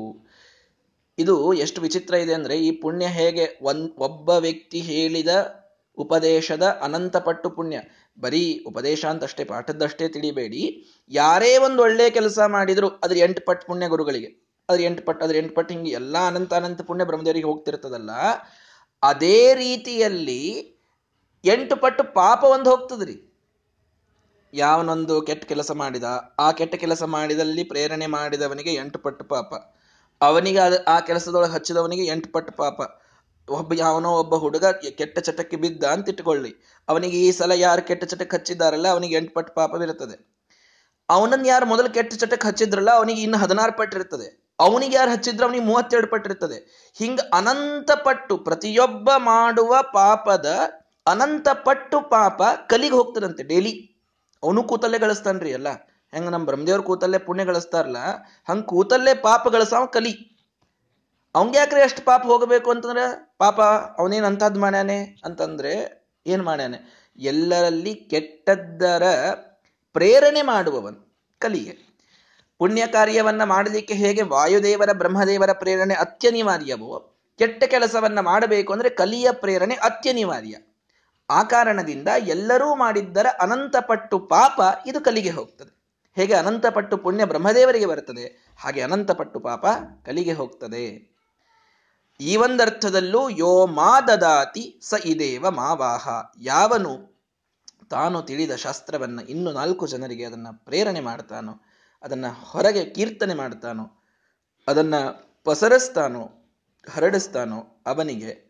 ಇದು 1.18 1.34
ಎಷ್ಟು 1.64 1.78
ವಿಚಿತ್ರ 1.80 2.14
ಇದೆ 2.25 2.32
ಅಂದರೆ 2.34 2.54
ಈ 2.58 2.70
ಪುಣ್ಯ 2.80 3.06
ಹೇಗೆ 3.18 3.44
ಒನ್, 3.62 3.82
ಒಬ್ಬ 3.98 4.28
ವ್ಯಕ್ತಿ 4.44 4.80
ಹೇಳಿದ 4.88 5.32
ಉಪದೇಶದ 5.98 6.64
ಅನಂತಪಟ್ಟು 6.82 7.48
ಪುಣ್ಯ. 7.50 7.76
ಬರೀ 8.18 8.42
ಉಪದೇಶ 8.66 9.04
ಅಂತಷ್ಟೇ, 9.04 9.44
ಪಾಠದ್ದಷ್ಟೇ 9.44 10.08
ತಿಳಿಬೇಡಿ. 10.08 10.62
ಯಾರೇ 11.11 11.56
ಒಂದು 11.56 11.82
ಒಳ್ಳೆ 11.82 12.11
ಕೆಲಸ 12.11 12.38
ಮಾಡಿದರೂ 12.46 12.88
ಅದ್ರ 13.04 13.16
ಎಂಟು 13.16 13.42
ಪಟ್ಟು 13.44 13.66
ಪುಣ್ಯ 13.66 13.88
ಗುರುಗಳಿಗೆ, 13.88 14.28
ಅದ್ರ 14.68 14.80
ಎಂಟು 14.80 15.02
ಪಟ್ಟು 15.04 15.25
ಅದ್ರ 15.25 15.37
ಎಂಟು 15.37 15.54
ಪಟ್ಟು 15.54 15.75
ಹಿಂಗೆ 15.75 15.90
ಎಲ್ಲ 15.90 16.16
ಅನಂತ 16.26 16.54
ಅನಂತ 16.54 16.82
ಪುಣ್ಯ 16.82 17.04
ಬ್ರಹ್ಮದೇವರಿಗೆ 17.04 17.46
ಹೋಗ್ತಿರ್ತದಲ್ಲ, 17.46 18.11
ಅದೇ 19.02 19.54
ರೀತಿಯಲ್ಲಿ 19.54 20.42
ಎಂಟು 21.44 21.76
ಪಟ್ಟು 21.76 22.04
ಪಾಪ 22.14 22.44
ಒಂದು 22.44 22.70
ಹೋಗ್ತದ್ರಿ. 22.70 23.16
ಯಾವನೊಂದು 24.54 25.14
ಕೆಟ್ಟ 25.23 25.44
ಕೆಲಸ 25.44 25.70
ಮಾಡಿದ, 25.70 26.04
ಆ 26.38 26.52
ಕೆಟ್ಟ 26.52 26.75
ಕೆಲಸ 26.75 27.02
ಮಾಡಿದಲ್ಲಿ 27.16 27.64
ಪ್ರೇರಣೆ 27.64 28.06
ಮಾಡಿದವನಿಗೆ 28.06 28.75
ಎಂಟು 28.75 28.99
ಪಟ್ಟು 28.99 29.25
ಪಾಪ. 29.25 29.54
ಅವನಿಗೆ 30.20 30.61
ಆ 30.85 31.00
ಕೆಲಸದೊಳಗೆ 31.00 31.52
ಹಚ್ಚಿದವನಿಗೆ 31.52 32.04
ಎಂಟು 32.06 32.32
ಪಟ್ಟು 32.32 32.52
ಪಾಪ. 32.52 32.80
ಒಬ್ಬ 33.49 33.73
ಯಾವನೋ 33.76 34.11
ಒಬ್ಬ 34.12 34.35
ಹುಡುಗ 34.35 34.64
ಕೆಟ್ಟ 34.99 35.18
ಚಟಕ್ಕೆ 35.18 35.56
ಬಿದ್ದ 35.56 35.85
ಅಂತ 35.85 36.08
ಇಟ್ಕೊಳ್ಳಿ 36.08 36.52
ಅವನಿಗೆ 36.88 37.16
ಈ 37.19 37.31
ಸಲ 37.33 37.52
ಯಾರು 37.57 37.83
ಕೆಟ್ಟ 37.83 38.05
ಚಟಕ್ಕೆ 38.05 38.37
ಹಚ್ಚಿದ್ದಾರಲ್ಲ, 38.37 38.87
ಅವನಿಗೆ 38.87 39.16
ಎಂಟು 39.16 39.33
ಪಟ್ಟು 39.35 39.52
ಪಾಪವಿರುತ್ತದೆ 39.55 40.16
ಅವನನ್ನ 41.09 41.47
ಯಾರು 41.47 41.66
ಮೊದಲು 41.66 41.88
ಕೆಟ್ಟ 41.93 42.12
ಚಟಕ್ಕೆ 42.14 42.47
ಹಚ್ಚಿದ್ರಲ್ಲ, 42.49 42.90
ಅವನಿಗೆ 42.90 43.21
ಇನ್ನು 43.23 43.38
ಹದಿನಾರು 43.38 43.73
ಪಟ್ಟು 43.73 43.97
ಇರ್ತದೆ 43.99 44.28
ಅವನಿಗೆ 44.59 44.95
ಯಾರು 44.97 45.11
ಹಚ್ಚಿದ್ರೆ 45.11 45.45
ಅವನಿಗೆ 45.47 45.64
ಮೂವತ್ತೆರಡು 45.64 46.07
ಪಟ್ಟು 46.07 46.28
ಇರ್ತದೆ 46.31 46.59
ಹಿಂಗ 46.97 47.21
ಅನಂತ 47.35 47.90
ಪಟ್ಟು, 48.05 48.37
ಪ್ರತಿಯೊಬ್ಬ 48.37 49.11
ಮಾಡುವ 49.26 49.75
ಪಾಪದ 49.93 50.47
ಅನಂತ 51.07 51.49
ಪಟ್ಟು 51.66 52.00
ಪಾಪ 52.11 52.43
ಕಲಿಗೆ 52.71 52.95
ಹೋಗ್ತದಂತೆ 52.95 53.43
ಡೈಲಿ. 53.43 53.73
ಅವನು 54.43 54.62
ಕೂತಲ್ಲೇ 54.62 54.99
ಗಳಿಸ್ತಾನ್ರಿ 54.99 55.52
ಅಲ್ಲ 55.52 55.69
ಹೆಂಗ 56.12 56.28
ನಮ್ಮ 56.28 56.45
ಬ್ರಹ್ಮದೇವ್ರ 56.47 56.83
ಕೂತಲ್ಲೇ 56.83 57.19
ಪುಣ್ಯ 57.19 57.45
ಗಳಿಸ್ತಾರಲ್ಲ, 57.45 58.00
ಹಂಗ 58.49 58.62
ಕೂತಲ್ಲೇ 58.64 59.14
ಪಾಪ 59.14 59.49
ಗಳಿಸಾವ 59.49 59.87
ಕಲಿ. 59.87 60.12
ಅವಂಗ್ಯಾಕ್ರೆ 61.35 61.81
ಎಷ್ಟು 61.81 62.02
ಪಾಪ 62.05 62.23
ಹೋಗಬೇಕು 62.26 62.69
ಅಂತಂದ್ರೆ, 62.71 63.05
ಪಾಪ 63.38 63.59
ಅವನೇನ್ 63.99 64.25
ಅಂತದ್ 64.25 64.59
ಮಾಡ್ಯಾನೆ 64.59 64.99
ಅಂತಂದ್ರೆ 65.25 65.73
ಏನ್ 66.26 66.42
ಮಾಡ್ಯಾನೆ? 66.42 66.78
ಎಲ್ಲರಲ್ಲಿ 67.18 67.95
ಕೆಟ್ಟದ್ದರ 67.95 69.02
ಪ್ರೇರಣೆ 69.92 70.42
ಮಾಡುವವನು 70.42 71.23
ಕಲಿಗೆ 71.38 71.87
ಪುಣ್ಯ 72.59 72.87
ಕಾರ್ಯವನ್ನು 72.87 73.47
ಮಾಡಲಿಕ್ಕೆ 73.47 73.95
ಹೇಗೆ 73.95 74.23
ವಾಯುದೇವರ, 74.23 74.92
ಬ್ರಹ್ಮದೇವರ 74.92 75.52
ಪ್ರೇರಣೆ 75.52 75.95
ಅತ್ಯನಿವಾರ್ಯವೋ, 75.95 77.18
ಕೆಟ್ಟ 77.38 77.64
ಕೆಲಸವನ್ನು 77.64 78.23
ಮಾಡಬೇಕು 78.23 78.73
ಅಂದರೆ 78.73 78.90
ಕಲಿಯ 78.90 79.28
ಪ್ರೇರಣೆ 79.33 79.75
ಅತ್ಯನಿವಾರ್ಯ. 79.75 80.56
ಆ 81.30 81.42
ಕಾರಣದಿಂದ 81.42 82.09
ಎಲ್ಲರೂ 82.26 82.75
ಮಾಡಿದ್ದರ 82.75 83.26
ಅನಂತಪಟ್ಟು 83.40 84.18
ಪಾಪ 84.18 84.61
ಇದು 84.87 85.00
ಕಲಿಗೆ 85.00 85.30
ಹೋಗ್ತದೆ. 85.30 85.73
ಹೇಗೆ 86.14 86.35
ಅನಂತಪಟ್ಟು 86.35 86.97
ಪುಣ್ಯ 86.97 87.25
ಬ್ರಹ್ಮದೇವರಿಗೆ 87.25 87.87
ಬರ್ತದೆ 87.87 88.54
ಹಾಗೆ 88.59 88.80
ಅನಂತಪಟ್ಟು 88.80 89.40
ಪಾಪ 89.40 89.66
ಕಲಿಗೆ 90.06 90.33
ಹೋಗ್ತದೆ. 90.33 91.15
ಈ 92.20 92.37
ಒಂದರ್ಥದಲ್ಲೂ 92.37 93.28
ಯೋ 93.28 93.66
ಮಾ 93.66 94.00
ದದಾತಿ 94.00 94.80
ಸ 94.82 94.94
ಇದೇವ 95.04 95.50
ಮಾವಾಹ. 95.50 96.08
ಯಾವನು 96.40 97.16
ತಾನು 97.90 98.23
ತಿಳಿದ 98.23 98.50
ಶಾಸ್ತ್ರವನ್ನು 98.50 99.23
ಇನ್ನು 99.23 99.52
ನಾಲ್ಕು 99.52 99.87
ಜನರಿಗೆ 99.87 100.25
ಅದನ್ನು 100.25 100.64
ಪ್ರೇರಣೆ 100.64 101.00
ಮಾಡ್ತಾನೋ, 101.00 101.52
ಅದನ್ನು 102.02 102.44
ಹೊರಗೆ 102.44 102.85
ಕೀರ್ತನೆ 102.85 103.35
ಮಾಡ್ತಾನೋ, 103.35 104.04
ಅದನ್ನು 104.68 105.30
ಪಸರಿಸ್ತಾನೋ, 105.44 106.54
ಹರಡಿಸ್ತಾನೋ, 106.90 107.82
ಅವನಿಗೆ, 107.87 108.46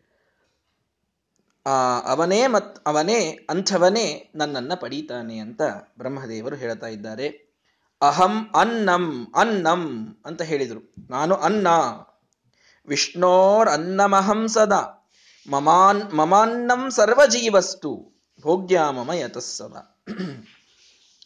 ಆ 1.65 1.99
ಅವನೇ 1.99 2.47
ಮತ್ 2.47 2.87
ಅವನೇ 2.87 3.31
ಅಂಥವನೇ 3.49 4.31
ನನ್ನನ್ನು 4.35 4.79
ಪಡೀತಾನೆ 4.79 5.37
ಅಂತ 5.37 5.61
ಬ್ರಹ್ಮದೇವರು 5.97 6.55
ಹೇಳ್ತಾ 6.55 6.87
ಇದ್ದಾರೆ. 6.87 7.27
ಅಹಂ 8.01 8.49
ಅನ್ನಂ 8.55 9.27
ಅನ್ನಂ 9.35 10.15
ಅಂತ 10.25 10.41
ಹೇಳಿದರು. 10.41 10.93
ನಾನು 11.09 11.35
ಅನ್ನ. 11.35 11.67
ವಿಷ್ಣೋರ್ 12.87 13.69
ಅನ್ನಮಹಂ 13.69 14.47
ಸದಾ 14.47 15.09
ಮಮಾನ್ 15.49 16.13
ಮಮಾನ್ನಂ 16.13 16.89
ಸರ್ವಜೀವಸ್ತು 16.89 18.21
ಭೋಗ್ಯಾಮಮ 18.41 19.11
ಯತಸ್ಸದ 19.11 19.99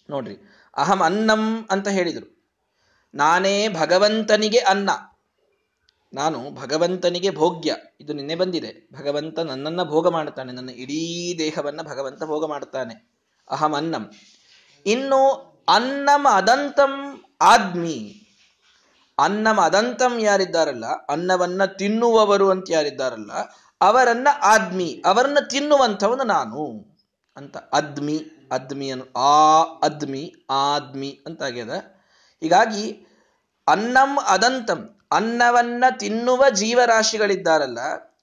ನೋಡ್ರಿ, 0.09 0.35
ಅಹಂ 0.77 0.99
ಅನ್ನಂ 0.99 1.67
ಅಂತ 1.71 1.87
ಹೇಳಿದರು. 1.87 2.41
ನಾನೇ 3.13 3.67
ಭಗವಂತನಿಗೆ 3.67 4.57
ಅನ್ನ. 4.57 4.89
ನಾನು 6.13 6.51
ಭಗವಂತನಿಗೆ 6.51 7.29
ಭೋಗ್ಯ. 7.29 7.75
ಇದು 8.01 8.13
ನಿನ್ನೆ 8.13 8.35
ಬಂದಿದೆ. 8.35 8.89
ಭಗವಂತ 8.93 9.39
ನನ್ನನ್ನು 9.39 9.85
ಭೋಗ 9.85 10.07
ಮಾಡ್ತಾನೆ 10.07 10.51
ನನ್ನ 10.51 10.69
ಇಡೀ 10.69 11.35
ದೇಹವನ್ನು 11.37 11.83
ಭಗವಂತ 11.83 12.23
ಭೋಗ 12.23 12.45
ಮಾಡ್ತಾನೆ 12.45 13.11
ಅಹಂ 13.49 13.73
ಅನ್ನಂ. 13.73 14.11
ಇನ್ನು 14.85 15.21
ಅನ್ನಂ 15.67 16.27
ಅದಂತಂ 16.29 17.23
ಆದ್ಮಿ. 17.41 18.20
ಅನ್ನಂ 19.21 19.59
ಅದಂತಂ 19.59 20.19
ಯಾರಿದ್ದಾರಲ್ಲ, 20.19 20.85
ಅನ್ನವನ್ನ 20.85 21.65
ತಿನ್ನುವವರು 21.65 22.49
ಅಂತ 22.49 22.65
ಯಾರಿದ್ದಾರಲ್ಲ, 22.69 23.31
ಅವರನ್ನ 23.81 24.27
ಆದ್ಮಿ, 24.41 25.03
ಅವರನ್ನ 25.05 25.37
ತಿನ್ನುವಂಥವನು 25.49 26.23
ನಾನು 26.23 26.91
ಅಂತ. 27.37 27.57
ಅದ್ಮಿ 27.57 28.23
ಅದ್ಮಿ 28.51 28.91
ಆ, 29.15 29.63
ಅದ್ಮಿ, 29.63 30.33
ಆದ್ಮಿ 30.49 31.19
ಅಂತ 31.25 31.43
ಆಗ್ಯದ. 31.43 31.69
ಹೀಗಾಗಿ 32.41 33.07
ಅನ್ನಂ 33.67 34.17
ಅದಂತಂ, 34.27 34.99
ಅನ್ನವನ್ನ 35.11 35.83
ತಿನ್ನುವ 35.99 36.45
ಜೀವರಾಶಿಗಳಿದ್ದಾರಲ್ಲ 36.49 37.79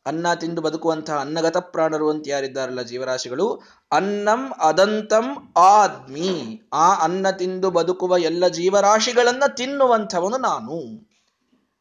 ಅನ್ನ 0.08 0.34
ತಿಂದು 0.34 0.60
ಬದುಕುವಂತಹ 0.60 1.18
ಅನ್ನಗತ 1.18 1.56
ಪ್ರಾಣರು 1.56 2.10
ಅಂತ 2.10 2.24
ಯಾರಿದ್ದಾರಲ್ಲ 2.28 2.82
ಜೀವರಾಶಿಗಳು? 2.82 3.62
ಅನ್ನಂ 3.92 4.52
ಅದಂತಂ 4.60 5.52
ಆದ್ಮಿ. 5.56 6.62
ಆ 6.72 6.94
ಅನ್ನ 6.94 7.30
ತಿಂದು 7.30 7.70
ಬದುಕುವ 7.70 8.18
ಎಲ್ಲ 8.18 8.48
ಜೀವರಾಶಿಗಳನ್ನ 8.48 9.42
ತಿನ್ನುವಂಥವನು 9.56 10.38
ನಾನು. 10.38 11.08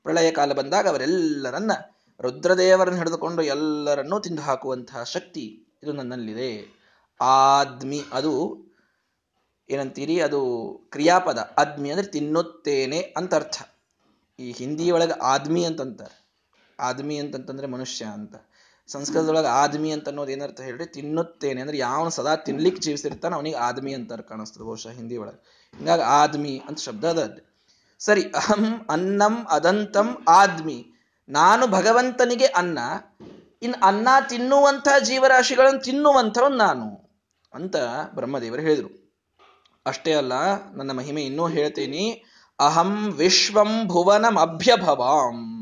ಪ್ರಳಯ 0.03 0.31
ಕಾಲ 0.31 0.53
ಬಂದಾಗ 0.53 0.88
ಅವರೆಲ್ಲರನ್ನ 0.88 1.72
ರುದ್ರದೇವರನ್ನು 2.22 2.98
ಹಿಡಿದುಕೊಂಡು 2.98 3.41
ಎಲ್ಲರನ್ನೂ 3.41 4.19
ತಿಂದು 4.19 4.41
ಹಾಕುವಂತಹ 4.41 5.03
ಶಕ್ತಿ 5.03 5.67
ಇದು 5.84 5.93
ನನ್ನಲ್ಲಿದೆ. 5.93 6.77
ಆದ್ಮಿ 7.22 8.01
ಅದು 8.13 8.67
ಏನಂತೀರಿ? 9.69 10.22
ಅದು 10.22 10.72
ಕ್ರಿಯಾಪದ. 10.91 11.51
ಆದ್ಮಿ 11.57 11.91
ಅಂದ್ರೆ 11.91 12.07
ತಿನ್ನುತ್ತೇನೆ 12.07 13.00
ಅಂತ 13.00 13.36
ಅರ್ಥ 13.36 13.62
ಈ 14.39 14.51
ಹಿಂದಿ 14.51 14.91
ಒಳಗೆ 14.91 15.12
ಆದ್ಮಿ 15.12 15.65
ಅಂತಂತಾರೆ. 15.65 16.26
ಆದ್ಮಿ 16.79 17.17
ಅಂತಂತಂದ್ರೆ 17.17 17.67
ಮನುಷ್ಯ 17.67 18.05
ಅಂತ. 18.05 18.36
ಸಂಸ್ಕೃತದೊಳಗೆ 18.88 19.48
ಆದ್ಮಿ 19.48 19.91
ಅಂತ 19.91 20.07
ಅನ್ನೋದು 20.07 20.31
ಏನರ್ಥ 20.31 20.62
ಹೇಳ್ರಿ? 20.62 20.86
ತಿನ್ನುತ್ತೇನೆ. 20.86 21.62
ಅಂದ್ರೆ 21.62 21.77
ಯಾವನು 21.77 22.10
ಸದಾ 22.10 22.36
ತಿನ್ಲಿಕ್ಕೆ 22.36 22.81
ಜೀವಿಸಿರ್ತಾನ, 22.81 23.36
ಅವನಿಗೆ 23.36 23.55
ಆದ್ಮಿ 23.55 23.93
ಅಂತ 23.93 24.13
ಕಾಣಿಸ್ತದೆ 24.13 24.63
ಬಹುಶಃ 24.63 24.89
ಹಿಂದಿ 24.89 25.17
ಒಳಗೆ. 25.17 25.72
ಹಿಂಗಾಗಿ 25.77 26.01
ಆದ್ಮಿ 26.01 26.62
ಅಂತ 26.67 26.79
ಶಬ್ದ 26.79 27.05
ಅದ 27.05 27.38
ಸರಿ, 28.00 28.22
ಅಹಂ 28.22 28.88
ಅನ್ನಂ 28.89 29.46
ಅದಂತಂ 29.50 30.25
ಆದ್ಮಿ. 30.27 30.87
ನಾನು 31.29 31.68
ಭಗವಂತನಿಗೆ 31.68 32.46
ಅನ್ನ, 32.46 32.79
ಇನ್ 33.61 33.74
ಅನ್ನ 33.83 34.07
ತಿನ್ನುವಂಥ 34.29 34.87
ಜೀವರಾಶಿಗಳನ್ನು 35.03 35.79
ತಿನ್ನುವಂಥವನು 35.79 36.55
ನಾನು 36.55 37.11
ಅಂತ 37.53 37.75
ಬ್ರಹ್ಮದೇವರು 38.16 38.61
ಹೇಳಿದರು. 38.61 39.11
ಅಷ್ಟೇ 39.85 40.13
ಅಲ್ಲ, 40.13 40.33
ನನ್ನ 40.74 40.92
ಮಹಿಮೆ 40.92 41.24
ಇನ್ನೂ 41.24 41.48
ಹೇಳ್ತೀನಿ. 41.48 42.24
ಅಹಂ 42.59 43.11
ವಿಶ್ವಂ 43.11 43.87
ಭುವನಂ 43.87 44.37
ಅಭ್ಯಭವಾಂ 44.37 45.56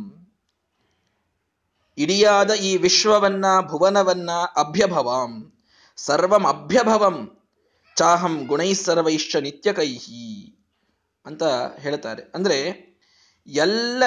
ಇಡಿಯಾದ 1.97 2.51
ಈ 2.51 2.77
ವಿಶ್ವವನ್ನ, 2.77 3.45
ಭುವನವನ್ನ 3.61 4.29
ಅಭ್ಯಭವಾಂ. 4.57 5.53
ಸರ್ವಂ 5.95 6.45
ಅಭ್ಯಭವಂ. 6.45 7.37
ಚಾಹಂ 7.95 8.45
ಗುಣೈಸರ್ವೈಶ್ಚ 8.45 9.35
ನಿತ್ಯ 9.35 9.71
ನಿತ್ಯಕೈಹಿ 9.71 10.59
ಅಂತ 11.25 11.43
ಹೇಳ್ತಾರೆ. 11.79 12.31
ಅಂದ್ರೆ 12.35 12.85
ಎಲ್ಲ 13.47 14.03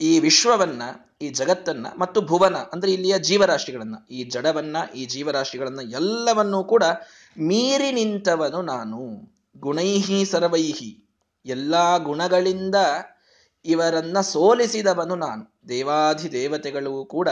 ಈ 0.00 0.18
ವಿಶ್ವವನ್ನ, 0.18 0.82
ಈ 1.22 1.28
ಜಗತ್ತನ್ನ 1.28 1.86
ಮತ್ತು 1.98 2.20
ಭುವನ, 2.20 2.56
ಅಂದ್ರೆ 2.56 2.92
ಇಲ್ಲಿಯ 2.92 3.18
ಜೀವರಾಶಿಗಳನ್ನ, 3.18 3.94
ಈ 4.10 4.24
ಜಡವನ್ನ, 4.24 4.76
ಈ 4.94 5.06
ಜೀವರಾಶಿಗಳನ್ನ 5.06 5.80
ಎಲ್ಲವನ್ನೂ 5.92 6.64
ಕೂಡ 6.64 6.84
ಮೀರಿ 7.38 7.92
ನಿಂತವನು 7.92 8.62
ನಾನು. 8.62 9.32
ಗುಣೈಹಿ 9.58 10.24
ಸರ್ವೈಹಿ. 10.24 11.08
ಎಲ್ಲಾ 11.46 11.96
ಗುಣಗಳಿಂದ 11.96 12.74
ಇವರನ್ನ 13.64 14.20
ಸೋಲಿಸಿದವನು 14.20 15.14
ನಾನು. 15.14 15.51
ದೇವಾಧಿ 15.68 16.32
ದೇವತೆಗಳು 16.32 17.04
ಕೂಡ 17.04 17.28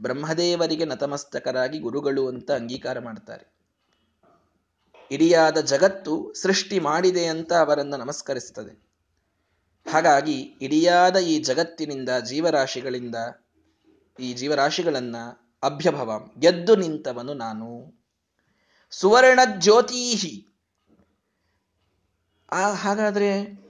ಬ್ರಹ್ಮದೇವರಿಗೆ 0.00 0.84
ನತಮಸ್ತಕರಾಗಿ 0.84 1.78
ಗುರುಗಳು 1.78 2.28
ಅಂತ 2.28 2.50
ಅಂಗೀಕಾರ 2.50 2.98
ಮಾಡ್ತಾರೆ. 2.98 3.44
ಇಡಿಯಾದ 5.10 5.60
ಜಗತ್ತು 5.60 6.32
ಸೃಷ್ಟಿ 6.42 6.78
ಮಾಡಿದೆ 6.78 7.26
ಅಂತ 7.26 7.52
ಅವರನ್ನು 7.52 7.96
ನಮಸ್ಕರಿಸ್ತದೆ 7.96 8.74
ಹಾಗಾಗಿ 9.90 10.38
ಇಡಿಯಾದ 10.60 11.16
ಈ 11.16 11.38
ಜಗತ್ತಿನಿಂದ 11.42 12.08
ಜೀವರಾಶಿಗಳಿಂದ 12.24 13.14
ಈ 14.20 14.32
ಜೀವರಾಶಿಗಳನ್ನ 14.32 15.16
ಅಭ್ಯಭವ 15.62 16.20
ಗೆದ್ದು 16.38 16.76
ನಿಂತವನು 16.76 17.34
ನಾನು. 17.34 17.98
ಸುವರ್ಣ 18.90 19.40
ಜ್ಯೋತೀಹಿ 19.58 20.46
ಆ 22.52 22.72
ಹಾಗಾದ್ರೆ 22.72 23.61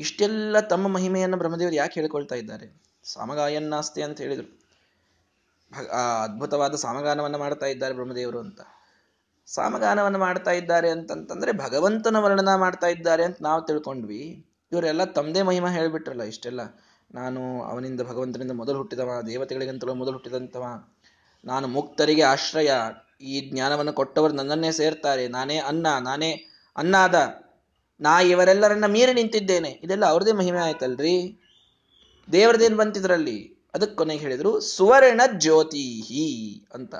ಇಷ್ಟೆಲ್ಲ 0.00 0.60
ತಮ್ಮ 0.60 0.86
ಮಹಿಮೆಯನ್ನು 0.86 1.36
ಬ್ರಹ್ಮದೇವರು 1.36 1.74
ಯಾಕೆ 1.74 2.00
ಹೇಳ್ಕೊಳ್ತಾ 2.00 2.34
ಇದ್ದಾರೆ? 2.34 2.82
ಸಾಮಗಾಯನ್ನಾಸ್ತಿ 3.04 4.02
ಅಂತ 4.02 4.20
ಹೇಳಿದರು. 4.20 4.66
ಆ 5.92 6.22
ಅದ್ಭುತವಾದ 6.24 6.74
ಸಾಮಗಾನವನ್ನು 6.74 7.38
ಮಾಡ್ತಾ 7.38 7.66
ಇದ್ದಾರೆ 7.66 7.94
ಬ್ರಹ್ಮದೇವರು 7.94 8.38
ಅಂತ. 8.38 8.60
ಸಾಮಗಾನವನ್ನು 9.46 10.18
ಮಾಡ್ತಾ 10.18 10.50
ಇದ್ದಾರೆ 10.50 10.90
ಅಂತಂತಂದ್ರೆ 10.90 11.52
ಭಗವಂತನ 11.52 12.16
ವರ್ಣನ 12.16 12.54
ಮಾಡ್ತಾ 12.54 12.86
ಇದ್ದಾರೆ 12.86 13.24
ಅಂತ 13.24 13.36
ನಾವು 13.40 13.62
ತಿಳ್ಕೊಂಡ್ವಿ. 13.62 14.46
ಇವರೆಲ್ಲ 14.72 15.04
ತಮ್ಮದೇ 15.04 15.42
ಮಹಿಮಾ 15.42 15.68
ಹೇಳಿಬಿಟ್ರಲ್ಲ 15.68 16.22
ಇಷ್ಟೆಲ್ಲ. 16.22 16.60
ನಾನು 17.14 17.62
ಅವನಿಂದ 17.62 18.00
ಭಗವಂತನಿಂದ 18.00 18.52
ಮೊದಲು 18.52 18.76
ಹುಟ್ಟಿದವ, 18.76 19.22
ದೇವತೆಗಳಿಗಂತಲೂ 19.26 19.94
ಮೊದಲು 19.94 20.12
ಹುಟ್ಟಿದಂತವ. 20.12 20.90
ನಾನು 21.44 21.68
ಮುಕ್ತರಿಗೆ 21.68 22.22
ಆಶ್ರಯ. 22.22 22.70
ಈ 23.20 23.50
ಜ್ಞಾನವನ್ನು 23.50 23.92
ಕೊಟ್ಟವರು 23.92 24.32
ನನ್ನನ್ನೇ 24.32 24.70
ಸೇರ್ತಾರೆ. 24.70 25.28
ನಾನೇ 25.28 25.58
ಅನ್ನ, 25.58 25.86
ನಾನೇ 26.00 26.46
ಅನ್ನಾದ. 26.76 27.45
ನಾ 28.00 28.20
ಇವರೆಲ್ಲರನ್ನ 28.20 28.86
ಮೀರಿ 28.86 29.12
ನಿಂತಿದ್ದೇನೆ. 29.12 29.68
ಇದೆಲ್ಲ 29.68 30.06
ಅವ್ರದೇ 30.06 30.32
ಮಹಿಮೆ 30.32 30.58
ಆಯ್ತಲ್ರಿ? 30.58 31.40
ದೇವರದೇನು 32.32 32.76
ಬಂತಿದ್ರಲ್ಲಿ? 32.76 33.68
ಅದಕ್ಕೆ 33.74 33.96
ಕೊನೆಗೆ 33.96 34.20
ಹೇಳಿದ್ರು, 34.20 34.60
ಸುವರ್ಣ 34.60 35.20
ಜ್ಯೋತಿಹಿ 35.38 36.66
ಅಂತ. 36.74 36.94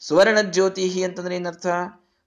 ಸುವರ್ಣ 0.00 0.40
ಜ್ಯೋತಿಹಿ 0.40 1.02
ಅಂತಂದ್ರೆ 1.02 1.36
ಏನರ್ಥ? 1.36 1.66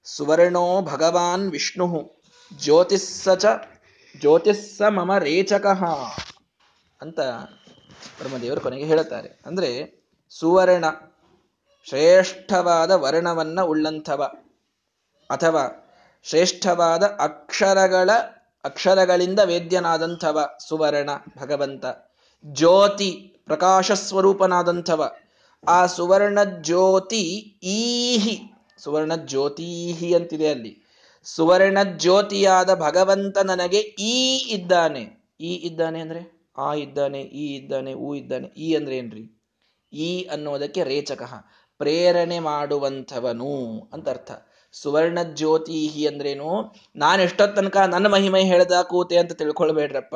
ಸುವರ್ಣೋ 0.03 0.81
ಭಗವಾನ್ 0.81 1.51
ವಿಷ್ಣು 1.51 2.15
ಜ್ಯೋತಿಸ್ಸ 2.59 3.29
ಚ 3.29 3.45
ಜ್ಯೋತಿಸ್ಸ 4.19 4.81
ಮಮ 4.81 5.17
ರೇಚಕ 5.17 5.65
ಅಂತ 7.01 7.19
ಬ್ರಹ್ಮದೇವರು 8.19 8.61
ಕೊನೆಗೆ 8.61 8.85
ಹೇಳುತ್ತಾರೆ 8.85 9.39
ಅಂದ್ರೆ 9.45 10.01
ಸುವರ್ಣ, 10.29 10.85
ಶ್ರೇಷ್ಠವಾದ 11.89 12.91
ವರ್ಣವನ್ನ 12.91 13.61
ಉಳ್ಳಂಥವ. 13.61 14.23
ಅಥವಾ 15.29 15.86
ಶ್ರೇಷ್ಠವಾದ 16.23 17.03
ಅಕ್ಷರಗಳ, 17.03 18.09
ಅಕ್ಷರಗಳಿಂದ 18.63 19.39
ವೇದ್ಯನಾದಂಥವ 19.39 20.49
ಸುವರ್ಣ 20.67 21.09
ಭಗವಂತ. 21.37 21.85
ಜ್ಯೋತಿ 22.45 23.11
ಪ್ರಕಾಶ 23.45 23.91
ಸ್ವರೂಪನಾದಂಥವ. 23.91 25.11
ಆ 25.67 25.85
ಸುವರ್ಣ 25.85 26.39
ಜ್ಯೋತಿ 26.61 27.23
ಈಹಿ, 27.63 28.39
ಸುವರ್ಣ 28.77 29.15
ಜ್ಯೋತಿಹಿ 29.15 30.15
ಅಂತಿದೆ 30.15 30.49
ಅಲ್ಲಿ. 30.49 30.87
ಸುವರ್ಣ 31.23 31.77
ಜ್ಯೋತಿಯಾದ 31.97 32.73
ಭಗವಂತ 32.73 33.37
ನನಗೆ 33.37 33.79
ಈ 33.79 34.37
ಇದ್ದಾನೆ. 34.37 35.27
ಈ 35.41 35.53
ಇದ್ದಾನೆ 35.53 35.99
ಅಂದ್ರೆ, 35.99 36.49
ಆ 36.57 36.73
ಇದ್ದಾನೆ, 36.73 37.21
ಈ 37.21 37.55
ಇದ್ದಾನೆ, 37.55 37.93
ಊ 37.93 38.13
ಇದ್ದಾನೆ, 38.13 38.47
ಈ 38.47 38.75
ಅಂದ್ರೆ 38.75 38.97
ಏನ್ರಿ? 38.97 39.43
ಈ 39.93 40.23
ಅನ್ನೋದಕ್ಕೆ 40.23 40.83
ರೇಚಕ, 40.83 41.23
ಪ್ರೇರಣೆ 41.77 42.39
ಮಾಡುವಂಥವನು 42.39 43.79
ಅಂತ 43.93 44.09
ಅರ್ಥ. 44.09 44.31
ಸುವರ್ಣ 44.81 45.19
ಜ್ಯೋತಿಹಿ 45.23 46.07
ಅಂದ್ರೇನು? 46.07 46.75
ನಾನು 46.95 47.21
ಎಷ್ಟೊತ್ 47.21 47.55
ತನಕ 47.55 47.77
ನನ್ನ 47.77 48.07
ಮಹಿಮೆ 48.07 48.41
ಹೇಳ್ದ 48.41 48.71
ಕೂತೆ 48.81 49.17
ಅಂತ 49.17 49.31
ತಿಳ್ಕೊಳ್ಬೇಡ್ರಪ್ಪ. 49.31 50.15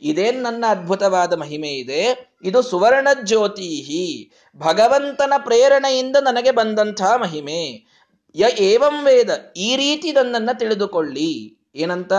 ಇದೇನ್ 0.00 0.42
ನನ್ನ 0.42 0.64
ಅದ್ಭುತವಾದ 0.68 1.32
ಮಹಿಮೆ 1.32 1.68
ಇದೆ? 1.68 2.34
ಇದು 2.44 2.62
ಸುವರ್ಣ 2.62 3.08
ಜ್ಯೋತಿಹಿ 3.24 4.32
ಭಗವಂತನ 4.56 5.32
ಪ್ರೇರಣೆಯಿಂದ 5.38 6.16
ನನಗೆ 6.20 6.50
ಬಂದಂಥ 6.50 7.02
ಮಹಿಮೆ. 7.02 7.90
ಯ 8.34 8.44
ಏವಂ 8.58 9.04
ವೇದ, 9.04 9.30
ಈ 9.56 9.76
ರೀತಿ 9.76 10.12
ನನ್ನನ್ನು 10.12 10.58
ತಿಳಿದುಕೊಳ್ಳಿ. 10.58 11.32
ಏನಂತ? 11.74 12.12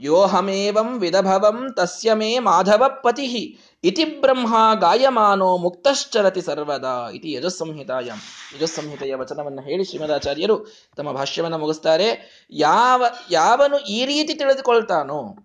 ಯೋಹಮೇವಂ 0.00 0.98
ವಿದಭವಂ 0.98 1.72
ತಸ್ಯ 1.72 2.14
ಮೇ 2.14 2.38
ಮಾಧವ 2.38 2.84
ಪತಿ 3.02 3.58
ಇತಿ 3.84 4.04
ಬ್ರಹ್ಮ 4.04 4.56
ಗಾಯಮಾನೋ 4.80 5.56
ಮುಕ್ತಶ್ಚರತಿ 5.56 6.42
ಸರ್ವದಾ 6.42 7.10
ಇತಿ 7.10 7.32
ಯಜಸ್ಸಂಹಿತಾಯ. 7.32 8.10
ಯಜಸ್ಸಂಹಿತೆಯ 8.56 9.14
ವಚನವನ್ನು 9.14 9.62
ಹೇಳಿ 9.62 9.84
ಶ್ರೀಮದಾಚಾರ್ಯರು 9.84 10.66
ತಮ್ಮ 10.96 11.12
ಭಾಷ್ಯವನ್ನು 11.12 11.58
ಮುಗಿಸ್ತಾರೆ. 11.58 12.08
ಯಾವ, 12.50 13.04
ಯಾವನು 13.30 13.78
ಈ 13.78 14.06
ರೀತಿ 14.06 14.34
ತಿಳಿದುಕೊಳ್ತಾನೋ, 14.34 15.36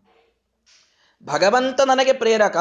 ಭಗವಂತ 1.25 1.81
ನನಗೆ 1.81 2.13
ಪ್ರೇರಕ, 2.13 2.57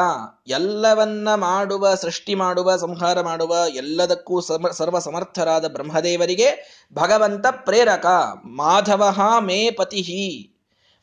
ಎಲ್ಲವನ್ನ 0.46 1.34
ಮಾಡುವ, 1.34 1.94
ಸೃಷ್ಟಿ 1.94 2.34
ಮಾಡುವ, 2.34 2.76
ಸಂಹಾರ 2.76 3.20
ಮಾಡುವ, 3.20 3.56
ಎಲ್ಲದಕ್ಕೂ 3.74 4.40
ಸರ್ವ 4.72 4.98
ಸಮರ್ಥರಾದ 4.98 5.72
ಬ್ರಹ್ಮದೇವರಿಗೆ 5.72 6.48
ಭಗವಂತ 6.94 7.46
ಪ್ರೇರಕ, 7.50 8.06
ಮಾಧವ 8.44 9.14
ಮೇ 9.40 9.70
ಪತಿ. 9.70 10.49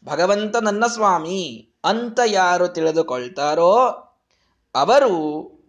ಭಗವಂತ 0.07 0.55
ನನ್ನ 0.55 0.83
ಸ್ವಾಮಿ 0.87 1.41
ಅಂತ 1.83 2.19
ಯಾರು 2.25 2.67
ತಿಳಿದುಕೊಳ್ತಾರೋ 2.67 3.73
ಅವರು 4.75 5.13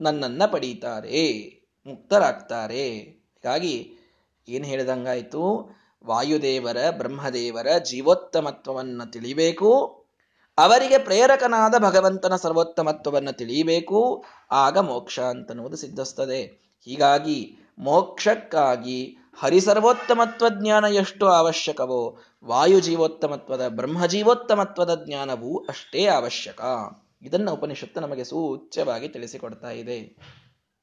ನನ್ನನ್ನು 0.01 0.53
ಪಡೀತಾರೆ, 0.53 1.21
ಮುಕ್ತರಾಗ್ತಾರೆ. 1.87 2.91
ಹೀಗಾಗಿ 2.91 3.75
ಏನು 4.49 4.65
ಹೇಳಿದಂಗಾಯಿತು? 4.65 5.43
ವಾಯುದೇವರ, 6.07 6.77
ಬ್ರಹ್ಮದೇವರ 6.91 7.67
ಜೀವೋತ್ತಮತ್ವವನ್ನು 7.79 9.11
ತಿಳಿಬೇಕು. 9.11 9.71
ಅವರಿಗೆ 10.59 10.99
ಪ್ರೇರಕನಾದ 10.99 11.75
ಭಗವಂತನ 11.79 12.37
ಸರ್ವೋತ್ತಮತ್ವವನ್ನು 12.37 13.33
ತಿಳಿಯಬೇಕು 13.33 14.25
ಆಗ 14.51 14.79
ಮೋಕ್ಷ 14.79 15.21
ಅಂತನ್ನುವುದು 15.21 15.77
ಸಿದ್ಧಿಸ್ತದೆ 15.77 16.41
ಹೀಗಾಗಿ 16.85 17.57
ಮೋಕ್ಷಕ್ಕಾಗಿ 17.79 19.17
ಹರಿಸರ್ವೋತ್ತಮತ್ವ 19.39 20.47
ಜ್ಞಾನ 20.49 20.85
ಎಷ್ಟು 20.85 21.27
ಅವಶ್ಯಕವೋ 21.27 22.19
ವಾಯು 22.45 22.81
ಜೀವೋತ್ತಮತ್ವದ 22.81 23.69
ಬ್ರಹ್ಮಜೀವೋತ್ತಮತ್ವದ 23.69 25.03
ಜ್ಞಾನವೂ 25.07 25.59
ಅಷ್ಟೇ 25.59 26.07
ಅವಶ್ಯಕ. 26.07 26.61
ಇದನ್ನ 27.23 27.51
ಉಪನಿಷತ್ತು 27.51 28.01
ನಮಗೆ 28.01 28.25
ಸೂಚ್ಯವಾಗಿ 28.25 29.09
ತಿಳಿಸಿಕೊಡ್ತಾ 29.09 29.71
ಇದೆ. 29.71 30.17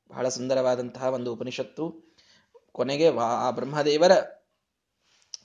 ಬಹಳ 0.10 0.30
ಸುಂದರವಾದಂತಹ 0.30 1.04
ಒಂದು 1.04 1.34
ಉಪನಿಷತ್ತು. 1.34 2.16
ಕೊನೆಗೆ 2.72 3.18
ಆ 3.18 3.52
ಬ್ರಹ್ಮದೇವರ 3.52 4.12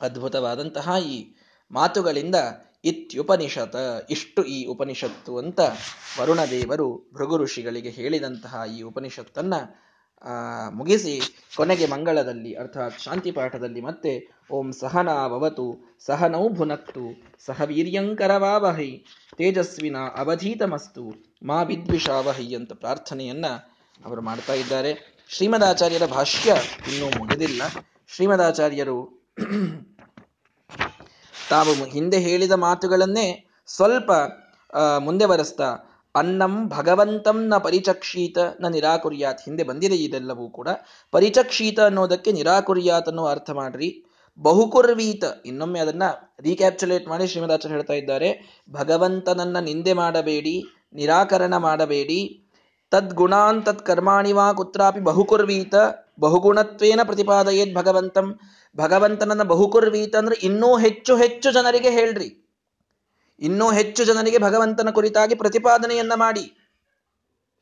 ಅದ್ಭುತವಾದಂತಹ 0.01 0.91
ಈ 1.07 1.35
ಮಾತುಗಳಿಂದ 1.71 2.35
ಇತ್ಯುಪನಿಷತ್, 2.85 4.07
ಇಷ್ಟು 4.11 4.45
ಈ 4.45 4.67
ಉಪನಿಷತ್ತು 4.67 5.39
ಅಂತ 5.39 5.61
ವರುಣದೇವರು 6.21 7.11
ಭೃಗು 7.15 7.39
ಋಷಿಗಳಿಗೆ 7.39 7.91
ಹೇಳಿದಂತಹ 7.91 8.63
ಈ 8.79 8.83
ಉಪನಿಷತ್ತನ್ನ 8.83 9.55
ಮುಗಿಸಿ 10.71 11.21
ಕೊನೆಗೆ 11.57 11.87
ಮಂಗಳದಲ್ಲಿ, 11.87 12.55
ಅರ್ಥಾತ್ 12.55 12.99
ಶಾಂತಿ 13.01 13.31
ಪಾಠದಲ್ಲಿ 13.31 13.81
ಮತ್ತೆ, 13.81 14.13
ಓಂ 14.51 14.73
ಸಹನಾವತು 14.73 15.97
ಸಹನೌ 16.07 16.49
ಭುನಕ್ತು, 16.49 17.05
ಸಹ 17.47 17.63
ವೀರ್ಯಂಕರವಾವಹೈ 17.65 18.91
ತೇಜಸ್ವಿನ 19.37 19.97
ಅವಧೀತಮಸ್ತು, 20.17 21.05
ಮಾ 21.43 21.63
ವಿದ್ವಿಷಾವಹೈ 21.63 22.55
ಅಂತ 22.55 22.73
ಪ್ರಾರ್ಥನೆಯನ್ನ 22.73 23.47
ಅವರು 24.05 24.23
ಮಾಡ್ತಾ 24.23 24.55
ಇದ್ದಾರೆ. 24.55 24.93
ಶ್ರೀಮದಾಚಾರ್ಯರ 25.29 26.07
ಭಾಷ್ಯ 26.07 26.51
ಇನ್ನೂ 26.93 27.19
ಮುಗಿದಿಲ್ಲ. 27.19 27.63
ಶ್ರೀಮದಾಚಾರ್ಯರು 28.15 28.99
ತಾವು 31.51 31.73
ಹಿಂದೆ 31.85 32.19
ಹೇಳಿದ 32.19 32.53
ಮಾತುಗಳನ್ನೇ 32.53 33.27
ಸ್ವಲ್ಪ 33.67 34.11
ಮುಂದೆ 34.99 35.27
ಬರೆಸ್ತಾ 35.27 35.69
ಅನ್ನಂ 36.15 36.69
ಭಗವಂತಂ 36.69 37.49
ನ 37.49 37.57
ಪರಿಚಕ್ಷೀತ 37.57 38.39
ನ 38.61 38.67
ನಿರಾಕುರ್ಯಾತ್. 38.67 39.43
ಹಿಂದೆ 39.45 39.63
ಬಂದಿದೆ 39.63 39.97
ಇದೆಲ್ಲವೂ 39.97 40.49
ಕೂಡ. 40.49 40.69
ಪರಿಚಕ್ಷೀತ 41.11 41.81
ಅನ್ನೋದಕ್ಕೆ 41.81 42.33
ನಿರಾಕುರ್ಯಾತ್ 42.33 43.09
ಅನ್ನೋ 43.09 43.25
ಅರ್ಥ 43.25 43.51
ಮಾಡ್ರಿ. 43.51 44.05
ಬಹುಕುರ್ವೀತ. 44.39 45.25
ಇನ್ನೊಮ್ಮೆ 45.47 45.81
ಅದನ್ನ 45.81 46.03
ರೀಕ್ಯಾಪ್ಚುಲೇಟ್ 46.41 47.09
ಮಾಡಿ 47.09 47.27
ಶ್ರೀಮದಾಚಾರ್ಯ 47.27 47.75
ಹೇಳ್ತಾ 47.75 47.93
ಇದ್ದಾರೆ. 47.93 48.61
ಭಗವಂತನನ್ನ 48.71 49.59
ನಿಂದೆ 49.59 49.93
ಮಾಡಬೇಡಿ, 49.93 50.65
ನಿರಾಕರಣ 50.95 51.57
ಮಾಡಬೇಡಿ. 51.57 52.47
ತದ್ಗುಣಾನ್ 52.91 53.67
ತತ್ 53.67 53.87
ಕರ್ಮಾಣಿ 53.87 54.33
ವಾ 54.33 54.53
ಕುತ್ರಾಪಿ 54.53 55.01
ಬಹುಕುರ್ವೀತ. 55.01 55.75
ಬಹುಗುಣತ್ವೇನ 56.21 57.01
ಪ್ರತಿಪಾದಯೇದ್ 57.05 57.75
ಭಗವಂತಂ. 57.75 58.39
ಭಗವಂತನನ್ನ 58.77 59.43
ಬಹುಕುರ್ವೀತ 59.43 60.17
ಅಂದ್ರೆ 60.17 60.37
ಇನ್ನೂ 60.43 60.79
ಹೆಚ್ಚು 60.79 61.17
ಹೆಚ್ಚು 61.17 61.53
ಜನರಿಗೆ 61.53 61.91
ಹೇಳ್ರಿ. 61.91 62.40
ಇನ್ನೂ 63.41 63.73
ಹೆಚ್ಚು 63.73 64.05
ಜನರಿಗೆ 64.05 64.39
ಭಗವಂತನ 64.39 64.91
ಕುರಿತಾಗಿ 64.91 65.35
ಪ್ರತಿಪಾದನೆಯನ್ನ 65.35 66.13
ಮಾಡಿ. 66.15 66.55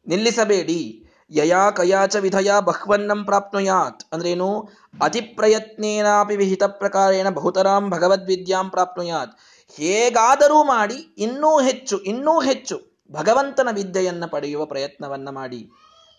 ನಿಲ್ಲಿಸಬೇಡಿ. 0.06 1.04
ಯಯಾ 1.30 1.70
ಕಯಾಚ 1.70 2.16
ವಿಧಯ 2.16 2.50
ಬಹ್ವನ್ನಂ 2.60 3.24
ಪ್ರಾಪ್ನುಯಾತ್. 3.24 4.04
ಅಂದ್ರೇನು 4.12 4.68
ಅತಿ 5.02 5.20
ಪ್ರಯತ್ನೇನಾಪಿ 5.20 6.36
ವಿಹಿತ 6.36 6.62
ಪ್ರಕಾರೇಣ 6.64 7.28
ಬಹುತರಾಂ 7.28 7.90
ಭಗವದ್ವಿದ್ಯಾಂ 7.90 8.70
ಪ್ರಾಪ್ನುಯಾತ್. 8.70 9.38
ಹೇಗಾದರೂ 9.76 10.64
ಮಾಡಿ 10.64 11.14
ಇನ್ನೂ 11.18 11.60
ಹೆಚ್ಚು 11.60 11.98
ಇನ್ನೂ 11.98 12.40
ಹೆಚ್ಚು 12.40 12.98
ಭಗವಂತನ 13.12 13.68
ವಿದ್ಯೆಯನ್ನ 13.72 14.24
ಪಡೆಯುವ 14.26 14.64
ಪ್ರಯತ್ನವನ್ನ 14.64 15.30
ಮಾಡಿ. 15.30 15.70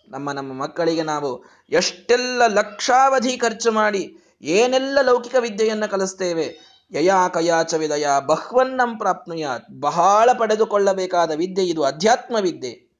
ನಮ್ಮ 0.08 0.32
ನಮ್ಮ 0.32 0.52
ಮಕ್ಕಳಿಗೆ 0.52 1.02
ನಾವು 1.02 1.44
ಎಷ್ಟೆಲ್ಲ 1.70 2.46
ಲಕ್ಷಾವಧಿ 2.46 3.36
ಖರ್ಚು 3.36 3.72
ಮಾಡಿ 3.72 4.16
ಏನೆಲ್ಲ 4.42 4.98
ಲೌಕಿಕ 5.02 5.34
ವಿದ್ಯೆಯನ್ನು 5.40 5.90
ಕಲಿಸ್ತೇವೆ 5.90 6.69
ಯಯಾ 6.92 7.28
ಕಯಾಚ 7.28 7.74
ವಿದಯ. 7.74 8.06
ಬಹ್ವನ್ನಂ 8.26 8.98
ಪ್ರಾಪ್ನುಯಾತ್. 8.98 9.80
ಬಹಳ 9.80 10.30
ಪಡೆದುಕೊಳ್ಳಬೇಕಾದ 10.38 11.30
ವಿದ್ಯೆ 11.30 11.66
ಇದು 11.66 11.82
ಅಧ್ಯಾತ್ಮ 11.82 12.36
ವಿದ್ಯೆ. 12.40 12.90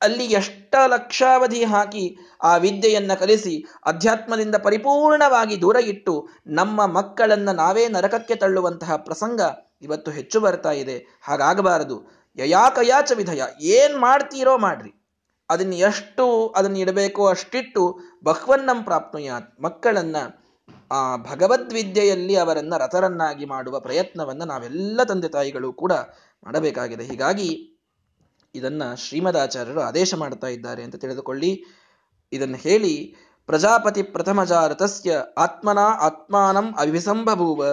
ಅಲ್ಲಿ 0.00 0.24
ಎಷ್ಟ 0.24 0.74
ಲಕ್ಷಾವಧಿ 0.86 1.64
ಹಾಕಿ 1.64 2.16
ಆ 2.42 2.56
ವಿದ್ಯೆಯನ್ನು 2.56 3.18
ಕಲಿಸಿ 3.20 3.66
ಅಧ್ಯಾತ್ಮದಿಂದ 3.84 4.54
ಪರಿಪೂರ್ಣವಾಗಿ 4.54 5.60
ದೂರ 5.60 5.76
ಇಟ್ಟು 5.76 6.28
ನಮ್ಮ 6.46 6.86
ಮಕ್ಕಳನ್ನ 6.86 7.50
ನಾವೇ 7.50 7.88
ನರಕಕ್ಕೆ 7.88 8.34
ತಳ್ಳುವಂತಹ 8.34 8.96
ಪ್ರಸಂಗ 8.96 9.40
ಇವತ್ತು 9.82 10.10
ಹೆಚ್ಚು 10.10 10.40
ಬರ್ತಾ 10.40 10.70
ಇದೆ. 10.70 11.20
ಹಾಗಾಗಬಾರದು. 11.22 12.22
ಯಯಾ 12.36 12.70
ಕಯಾಚ 12.70 13.12
ವಿಧಯ 13.12 13.42
ಏನ್ 13.60 14.00
ಮಾಡ್ತೀರೋ 14.00 14.58
ಮಾಡ್ರಿ. 14.58 15.06
ಅದನ್ನ 15.50 15.72
ಎಷ್ಟು 15.72 16.48
ಅದನ್ನ 16.48 16.76
ಇಡಬೇಕೋ 16.76 17.26
ಅಷ್ಟಿಟ್ಟು 17.26 17.98
ಬಹ್ವನ್ನಂ 18.24 18.82
ಪ್ರಾಪ್ನುಯಾತ್. 18.82 19.60
ಮಕ್ಕಳನ್ನ 19.60 20.16
ಆ 20.90 21.16
ಭಗವದ್ವಿದ್ಯೆಯಲ್ಲಿ 21.16 22.36
ಅವರನ್ನು 22.36 22.78
ರಥರನ್ನಾಗಿ 22.78 23.44
ಮಾಡುವ 23.44 23.80
ಪ್ರಯತ್ನವನ್ನು 23.80 24.44
ನಾವೆಲ್ಲ 24.44 25.02
ತಂದೆ 25.02 25.28
ತಾಯಿಗಳು 25.28 25.72
ಕೂಡ 25.72 25.92
ಮಾಡಬೇಕಾಗಿದೆ. 26.44 27.04
ಹೀಗಾಗಿ 27.04 27.80
ಇದನ್ನು 28.54 28.96
ಶ್ರೀಮದಾಚಾರ್ಯರು 28.96 29.80
ಆದೇಶ 29.80 30.14
ಮಾಡ್ತಾ 30.14 30.46
ಇದ್ದಾರೆ 30.46 30.82
ಅಂತ 30.82 30.96
ತಿಳಿದುಕೊಳ್ಳಿ. 30.96 31.64
ಇದನ್ನು 32.32 32.56
ಹೇಳಿ, 32.56 33.14
ಪ್ರಜಾಪತಿ 33.46 34.02
ಪ್ರಥಮಜ 34.02 34.52
ರಥಸ್ಯ 34.52 35.22
ಆತ್ಮನ 35.38 35.78
ಆತ್ಮಾನಂ 35.78 36.74
ಅವಿಸಂಭಭೂವ 36.74 37.64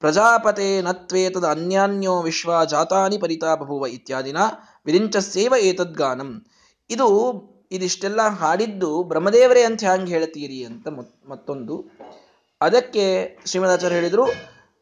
ಪ್ರಜಾಪತೆ 0.00 0.82
ನತ್ವೇತದ 0.82 1.44
ಅನ್ಯಾನ್ಯೋ 1.44 2.22
ವಿಶ್ವ 2.22 2.64
ಜಾತಾನಿ 2.64 3.18
ಪರಿತಾಪಭೂವ 3.18 3.86
ಇತ್ಯಾದಿನ 3.86 4.36
ವಿರಿಂಚಸ್ಸೇವ 4.86 5.54
ಏತದ್ಗಾನಂ. 5.60 6.46
ಇದು 6.90 7.08
ಇದಿಷ್ಟೆಲ್ಲ 7.72 8.22
ಹಾಡಿದ್ದು 8.28 9.02
ಬ್ರಹ್ಮದೇವರೇ 9.02 9.62
ಅಂತ 9.62 9.80
ಹ್ಯಾಂಗ್ 9.80 10.08
ಹೇಳ್ತೀರಿ 10.08 10.64
ಅಂತ 10.64 10.88
ಮತ್ತೊಂದು. 11.28 11.76
ಅದಕ್ಕೆ 12.60 13.04
ಶ್ರೀಮದಾಚಾರ್ಯ 13.46 13.96
ಹೇಳಿದ್ರು, 13.96 14.24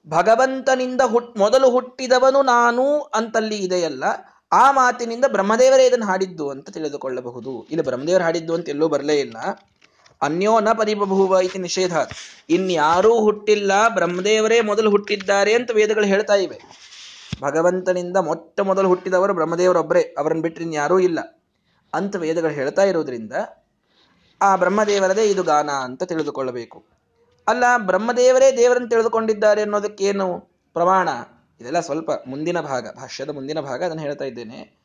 ಭಗವಂತನಿಂದ 0.06 1.00
ಹುಟ್, 1.04 1.38
ಮೊದಲು 1.38 1.70
ಹುಟ್ಟಿದವನು 1.70 2.42
ನಾನು 2.42 2.84
ಅಂತಲ್ಲಿ 3.00 3.56
ಇದೆಯಲ್ಲ, 3.56 4.04
ಆ 4.52 4.72
ಮಾತಿನಿಂದ 4.72 5.24
ಬ್ರಹ್ಮದೇವರೇ 5.28 5.86
ಇದನ್ನು 5.86 6.06
ಹಾಡಿದ್ದು 6.06 6.50
ಅಂತ 6.50 6.70
ತಿಳಿದುಕೊಳ್ಳಬಹುದು. 6.70 7.52
ಇಲ್ಲಿ 7.70 7.84
ಬ್ರಹ್ಮದೇವರು 7.84 8.24
ಹಾಡಿದ್ದು 8.24 8.54
ಅಂತ 8.54 8.68
ಎಲ್ಲೂ 8.68 8.88
ಬರಲೇ 8.88 9.16
ಇಲ್ಲ. 9.20 9.36
ಅನ್ಯೋ 10.22 10.60
ನ 10.60 10.68
ಪರಿಬಭೂವ 10.72 11.38
ಇತಿ 11.42 11.58
ನಿಷೇಧ, 11.58 11.92
ಇನ್ಯಾರೂ 12.50 13.12
ಹುಟ್ಟಿಲ್ಲ, 13.20 13.72
ಬ್ರಹ್ಮದೇವರೇ 13.88 14.60
ಮೊದಲು 14.60 14.90
ಹುಟ್ಟಿದ್ದಾರೆ 14.90 15.54
ಅಂತ 15.54 15.70
ವೇದಗಳು 15.74 16.04
ಹೇಳ್ತಾ 16.04 16.34
ಇವೆ. 16.34 16.58
ಭಗವಂತನಿಂದ 17.42 18.16
ಮೊಟ್ಟ 18.16 18.60
ಮೊದಲು 18.60 18.88
ಹುಟ್ಟಿದವರು 18.88 19.34
ಬ್ರಹ್ಮದೇವರೊಬ್ಬರೇ, 19.34 20.02
ಅವರನ್ನು 20.18 20.42
ಬಿಟ್ಟರೆ 20.42 20.64
ಇನ್ಯಾರೂ 20.64 20.98
ಇಲ್ಲ. 20.98 21.18
ಅಂತ 21.94 22.16
ವೇದಗಳು 22.16 22.50
ಹೇಳ್ತಾ 22.50 22.82
ಇರೋದ್ರಿಂದ 22.82 23.32
ಆ 24.42 24.56
ಬ್ರಹ್ಮದೇವರದೇ 24.56 25.24
ಇದು 25.24 25.42
ಗಾನ 25.42 25.70
ಅಂತ 25.70 26.02
ತಿಳಿದುಕೊಳ್ಳಬೇಕು. 26.02 26.84
ಅಲ್ಲ, 27.46 27.64
ಬ್ರಹ್ಮದೇವರೇ 27.76 28.56
ದೇವರನ್ನು 28.56 28.88
ತಿಳಿದುಕೊಂಡಿದ್ದಾರೆ 28.88 29.62
ಅನ್ನೋದಕ್ಕೇನು 29.62 30.38
ಪ್ರಮಾಣ? 30.72 31.08
ಇದೆಲ್ಲ 31.60 31.80
ಸ್ವಲ್ಪ 31.80 32.10
ಮುಂದಿನ 32.26 32.60
ಭಾಗ, 32.60 32.96
ಭಾಷ್ಯದ 32.96 33.30
ಮುಂದಿನ 33.30 33.60
ಭಾಗ 33.60 33.84
ಅದನ್ನು 33.84 34.02
ಹೇಳ್ತಾ 34.02 34.24
ಇದ್ದೇನೆ. 34.24 34.80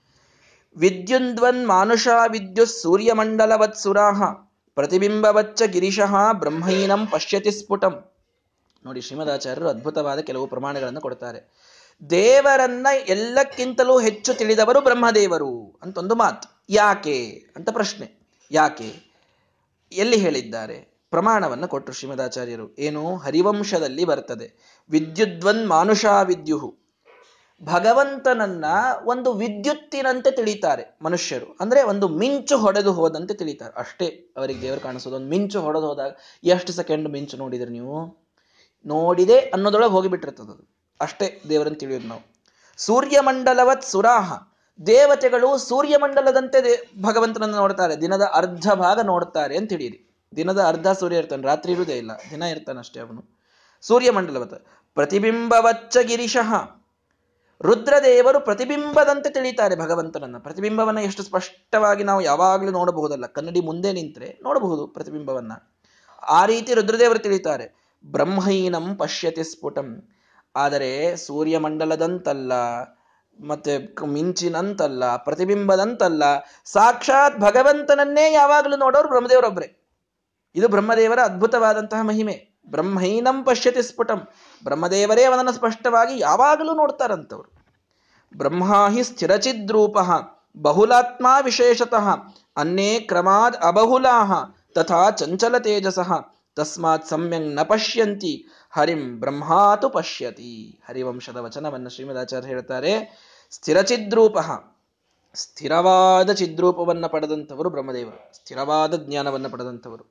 ವಿದ್ಯುನ್ವನ್ 0.78 1.68
ಮಾನುಷ 1.68 2.08
ವಿದ್ಯುತ್ 2.32 2.72
ಸೂರ್ಯಮಂಡಲವತ್ 2.72 3.78
ಸುರಾಹ, 3.78 4.24
ಪ್ರತಿಬಿಂಬವಚ್ಚ 4.76 5.62
ಗಿರಿಶಃ 5.62 6.16
ಬ್ರಹ್ಮೈನಂ 6.32 7.08
ಪಶ್ಯತಿ 7.08 7.52
ಸ್ಫುಟಂ. 7.52 8.12
ನೋಡಿ, 8.86 9.02
ಶ್ರೀಮದಾಚಾರ್ಯರು 9.02 9.70
ಅದ್ಭುತವಾದ 9.70 10.20
ಕೆಲವು 10.20 10.48
ಪ್ರಮಾಣಗಳನ್ನು 10.48 11.02
ಕೊಡ್ತಾರೆ. 11.02 11.66
ದೇವರನ್ನ 12.10 12.88
ಎಲ್ಲಕ್ಕಿಂತಲೂ 13.08 14.00
ಹೆಚ್ಚು 14.00 14.34
ತಿಳಿದವರು 14.34 14.82
ಬ್ರಹ್ಮದೇವರು 14.82 15.80
ಅಂತ 15.84 15.98
ಒಂದು 15.98 16.16
ಮಾತು. 16.16 16.55
ಯಾಕೆ 16.70 17.46
ಅಂತ 17.56 17.70
ಪ್ರಶ್ನೆ. 17.70 18.28
ಯಾಕೆ? 18.52 18.94
ಎಲ್ಲಿ 19.92 20.18
ಹೇಳಿದ್ದಾರೆ? 20.18 20.96
ಪ್ರಮಾಣವನ್ನು 21.10 21.68
ಕೊಟ್ಟರು 21.68 21.96
ಶ್ರೀಮದಾಚಾರ್ಯರು. 21.96 22.76
ಏನು? 22.76 23.18
ಹರಿವಂಶದಲ್ಲಿ 23.18 24.06
ಬರ್ತದೆ. 24.06 24.80
ವಿದ್ಯುದ್ವನ್ 24.90 25.68
ಮಾನುಷಾ 25.68 26.22
ವಿದ್ಯುಹು. 26.22 26.78
ಭಗವಂತನನ್ನ 27.64 28.66
ಒಂದು 29.06 29.34
ವಿದ್ಯುತ್ತಿನಂತೆ 29.34 30.32
ತಿಳಿತಾರೆ 30.32 30.98
ಮನುಷ್ಯರು. 31.02 31.58
ಅಂದ್ರೆ 31.60 31.84
ಒಂದು 31.84 32.08
ಮಿಂಚು 32.08 32.58
ಹೊಡೆದು 32.58 32.94
ಹೋದಂತೆ 32.94 33.34
ತಿಳಿತಾರೆ. 33.34 33.74
ಅಷ್ಟೇ 33.80 34.06
ಅವರಿಗೆ 34.38 34.62
ದೇವರು 34.62 34.82
ಕಾಣಿಸೋದು. 34.82 35.16
ಒಂದು 35.16 35.30
ಮಿಂಚು 35.30 35.62
ಹೊಡೆದು 35.62 35.88
ಹೋದಾಗ 35.88 36.12
ಎಷ್ಟು 36.44 36.74
ಸೆಕೆಂಡ್ 36.74 37.10
ಮಿಂಚು 37.10 37.38
ನೋಡಿದ್ರಿ 37.38 37.72
ನೀವು? 37.72 38.26
ನೋಡಿದೆ 38.86 39.40
ಅನ್ನೋದೊಳಗೆ 39.40 39.92
ಹೋಗಿಬಿಟ್ಟಿರ್ತದದು 39.92 40.78
ಅಷ್ಟೇ 41.00 41.42
ದೇವರನ್ನು 41.50 41.80
ತಿಳಿಯೋದು 41.80 42.08
ನಾವು. 42.08 42.22
ಸೂರ್ಯಮಂಡಲವತ್ 42.78 43.84
ಸುರಾಹ. 43.84 44.55
ದೇವತೆಗಳು 44.88 45.58
ಸೂರ್ಯಮಂಡಲದಂತೆ 45.58 46.90
ಭಗವಂತನನ್ನು 47.02 47.56
ನೋಡ್ತಾರೆ. 47.56 48.02
ದಿನದ 48.02 48.22
ಅರ್ಧ 48.34 48.72
ಭಾಗ 48.74 49.00
ನೋಡ್ತಾರೆ 49.00 49.58
ಅಂತ 49.58 49.70
ತಿಳಿಯಿರಿ. 49.70 50.16
ದಿನದ 50.36 50.62
ಅರ್ಧ 50.62 50.88
ಸೂರ್ಯ 50.88 51.18
ಇರ್ತಾನೆ, 51.18 51.44
ರಾತ್ರಿ 51.44 51.72
ಇರುವುದೇ 51.72 51.98
ಇಲ್ಲ. 51.98 52.12
ದಿನ 52.32 52.42
ಇರ್ತಾನಷ್ಟೇ 52.44 53.00
ಅವನು. 53.00 53.40
ಸೂರ್ಯಮಂಡಲವತ್ 53.82 54.66
ಪ್ರತಿಬಿಂಬವಚ್ಚ 54.94 55.98
ಗಿರಿಶಃ. 56.02 56.54
ರುದ್ರದೇವರು 57.62 58.40
ಪ್ರತಿಬಿಂಬದಂತೆ 58.40 59.30
ತಿಳಿತಾರೆ 59.30 59.76
ಭಗವಂತನನ್ನ. 59.76 60.38
ಪ್ರತಿಬಿಂಬವನ್ನ 60.38 61.00
ಎಷ್ಟು 61.00 61.24
ಸ್ಪಷ್ಟವಾಗಿ 61.24 62.04
ನಾವು 62.04 62.22
ಯಾವಾಗಲೂ 62.22 62.72
ನೋಡಬಹುದಲ್ಲ. 62.72 63.26
ಕನ್ನಡಿ 63.26 63.62
ಮುಂದೆ 63.62 63.94
ನಿಂತರೆ 63.94 64.40
ನೋಡಬಹುದು 64.44 64.88
ಪ್ರತಿಬಿಂಬವನ್ನ. 64.88 65.52
ಆ 66.30 66.46
ರೀತಿ 66.46 66.74
ರುದ್ರದೇವರು 66.74 67.20
ತಿಳಿತಾರೆ. 67.20 67.96
ಬ್ರಹ್ಮೈನಂ 68.06 68.96
ಪಶ್ಯತಿ 68.96 69.44
ಸ್ಫುಟಂ. 69.44 70.10
ಆದರೆ 70.56 71.16
ಸೂರ್ಯಮಂಡಲದಂತಲ್ಲ. 71.16 72.54
ಮತ್ತೆ 73.40 73.96
ಮಿಂಚಿನಂತಲ್ಲ, 74.06 75.16
ಪ್ರತಿಬಿಂಬದಂತಲ್ಲ, 75.16 76.24
ಸಾಕ್ಷಾತ್ 76.66 77.40
ಭಗವಂತನನ್ನೇ 77.40 78.34
ಯಾವಾಗಲೂ 78.34 78.76
ನೋಡೋರು 78.76 79.08
ಬ್ರಹ್ಮದೇವರೊಬ್ಬರೇ 79.08 79.82
ಇದು 80.56 80.68
ಬ್ರಹ್ಮದೇವರ 80.68 81.20
ಅದ್ಭುತವಾದಂತಹ 81.20 82.02
ಮಹಿಮೆ. 82.02 82.56
ಬ್ರಹ್ಮೈನಂ 82.70 83.44
ಪಶ್ಯತಿ 83.44 83.82
ಸ್ಫುಟಂ. 83.82 84.28
ಬ್ರಹ್ಮದೇವರೇ 84.64 85.24
ಅವನನ್ನು 85.24 85.52
ಸ್ಪಷ್ಟವಾಗಿ 85.52 86.20
ಯಾವಾಗಲೂ 86.20 86.74
ನೋಡ್ತಾರಂತವ್ರು. 86.74 87.52
ಬ್ರಹ್ಮಾಹಿ 88.38 89.04
ಸ್ಥಿರಚಿದ್ರೂಪ, 89.04 89.98
ಬಹುಲಾತ್ಮ 90.58 91.28
ವಿಶೇಷತಃ, 91.42 92.10
ಅನ್ನೇ 92.58 93.00
ಕ್ರಮಾದ್ 93.00 93.56
ಅಬಹುಲಾಹ 93.64 94.32
ತಥಾ 94.76 95.10
ಚಂಚಲ 95.10 95.58
ತೇಜಸಃ, 95.58 96.14
ತಸ್ಮಾತ್ 96.56 97.08
ಸಮ್ಯಂಗ್ನ 97.08 97.60
ಪಶ್ಯಂತಿ 97.62 98.46
ಹರಿಂ 98.76 99.20
ಬ್ರಹ್ಮಾತು 99.20 99.90
ಪಶ್ಯತಿ. 99.90 100.80
ಹರಿವಂಶದ 100.88 101.38
ವಚನವನ್ನು 101.38 101.90
ಶ್ರೀಮದಾಚಾರ್ಯ 101.90 102.48
ಹೇಳ್ತಾರೆ. 102.48 103.20
ಸ್ಥಿರಚಿದ್ರೂಪ. 103.52 104.38
ಸ್ಥಿರವಾದ 105.36 106.32
ಚಿದ್ರೂಪವನ್ನು 106.32 107.10
ಪಡೆದಂಥವರು 107.10 107.70
ಬ್ರಹ್ಮದೇವರು. 107.70 108.36
ಸ್ಥಿರವಾದ 108.36 109.06
ಜ್ಞಾನವನ್ನು 109.06 109.50
ಪಡೆದಂಥವರು. 109.50 110.06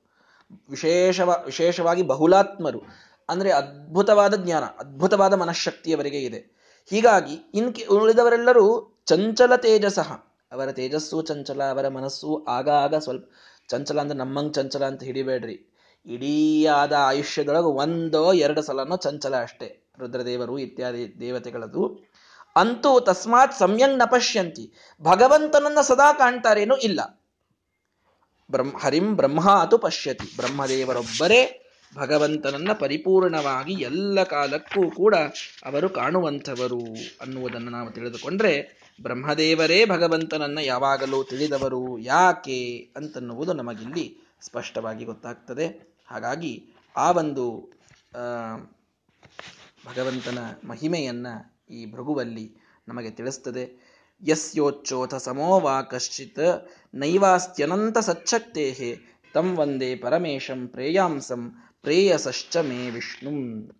ವಿಶೇಷವ, 0.70 1.42
ವಿಶೇಷವಾಗಿ 1.44 2.02
ಬಹುಲಾತ್ಮರು. 2.02 2.82
ಅಂದರೆ 3.28 3.52
ಅದ್ಭುತವಾದ 3.52 4.44
ಜ್ಞಾನ, 4.44 4.64
ಅದ್ಭುತವಾದ 4.64 5.32
ಮನಃಶಕ್ತಿಯವರಿಗೆ 5.32 6.20
ಇದೆ. 6.20 6.46
ಹೀಗಾಗಿ 6.86 7.50
ಇನ್ಕೆ 7.54 7.84
ಉಳಿದವರೆಲ್ಲರೂ 7.84 8.96
ಚಂಚಲ 9.06 9.56
ತೇಜಸಃ. 9.56 10.12
ಅವರ 10.52 10.72
ತೇಜಸ್ಸು 10.72 11.22
ಚಂಚಲ, 11.22 11.62
ಅವರ 11.62 11.88
ಮನಸ್ಸು 11.88 12.44
ಆಗ 12.48 12.68
ಆಗ 12.68 12.94
ಸ್ವಲ್ಪ 12.94 13.30
ಚಂಚಲ 13.68 14.00
ಅಂದ್ರೆ 14.00 14.18
ನಮ್ಮಂಗ್ 14.18 14.54
ಚಂಚಲ 14.54 14.84
ಅಂತ 14.84 15.02
ಹಿಡಿಬೇಡ್ರಿ. 15.02 15.73
ಇಡೀ 16.06 16.66
ಆದ 16.66 16.92
ಆಯುಷ್ಯದೊಳಗೆ 16.92 17.64
ಒಂದೋ 17.64 18.32
ಎರಡು 18.32 18.62
ಸಲನೋ 18.62 18.96
ಚಂಚಲ 18.96 19.36
ಅಷ್ಟೇ. 19.36 19.90
ರುದ್ರದೇವರು 19.98 20.58
ಇತ್ಯಾದಿ 20.58 21.20
ದೇವತೆಗಳದು. 21.20 22.10
ಅಂತೂ 22.56 23.00
ತಸ್ಮಾತ್ 23.00 23.54
ಸಮ್ಯಂಗ್ 23.54 23.98
ನಪಶ್ಯಂತಿ 23.98 24.72
ಭಗವಂತನನ್ನ 25.02 25.80
ಸದಾ 25.80 26.12
ಕಾಣ್ತಾರೇನೂ 26.12 26.76
ಇಲ್ಲ. 26.76 27.24
ಬ್ರಹ್ಮ, 28.50 28.78
ಹರಿಂ 28.78 29.16
ಬ್ರಹ್ಮಾತು 29.16 29.78
ಪಶ್ಯತಿ. 29.78 30.36
ಬ್ರಹ್ಮದೇವರೊಬ್ಬರೇ 30.36 31.60
ಭಗವಂತನನ್ನ 31.96 32.72
ಪರಿಪೂರ್ಣವಾಗಿ 32.72 33.72
ಎಲ್ಲ 33.72 34.22
ಕಾಲಕ್ಕೂ 34.22 34.90
ಕೂಡ 34.90 35.14
ಅವರು 35.64 35.88
ಕಾಣುವಂಥವರು 35.88 36.80
ಅನ್ನುವುದನ್ನು 37.20 37.70
ನಾವು 37.70 37.90
ತಿಳಿದುಕೊಂಡ್ರೆ, 37.90 38.84
ಬ್ರಹ್ಮದೇವರೇ 39.02 39.84
ಭಗವಂತನನ್ನ 39.84 40.58
ಯಾವಾಗಲೂ 40.58 41.24
ತಿಳಿದವರು 41.24 41.98
ಯಾಕೆ 41.98 42.88
ಅಂತನ್ನುವುದು 42.96 43.52
ನಮಗಿಲ್ಲಿ 43.52 44.18
ಸ್ಪಷ್ಟವಾಗಿ 44.40 45.04
ಗೊತ್ತಾಗ್ತದೆ. 45.04 45.93
ಹಾಗಾಗಿ 46.04 46.52
ಆ 46.96 47.10
ಒಂದು 47.10 47.44
ಭಗವಂತನ 49.86 50.38
ಮಹಿಮೆಯನ್ನ 50.64 51.26
ಈ 51.70 51.80
ಭೃಗುವಲ್ಲಿ 51.90 52.46
ನಮಗೆ 52.88 53.10
ತಿಳಿಸ್ತದೆ. 53.10 53.64
ಯಸ್ಯೋಚ್ಚೋಥ 54.22 55.14
ಸಮೋವಾ 55.14 55.82
ಕಶ್ಚಿತ್ 55.82 56.44
ನೈವಾಸ್ತ್ಯನಂತ 56.94 57.98
ಸಚ್ಛಕ್ತೇ 57.98 58.66
ತಂ 59.32 59.56
ವಂದೇ 59.56 59.96
ಪರಮೇಶಂ 59.96 60.68
ಪ್ರೇಯಾಂಸಂ 60.68 61.42
ಪ್ರೇಯಸಶ್ಚ 61.80 62.56
ಮೇ 62.56 62.90
ವಿಷ್ಣು 62.90 63.30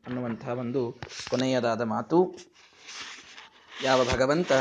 ಅನ್ನುವಂತಹ 0.06 0.48
ಒಂದು 0.48 1.00
ಕೊನೆಯದಾದ 1.30 1.82
ಮಾತು. 1.82 2.18
ಯಾವ 3.82 4.00
ಭಗವಂತ 4.12 4.52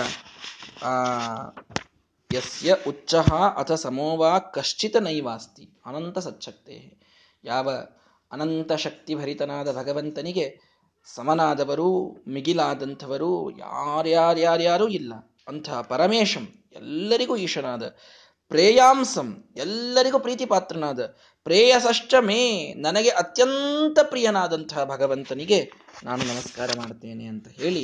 ಯಸ್ಯ 2.34 2.76
ಉಚ್ಚ 2.88 3.16
ಅಥ 3.56 3.72
ಸಮೋವಾ 3.72 4.40
ಕಶ್ಚಿತ 4.40 4.96
ನೈವಾಸ್ತಿ 4.96 5.66
ಅನಂತ 5.86 6.20
ಸಚ್ಛಕ್ತೆ 6.20 7.03
ಯಾವ 7.44 7.70
ಅನಂತ 8.32 8.72
ಶಕ್ತಿ 8.74 9.16
ಭರಿತನಾದ 9.16 9.78
ಭಗವಂತನಿಗೆ 9.78 10.46
ಸಮನಾದವರು 11.06 11.88
ಮಿಗಿಲಾದಂಥವರು 12.28 13.50
ಯಾರ್ಯಾರ್ಯಾರ್ಯಾರೂ 13.58 14.88
ಇಲ್ಲ. 14.88 15.14
ಅಂಥ 15.48 15.70
ಪರಮೇಶಂ 15.70 16.46
ಎಲ್ಲರಿಗೂ 16.76 17.36
ಈಶನಾದ, 17.36 17.84
ಪ್ರೇಯಾಂಸಂ 18.52 19.54
ಎಲ್ಲರಿಗೂ 19.56 20.20
ಪ್ರೀತಿ 20.20 20.46
ಪಾತ್ರನಾದ 20.46 21.02
ಪ್ರೇಯಸಶ್ಚ 21.44 22.14
ಮೇ 22.20 22.74
ನನಗೆ 22.74 23.10
ಅತ್ಯಂತ 23.10 24.00
ಪ್ರಿಯನಾದಂತಹ 24.04 24.84
ಭಗವಂತನಿಗೆ 24.84 25.72
ನಾನು 26.04 26.24
ನಮಸ್ಕಾರ 26.24 26.70
ಮಾಡ್ತೇನೆ 26.78 27.26
ಅಂತ 27.26 27.48
ಹೇಳಿ 27.48 27.84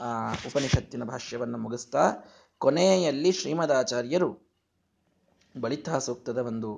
ಆ 0.00 0.32
ಉಪನಿಷತ್ತಿನ 0.46 1.04
ಭಾಷ್ಯವನ್ನು 1.04 1.58
ಮುಗಿಸ್ತಾ 1.58 2.04
ಕೊನೆಯಲ್ಲಿ 2.58 3.32
ಶ್ರೀಮದಾಚಾರ್ಯರು 3.32 4.30
ಬಳಿತ 5.60 5.90
ಸೂಕ್ತದ 5.90 6.38
ಒಂದು 6.38 6.70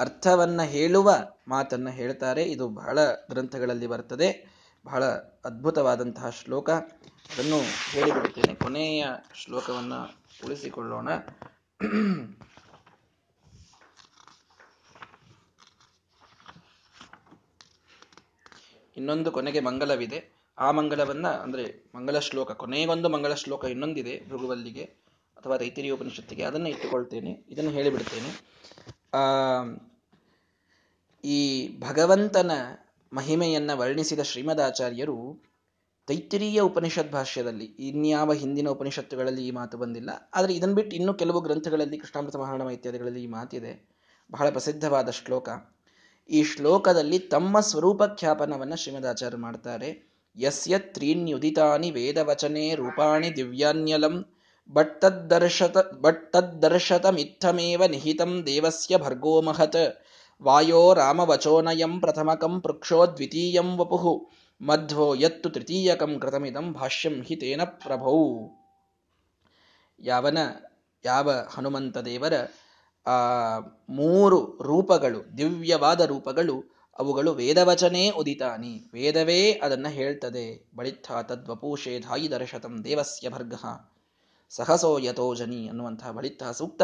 ಅರ್ಥವನ್ನ 0.00 0.62
ಹೇಳುವ 0.62 1.14
ಮಾತನ್ನ 1.48 1.88
ಹೇಳ್ತಾರೆ. 1.88 2.42
ಇದು 2.42 2.68
ಬಹಳ 2.68 2.98
ಗ್ರಂಥಗಳಲ್ಲಿ 3.12 3.86
ಬರ್ತದೆ. 3.86 4.54
ಬಹಳ 4.86 5.04
ಅದ್ಭುತವಾದಂತಹ 5.44 6.30
ಶ್ಲೋಕ. 6.30 6.70
ಅದನ್ನು 6.70 7.60
ಹೇಳಿಬಿಡ್ತೇನೆ. 7.90 8.54
ಕೊನೆಯ 8.54 9.06
ಶ್ಲೋಕವನ್ನು 9.34 10.14
ಉಳಿಸಿಕೊಳ್ಳೋಣ. 10.44 11.08
ಇನ್ನೊಂದು 18.96 19.32
ಕೊನೆಗೆ 19.32 19.60
ಮಂಗಲವಿದೆ. 19.60 20.32
ಆ 20.58 20.70
ಮಂಗಲವನ್ನ, 20.70 21.28
ಅಂದ್ರೆ 21.28 21.90
ಮಂಗಲ 21.94 22.18
ಶ್ಲೋಕ, 22.18 22.52
ಕೊನೆಗೊಂದು 22.52 23.08
ಮಂಗಲ 23.08 23.34
ಶ್ಲೋಕ 23.34 23.64
ಇನ್ನೊಂದಿದೆ 23.64 24.28
ಭೃಗುವಲ್ಲಿಗೆ 24.28 24.84
ಅಥವಾ 25.36 25.56
ರೈತರಿ 25.56 25.90
ಉಪನಿಷತ್ತಿಗೆ. 25.90 26.42
ಅದನ್ನ 26.42 26.66
ಇಟ್ಟುಕೊಳ್ತೇನೆ. 26.66 27.44
ಇದನ್ನು 27.48 27.70
ಹೇಳಿಬಿಡ್ತೇನೆ. 27.70 28.54
ಈ 31.24 31.68
ಭಗವಂತನ 31.78 32.50
ಮಹಿಮೆಯನ್ನ 33.12 33.70
ವರ್ಣಿಸಿದ 33.74 34.20
ಶ್ರೀಮದಾಚಾರ್ಯರು 34.22 35.44
ತೈತಿರೀಯ 36.06 36.60
ಉಪನಿಷತ್ 36.60 37.12
ಭಾಷ್ಯದಲ್ಲಿ, 37.12 37.64
ಇನ್ಯಾವ 37.64 38.32
ಹಿಂದಿನ 38.32 38.68
ಉಪನಿಷತ್ತುಗಳಲ್ಲಿ 38.68 39.46
ಈ 39.46 39.50
ಮಾತು 39.50 39.78
ಬಂದಿಲ್ಲ, 39.78 40.30
ಆದರೆ 40.34 40.54
ಇದನ್ನು 40.54 40.74
ಬಿಟ್ಟು 40.74 40.96
ಇನ್ನೂ 40.96 41.14
ಕೆಲವು 41.14 41.40
ಗ್ರಂಥಗಳಲ್ಲಿ 41.40 41.98
ಕೃಷ್ಣಾಮೃತ 41.98 42.36
ಮಹಾರಾಣ 42.36 42.68
ಇತ್ಯಾದಿಗಳಲ್ಲಿ 42.70 43.22
ಈ 43.22 43.26
ಮಾತಿದೆ. 43.26 43.88
ಬಹಳ 44.30 44.50
ಪ್ರಸಿದ್ಧವಾದ 44.50 45.10
ಶ್ಲೋಕ. 45.10 45.48
ಈ 46.30 46.44
ಶ್ಲೋಕದಲ್ಲಿ 46.44 47.18
ತಮ್ಮ 47.18 47.60
ಸ್ವರೂಪ 47.60 48.02
ಖ್ಯಾಪನವನ್ನು 48.02 48.76
ಶ್ರೀಮದಾಚಾರ್ಯ 48.76 49.36
ಮಾಡ್ತಾರೆ. 49.36 50.14
ಯಸ್ಯ 50.36 50.78
ತ್ರೀಣ್ಯುದಿತಾನಿ 50.78 51.90
ವೇದವಚನೆ 51.90 52.74
ರೂಪಾಣಿ 52.74 53.36
ದಿವ್ಯಾನ್ಯಲಂ 53.36 54.33
ತದ್ದರ್ಶತ 56.32 57.06
ಮಿಥಮೇವ 57.06 57.86
ನಿಹಿತಂ 57.86 58.42
ದೇವಸ್ಯ 58.46 58.98
ಭರ್ಗೋ 58.98 59.40
ಮಹತ್. 59.40 60.04
ವಾಯೋ 60.42 60.94
ರಾಮವಚೋನಯಂ 60.94 62.00
ಪ್ರಥಮಕಂ 62.00 62.60
ಪೃಕ್ಷೋ 62.60 63.06
ದ್ವಿತೀಯಂ 63.06 63.76
ವಪುಹು 63.76 64.30
ಮಧ್ವೋ 64.60 65.14
ಯತ್ತು 65.14 65.50
ತೃತೀಯಕಂ 65.50 66.18
ಕೃತಮಿದಂ 66.20 66.72
ಭಾಷ್ಯಂ 66.72 67.22
ಹಿ 67.22 67.36
ತೇನ 67.36 67.60
ಪ್ರಭೌ. 67.64 68.46
ಯಾವನ, 70.00 70.38
ಯಾವ 71.04 71.30
ಹನುಮಂತ 71.30 71.98
ದೇವರ 71.98 72.32
ಆ, 73.06 73.58
ಮೂರು 73.88 74.58
ರೂಪಗಳು, 74.62 75.38
ದಿವ್ಯವಾದ 75.38 76.00
ರೂಪಗಳು, 76.00 76.74
ಅವುಗಳು 76.98 77.32
ವೇದವಚನೇ 77.32 78.10
ಉದಿತಾನಿ. 78.10 78.90
ವೇದವೇ 78.94 79.52
ಅದನ್ನು 79.52 79.88
ಹೇಳ್ತದೆ. 79.88 80.68
ಬಳಿತ್ಥ 80.76 81.12
ತದ್ವಪೂಷೇಧಾಯಿ 81.22 82.30
ದರ್ಶತಂ 82.30 82.84
ದೇವಸ್ಯ 82.84 83.28
ಭರ್ಗ. 83.28 83.54
ಸಹಸೋ 84.54 84.90
ಯಥೋಜನಿ 84.98 85.60
ಅನ್ನುವಂತಹ 85.68 86.10
ಬಳಿತ 86.10 86.42
ಸೂಕ್ತ. 86.58 86.82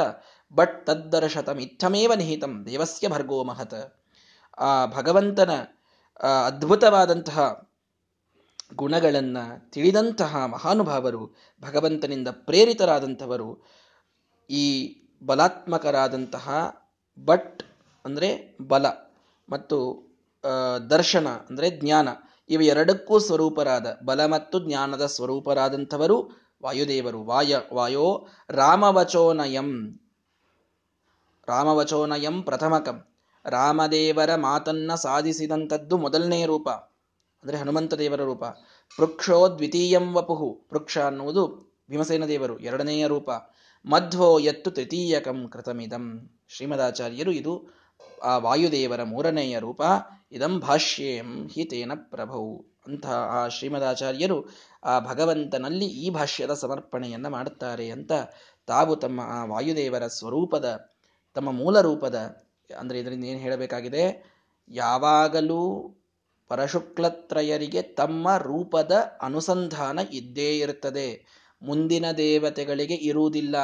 ಬಟ್ 0.54 0.76
ತದ್ದರ್ಶತಂ 0.87 1.59
ಇತ್ತಮೇವ 1.59 2.12
ನಿಹಿತಂ, 2.14 2.52
ದೇವಸ್ಯ 2.68 3.09
ಭರ್ಗೋ 3.09 3.38
ಮಹತ್. 3.50 3.80
ಆ 4.59 4.70
ಭಗವಂತನ 4.96 5.52
ಅದ್ಭುತವಾದಂತಹ 6.46 7.38
ಗುಣಗಳನ್ನು 8.80 9.44
ತಿಳಿದಂತಹ 9.70 10.42
ಮಹಾನುಭಾವರು, 10.54 11.22
ಭಗವಂತನಿಂದ 11.62 12.28
ಪ್ರೇರಿತರಾದಂಥವರು, 12.48 13.48
ಈ 14.50 14.64
ಬಲಾತ್ಮಕರಾದಂತಹ 15.22 16.48
ಬಟ್ 17.18 17.62
ಅಂದರೆ 18.04 18.28
ಬಲ 18.68 18.87
ಮತ್ತು 19.48 19.78
ದರ್ಶನ 20.90 21.28
ಅಂದರೆ 21.48 21.68
ಜ್ಞಾನ. 21.80 22.09
ಇವೆರಡಕ್ಕೂ 22.50 23.16
ಸ್ವರೂಪರಾದ, 23.18 23.87
ಬಲ 24.04 24.20
ಮತ್ತು 24.26 24.56
ಜ್ಞಾನದ 24.66 25.04
ಸ್ವರೂಪರಾದಂಥವರು 25.16 26.16
ವಾಯುದೇವರು, 26.62 27.25
ವಾಯ, 27.25 27.57
ವಾಯೋ, 27.75 28.27
ರಾಮವಚೋನಯಂ. 28.51 30.01
ರಾಮವಚೋನಯಂ 31.49 32.42
ಪ್ರಥಮಕಂ. 32.42 33.05
ರಾಮದೇವರ 33.44 34.35
ಮಾತನ್ನ 34.35 34.94
ಸಾಧಿಸಿದಂಥದ್ದು 34.94 35.99
ಮೊದಲನೇ 35.99 36.46
ರೂಪ, 36.46 36.68
ಅಂದರೆ 36.70 37.57
ಹನುಮಂತ 37.57 37.94
ದೇವರ 37.94 38.20
ರೂಪ. 38.20 38.44
ಪೃಕ್ಷೋ 38.96 39.49
ದ್ವಿತೀಯಂ 39.49 40.14
ವಪುಹು. 40.14 40.66
ಪೃಕ್ಷ 40.68 40.99
ಅನ್ನುವುದು 40.99 41.73
ಭೀಮಸೇನ 41.90 42.27
ದೇವರು 42.27 42.59
ಎರಡನೆಯ 42.59 43.07
ರೂಪ. 43.07 43.31
ಮಧ್ವೋ 43.87 44.38
ಎತ್ತು 44.38 44.70
ತೃತೀಯಕಂ 44.70 45.49
ಕೃತಮಿದಂ. 45.49 46.31
ಶ್ರೀಮದಾಚಾರ್ಯರು 46.49 47.31
ಇದು 47.31 47.68
ಆ 48.23 48.38
ವಾಯುದೇವರ 48.38 49.03
ಮೂರನೆಯ 49.03 49.59
ರೂಪ. 49.59 49.83
ಇದಂ 50.33 50.61
ಭಾಷ್ಯೇಂ 50.61 51.49
ಹಿತೇನ 51.49 51.92
ಪ್ರಭೌ. 51.94 52.57
ಅಂತ 52.90 53.07
ಆ 53.07 53.48
ಶ್ರೀಮದಾಚಾರ್ಯರು 53.48 54.38
ಆ 54.85 54.94
ಭಗವಂತನಲ್ಲಿ 55.00 55.85
ಈ 55.85 56.11
ಭಾಷ್ಯದ 56.11 56.55
ಸಮರ್ಪಣೆಯನ್ನು 56.55 57.31
ಮಾಡುತ್ತಾರೆ 57.31 57.90
ಅಂತ 57.90 58.12
ತಾವು 58.68 58.96
ತಮ್ಮ 58.96 59.20
ಆ 59.20 59.44
ವಾಯುದೇವರ 59.44 60.07
ಸ್ವರೂಪದ, 60.07 60.66
ತಮ್ಮ 61.37 61.50
ಮೂಲ 61.53 61.81
ರೂಪದ, 61.81 62.16
ಅಂದ್ರೆ 62.79 62.98
ಇದರಿಂದ 62.98 63.24
ಏನು 63.24 63.40
ಹೇಳಬೇಕಾಗಿದೆ? 63.40 64.05
ಯಾವಾಗಲೂ 64.68 65.62
ಪರಶುಕ್ಲತ್ರಯರಿಗೆ 66.50 67.83
ತಮ್ಮ 67.83 68.37
ರೂಪದ 68.37 68.92
ಅನುಸಂಧಾನ 69.22 69.98
ಇದ್ದೇ 70.12 70.50
ಇರುತ್ತದೆ. 70.59 71.09
ಮುಂದಿನ 71.62 72.07
ದೇವತೆಗಳಿಗೆ 72.12 72.94
ಇರುವುದಿಲ್ಲ. 72.94 73.57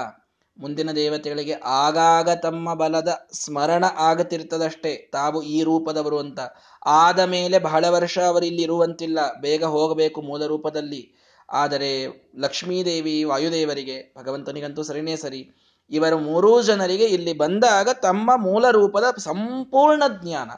ಮುಂದಿನ 0.58 0.92
ದೇವತೆಗಳಿಗೆ 0.92 1.52
ಆಗಾಗ 1.64 2.30
ತಮ್ಮ 2.30 2.74
ಬಲದ 2.74 3.28
ಸ್ಮರಣ 3.32 3.84
ಆಗತಿರ್ತದಷ್ಟೇ. 3.96 5.10
ತಾವು 5.12 5.42
ಈ 5.42 5.62
ರೂಪದವರು 5.62 6.18
ಅಂತ. 6.18 6.38
ಆದ 6.86 7.20
ಮೇಲೆ 7.20 7.58
ಬಹಳ 7.58 7.84
ವರ್ಷ 7.88 8.18
ಅವರು 8.18 8.44
ಇಲ್ಲಿ 8.44 8.62
ಇರುವಂತಿಲ್ಲ. 8.62 9.18
ಬೇಗ 9.40 9.64
ಹೋಗಬೇಕು 9.64 10.22
ಮೂಲ 10.22 10.46
ರೂಪದಲ್ಲಿ. 10.46 11.14
ಆದರೆ 11.52 12.06
ಲಕ್ಷ್ಮೀದೇವಿ 12.36 13.24
ವಾಯುದೇವರಿಗೆ, 13.24 14.14
ಭಗವಂತನಿಗಂತೂ 14.18 14.82
ಸರಿನೇ 14.82 15.16
ಸರಿ. 15.16 15.50
ಇವರು 15.90 16.18
ಮೂರೂ 16.18 16.62
ಜನರಿಗೆ 16.62 17.04
ಇಲ್ಲಿ 17.04 17.32
ಬಂದಾಗ 17.32 17.88
ತಮ್ಮ 17.88 18.30
ಮೂಲ 18.36 18.70
ರೂಪದ 18.70 19.04
ಸಂಪೂರ್ಣ 19.18 20.02
ಜ್ಞಾನ. 20.22 20.50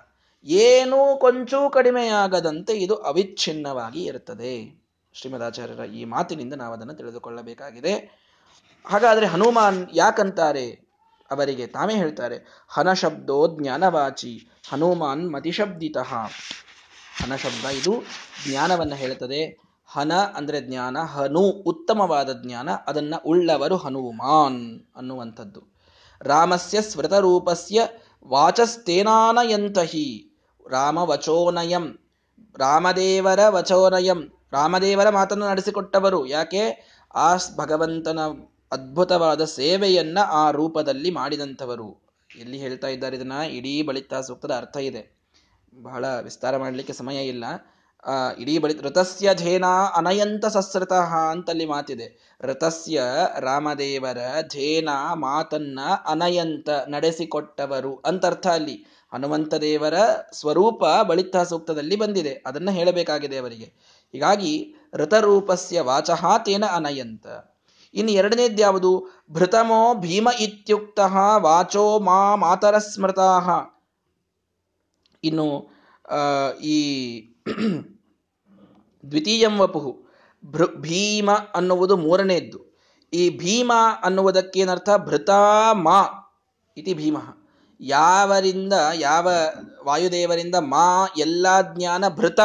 ಏನೂ 0.44 1.16
ಕೊಂಚೂ 1.16 1.70
ಕಡಿಮೆಯಾಗದಂತೆ 1.70 2.72
ಇದು 2.72 2.94
ಅವಿಚ್ಛಿನ್ನವಾಗಿ 2.94 4.04
ಇರುತ್ತದೆ. 4.04 4.84
ಶ್ರೀಮದಾಚಾರ್ಯರ 5.12 5.84
ಈ 5.84 6.04
ಮಾತಿನಿಂದ 6.04 6.54
ನಾವು 6.54 6.74
ಅದನ್ನು 6.74 6.94
ತಿಳಿದುಕೊಳ್ಳಬೇಕಾಗಿದೆ. 6.94 8.27
ಹಾಗಾದ್ರೆ 8.86 9.26
ಹನುಮಾನ್ 9.26 9.86
ಯಾಕಂತಾರೆ? 9.94 10.88
ಅವರಿಗೆ 11.30 11.66
ತಾವೇ 11.66 11.94
ಹೇಳ್ತಾರೆ, 11.94 12.64
ಹನ 12.68 12.92
ಶಬ್ದೋ 12.92 13.58
ಜ್ಞಾನವಾಚಿ, 13.60 14.48
ಹನುಮಾನ್ 14.70 15.32
ಮತಿಶಬ್ದಿತ. 15.32 15.98
ಹನ 15.98 17.36
ಶಬ್ದ 17.36 17.64
ಇದು 17.64 18.02
ಜ್ಞಾನವನ್ನ 18.48 18.94
ಹೇಳ್ತದೆ 18.94 19.68
ಹನ 19.88 20.12
ಅಂದ್ರೆ 20.12 20.60
ಜ್ಞಾನ, 20.60 20.98
ಹನು 20.98 21.40
ಉತ್ತಮವಾದ 21.40 22.42
ಜ್ಞಾನ, 22.42 22.68
ಅದನ್ನ 22.86 23.14
ಉಳ್ಳವರು 23.26 23.76
ಹನುಮಾನ್ 23.76 24.80
ಅನ್ನುವಂಥದ್ದು. 24.96 25.78
ರಾಮಸ್ಯ 26.20 26.82
ಸ್ಮೃತರೂಪಸ್ಯ 26.82 27.88
ವಾಚಸ್ತೇನಾನಯಂತಹಿ 28.26 30.36
ರಾಮ 30.70 30.98
ವಚೋನಯಂ 30.98 31.98
ರಾಮದೇವರ 32.58 33.48
ವಚೋನಯಂ, 33.48 34.32
ರಾಮದೇವರ 34.52 35.08
ಮಾತನ್ನು 35.08 35.48
ನಡೆಸಿಕೊಟ್ಟವರು 35.48 36.26
ಯಾಕೆ? 36.26 36.87
ಆ 37.14 37.36
ಭಗವಂತನ 37.56 38.18
ಅದ್ಭುತವಾದ 38.72 39.44
ಸೇವೆಯನ್ನ 39.44 40.18
ಆ 40.26 40.50
ರೂಪದಲ್ಲಿ 40.50 41.10
ಮಾಡಿದಂಥವರು. 41.10 42.08
ಎಲ್ಲಿ 42.38 42.58
ಹೇಳ್ತಾ 42.58 42.88
ಇದ್ದಾರೆ, 42.88 43.16
ಇದನ್ನ 43.16 43.32
ಇಡೀ 43.32 43.82
ಬಳಿತ 43.82 44.14
ಸೂಕ್ತದ 44.14 44.50
ಅರ್ಥ 44.50 44.76
ಇದೆ. 44.76 45.18
ಬಹಳ 45.82 46.20
ವಿಸ್ತಾರ 46.20 46.56
ಮಾಡಲಿಕ್ಕೆ 46.56 46.92
ಸಮಯ 46.92 47.26
ಇಲ್ಲ. 47.26 47.44
ಆ, 48.06 48.30
ಇಡೀ 48.38 48.58
ಬಳಿ 48.58 48.80
ಋತಸ್ಯ 48.80 49.34
ಧೇನ 49.34 49.64
ಅನಯಂತ 49.96 50.46
ಸಸ್ರತಃ 50.46 51.14
ಅಂತಲ್ಲಿ 51.30 51.66
ಮಾತಿದೆ. 51.66 52.36
ಋತಸ್ಯ 52.40 53.02
ರಾಮದೇವರ 53.38 54.18
ಧೇನ 54.42 54.88
ಮಾತನ್ನ 55.14 55.78
ಅನಯಂತ 56.06 56.68
ನಡೆಸಿಕೊಟ್ಟವರು 56.68 57.96
ಅಂತರ್ಥ 57.96 58.46
ಅಲ್ಲಿ. 58.46 58.86
ಹನುಮಂತ 59.14 59.54
ದೇವರ 59.54 59.94
ಸ್ವರೂಪ 60.32 60.82
ಬಳಿತ 61.06 61.36
ಸೂಕ್ತದಲ್ಲಿ 61.36 61.96
ಬಂದಿದೆ. 61.96 62.42
ಅದನ್ನ 62.46 62.70
ಹೇಳಬೇಕಾಗಿದೆ 62.70 63.36
ಅವರಿಗೆ. 63.36 63.64
ಹೀಗಾಗಿ 64.12 64.74
ಋತರೂಪಸ್ಯ 64.94 65.80
ವಾಚಃ 65.80 66.38
ತೇನ 66.38 66.64
ಅನಯಂತ. 66.64 67.26
ಇನ್ನು 67.94 68.12
ಎರಡನೇದ್ಯಾವುದು? 68.12 69.22
ಭೃತಮೋ 69.30 69.94
ಭೀಮ 69.94 70.28
ಇತ್ಯುಕ್ತ 70.40 71.00
ವಾಚೋ 71.36 71.98
ಮಾ 71.98 72.34
ಮಾತರ 72.34 72.78
ಸ್ಮೃತಾ 72.78 73.38
ಇನ್ನು 75.24 75.70
ಈ 76.60 76.76
ದ್ವಿತೀಯಂ 79.10 79.58
ವಪುಹು. 79.58 80.08
ಭೃ, 80.46 80.66
ಭೀಮ 80.66 81.30
ಅನ್ನುವುದು 81.54 81.96
ಮೂರನೇದ್ದು. 81.96 82.78
ಈ 83.12 83.38
ಭೀಮ 83.38 83.72
ಅನ್ನುವುದಕ್ಕೇನರ್ಥ? 84.02 84.88
ಭೃತಾ 84.96 85.72
ಮಾ 85.72 86.04
ಇತಿ 86.76 86.94
ಭೀಮ. 86.94 87.16
ಯಾವರಿಂದ, 87.80 88.72
ಯಾವ 88.94 89.30
ವಾಯುದೇವರಿಂದ 89.84 90.54
ಮಾ 90.54 91.06
ಎಲ್ಲಾ 91.16 91.62
ಜ್ಞಾನ 91.62 92.08
ಭೃತ 92.08 92.40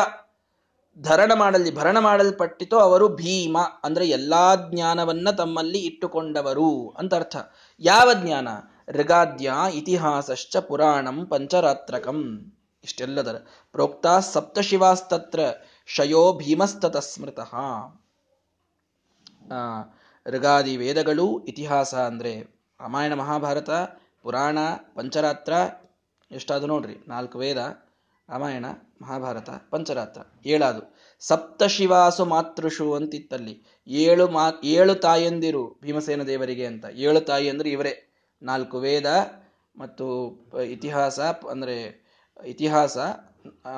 ಧರಣ 1.01 1.33
ಮಾಡಲಿ, 1.33 1.75
ಭರಣ 1.75 1.99
ಮಾಡಲ್ಪಟ್ಟಿತೋ 1.99 2.77
ಅವರು 2.77 3.09
ಭೀಮ, 3.09 3.57
ಅಂದ್ರೆ 3.83 4.09
ಎಲ್ಲಾ 4.09 4.55
ಜ್ಞಾನವನ್ನ 4.55 5.31
ತಮ್ಮಲ್ಲಿ 5.31 5.79
ಇಟ್ಟುಕೊಂಡವರು 5.79 6.89
ಅಂತ 6.89 7.13
ಅರ್ಥ. 7.13 7.35
ಯಾವ 7.79 8.13
ಜ್ಞಾನ? 8.13 8.47
ಋಗಾದ್ಯ 8.89 9.53
ಇತಿಹಾಸಶ್ಚ 9.73 10.57
ಪುರಾಣಂ 10.57 11.25
ಪಂಚರಾತ್ರಕಂ. 11.25 12.51
ಇಷ್ಟೆಲ್ಲದರ. 12.83 13.35
ಪ್ರೋಕ್ತ 13.71 14.07
ಸಪ್ತಶಿವಾಸ್ತತ್ರ 14.07 15.39
ಶಯೋ 15.85 16.33
ಭೀಮಸ್ತತ 16.33 16.97
ಸ್ಮೃತಃ. 16.97 17.55
ಋಗಾದಿ 20.27 20.77
ವೇದಗಳು 20.77 21.39
ಇತಿಹಾಸ 21.47 21.95
ಅಂದ್ರೆ 21.95 22.41
ರಾಮಾಯಣ, 22.81 23.13
ಮಹಾಭಾರತ, 23.13 23.69
ಪುರಾಣ, 24.21 24.57
ಪಂಚರಾತ್ರ, 24.95 25.53
ಎಷ್ಟಾದ್ರು 26.31 26.67
ನೋಡ್ರಿ, 26.67 27.05
ನಾಲ್ಕು 27.07 27.37
ವೇದ. 27.37 27.57
ರಾಮಾಯಣ, 28.29 28.65
ಮಹಾಭಾರತ, 29.01 29.49
ಪಂಚರಾತ್ರ, 29.69 30.21
ಏಳಾದು. 30.45 30.95
ಸಪ್ತಶಿವಾಸು 31.19 32.25
ಮಾತೃಷು 32.25 32.93
ಅಂತಿತ್ತಲ್ಲಿ. 32.93 33.63
ಏಳು 33.87 34.27
ಮಾ, 34.27 34.49
ಏಳು 34.63 34.95
ತಾಯಂದಿರು 34.95 35.79
ಭೀಮಸೇನ 35.81 36.23
ದೇವರಿಗೆ 36.23 36.65
ಅಂತ. 36.65 36.85
ಏಳು 36.85 37.21
ತಾಯಿ 37.21 37.49
ಅಂದ್ರೆ 37.49 37.69
ಇವರೇ. 37.69 38.09
ನಾಲ್ಕು 38.41 38.79
ವೇದ 38.79 39.05
ಮತ್ತು 39.77 40.05
ಇತಿಹಾಸ 40.63 41.19
ಅಂದ್ರೆ 41.19 42.03
ಇತಿಹಾಸ 42.45 42.97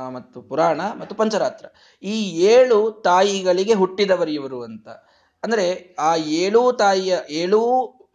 ಮತ್ತು 0.10 0.42
ಪುರಾಣ 0.42 0.82
ಮತ್ತು 0.82 1.16
ಪಂಚರಾತ್ರ. 1.16 1.66
ಈ 2.04 2.30
ಏಳು 2.30 2.92
ತಾಯಿಗಳಿಗೆ 2.92 3.74
ಹುಟ್ಟಿದವರು 3.74 4.32
ಇವರು 4.32 4.64
ಅಂತ. 4.64 4.88
ಅಂದ್ರೆ 5.44 5.96
ಆ 6.00 6.16
ಏಳೂ 6.16 6.72
ತಾಯಿಯ, 6.72 7.18
ಏಳೂ 7.30 7.60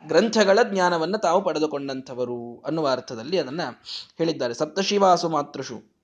ಗ್ರಂಥಗಳ 0.06 0.58
ಜ್ಞಾನವನ್ನು 0.62 1.18
ತಾವು 1.18 1.44
ಪಡೆದುಕೊಂಡಂಥವರು 1.44 2.62
ಅನ್ನುವ 2.66 2.88
ಅರ್ಥದಲ್ಲಿ 2.88 3.38
ಅದನ್ನ 3.38 3.60
ಹೇಳಿದ್ದಾರೆ. 4.18 4.54
ಸಪ್ತಶಿವಾಸು 4.54 5.28
ಮಾತೃಷು. 5.28 5.99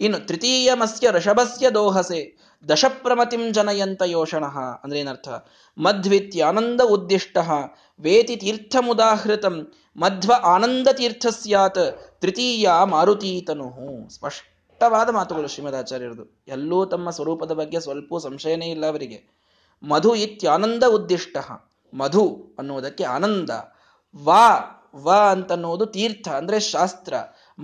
ಇನ್ನು 0.00 0.26
ತೃತೀಯಮಸ್ಯ 0.26 1.10
ಋಷಭಸ್ಯ 1.10 1.70
ದೋಹಸೆ, 1.70 2.36
ದಶಪ್ರಮತಿಂ 2.68 3.52
ಜನಯಂತ 3.52 4.02
ಯೋಷಣ, 4.04 4.44
ಅಂದ್ರೆ 4.84 5.00
ಏನರ್ಥ? 5.00 5.28
ಮಧ್ವಿತ್ಯಾನಂದ 5.78 6.80
ಉದ್ದಿಷ್ಟ, 6.80 7.38
ವೇತಿ 8.00 8.36
ತೀರ್ಥಮುದಾಹೃತಂ, 8.36 9.72
ಮಧ್ವ 9.96 10.32
ಆನಂದ 10.42 10.88
ತೀರ್ಥ 10.92 11.26
ಸ್ಯಾತ್, 11.30 12.20
ತೃತೀಯ 12.20 12.68
ಮಾರುತೀತನು. 12.84 13.74
ಸ್ಪಷ್ಟವಾದ 14.10 15.08
ಮಾತುಗಳು 15.08 15.48
ಶ್ರೀಮದಾಚಾರ್ಯರದು. 15.48 16.42
ಎಲ್ಲೂ 16.48 16.84
ತಮ್ಮ 16.84 17.10
ಸ್ವರೂಪದ 17.10 17.52
ಬಗ್ಗೆ 17.52 17.80
ಸ್ವಲ್ಪ 17.80 18.16
ಸಂಶಯನೇ 18.22 18.66
ಇಲ್ಲ 18.66 18.86
ಅವರಿಗೆ. 18.86 19.40
ಮಧು 19.82 20.14
ಇತ್ಯಾನಂದ 20.14 20.84
ಉದ್ದಿಷ್ಟ. 20.88 21.36
ಮಧು 21.94 22.54
ಅನ್ನುವುದಕ್ಕೆ 22.58 23.04
ಆನಂದ. 23.04 23.50
ವಾ, 24.24 24.76
ವ 24.94 25.12
ಅಂತನ್ನುವುದು 25.12 25.86
ತೀರ್ಥ, 25.86 26.28
ಅಂದ್ರೆ 26.28 26.60
ಶಾಸ್ತ್ರ. 26.60 27.14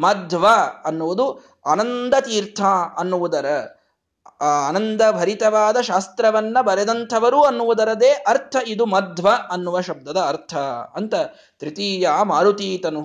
ಮಧ್ವ 0.00 0.46
ಅನ್ನುವುದು 0.84 1.26
ಆನಂದ 1.66 2.14
ತೀರ್ಥ 2.20 2.60
ಅನ್ನುವುದರ 2.96 3.46
ಆನಂದ 4.40 5.00
ಭರಿತವಾದ 5.12 5.80
ಶಾಸ್ತ್ರವನ್ನ 5.80 6.56
ಬರೆದಂಥವರು 6.60 7.42
ಅನ್ನುವುದರದೇ 7.42 8.08
ಅರ್ಥ 8.08 8.56
ಇದು 8.66 8.86
ಮಧ್ವ 8.86 9.28
ಅನ್ನುವ 9.50 9.80
ಶಬ್ದದ 9.80 10.16
ಅರ್ಥ 10.16 10.54
ಅಂತ 10.94 11.14
ತೃತೀಯ 11.58 12.08
ಮಾರುತೀತನು. 12.22 13.02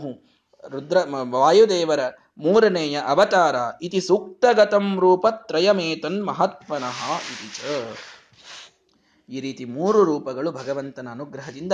ರುದ್ರ 0.70 0.98
ವಾಯುದೇವರ 1.30 2.00
ಮೂರನೆಯ 2.38 2.98
ಅವತಾರ 3.08 3.56
ಇತಿ 3.82 4.02
ಸೂಕ್ತಗತಂ 4.02 5.00
ರೂಪತ್ರಯಮೇತನ್ 5.00 6.26
ಮಹಾತ್ಮನಃ 6.28 7.00
ಇತಿ 7.14 7.50
ಈ 9.32 9.40
ರೀತಿ 9.46 9.64
ಮೂರು 9.76 10.00
ರೂಪಗಳು 10.04 10.50
ಭಗವಂತನ 10.52 11.08
ಅನುಗ್ರಹದಿಂದ 11.12 11.74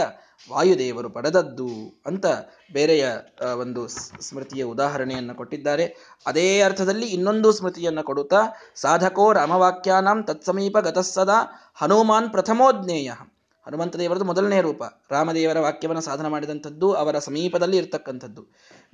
ವಾಯುದೇವರು 0.49 1.10
ಪಡೆದದ್ದು 1.10 1.70
ಅಂತ 2.05 2.26
ಬೇರೆಯ 2.74 3.05
ಒಂದು 3.62 3.82
ಸ್ಮೃತಿಯ 4.28 4.64
ಉದಾಹರಣೆಯನ್ನು 4.74 5.36
ಕೊಟ್ಟಿದ್ದಾರೆ. 5.36 5.86
ಅದೇ 6.26 6.47
ಅರ್ಥದಲ್ಲಿ 6.62 7.08
ಇನ್ನೊಂದು 7.08 7.51
ಸ್ಮೃತಿಯನ್ನು 7.51 8.03
ಕೊಡುತ್ತಾ, 8.03 8.41
ಸಾಧಕೋ 8.76 9.26
ರಾಮವಾಕ್ಯಾನಾಂ 9.34 10.22
ತತ್ಸಮೀಪ 10.24 10.78
ಗತಸ್ಸದ 10.78 11.34
ಹನುಮಾನ್ 11.82 12.30
ಪ್ರಥಮೋಜ್ಞೇಯ. 12.30 13.10
ಹನುಮಂತ 13.66 13.95
ದೇವರದು 13.95 14.26
ಮೊದಲನೇ 14.26 14.60
ರೂಪ. 14.62 14.84
ರಾಮದೇವರ 15.12 15.60
ವಾಕ್ಯವನ್ನು 15.60 16.01
ಸಾಧನ 16.01 16.28
ಮಾಡಿದಂಥದ್ದು 16.28 16.88
ಅವರ 16.93 17.16
ಸಮೀಪದಲ್ಲಿ 17.20 17.78
ಇರ್ತಕ್ಕಂಥದ್ದು. 17.78 18.41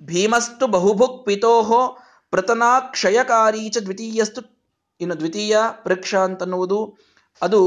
ಭೀಮಸ್ತು 0.01 0.67
ಬಹುಭುಕ್ 0.67 1.19
ಪಿತೋಹೋ 1.25 1.81
ಪ್ರತನಾ 2.33 2.69
ಕ್ಷಯಕಾರಿ 2.93 3.63
ಚ 3.69 3.83
ದ್ವಿತೀಯಸ್ತು, 3.87 4.41
ಇನ್ನು 5.01 5.15
ದ್ವಿತೀಯ 5.19 5.57
ಪೃಕ್ಷ 5.83 6.13
ಅಂತನ್ನುವುದು. 6.27 6.79
ಅದು 7.41 7.59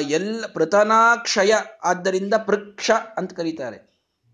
ಎಲ್ಲ 0.00 0.46
ಪ್ರತನಾಕ್ಷಯ 0.46 1.54
ಆದ್ದರಿಂದ 1.84 2.34
ಪೃಕ್ಷ 2.34 2.90
ಅಂತ 3.16 3.32
ಕರೀತಾರೆ. 3.32 3.76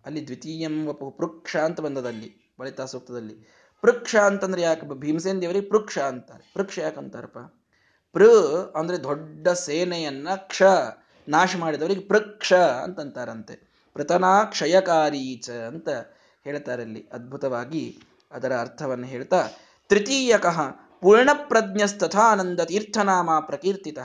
ಅಲ್ಲಿ 0.06 0.26
ದ್ವಿತೀಯಂ 0.26 0.94
ಪೃಕ್ಷ 1.16 1.56
ಅಂತ 1.56 1.80
ಬಂದದಲ್ಲಿ 1.80 2.54
ಬಳಿತಾ 2.60 2.84
ಸೂಕ್ತದಲ್ಲಿ. 2.84 3.36
ಪೃಕ್ಷ 3.80 4.16
ಅಂತಂದ್ರೆ 4.16 4.62
ಯಾಕೆ? 4.62 4.86
ಭೀಮಸೇನ್ 4.86 5.42
ದೇವರಿಗೆ 5.42 5.68
ಪೃಕ್ಷ 5.68 5.98
ಅಂತಾರೆ. 5.98 6.52
ಪೃಕ್ಷ 6.54 6.78
ಯಾಕಂತಾರಪ್ಪ 6.78 7.38
ಪೃ 8.12 8.28
ಅಂದ್ರೆ 8.76 9.02
ದೊಡ್ಡ 9.02 9.48
ಸೇನೆಯನ್ನ 9.48 10.28
ಕ್ಷ 10.36 10.62
ನಾಶ 11.28 11.56
ಮಾಡಿದವರಿಗೆ 11.56 12.00
ಪೃಕ್ಷ 12.00 12.52
ಅಂತಂತಾರಂತೆ 12.52 13.54
ಪ್ರತನಾ 13.94 14.44
ಕ್ಷಯಕಾರೀಚ 14.44 15.50
ಅಂತ 15.50 15.88
ಹೇಳ್ತಾರೆ 16.44 16.82
ಅಲ್ಲಿ 16.82 17.08
ಅದ್ಭುತವಾಗಿ 17.12 17.98
ಅದರ 18.32 18.52
ಅರ್ಥವನ್ನು 18.60 19.06
ಹೇಳ್ತಾ, 19.06 19.48
ತೃತೀಯಕಃ 19.88 20.60
ಪೂರ್ಣಪ್ರಜ್ಞಸ್ತಥಾನಂದ 21.00 22.60
ತೀರ್ಥನಾಮ 22.60 23.30
ಪ್ರಕೀರ್ತಿತ. 23.40 23.98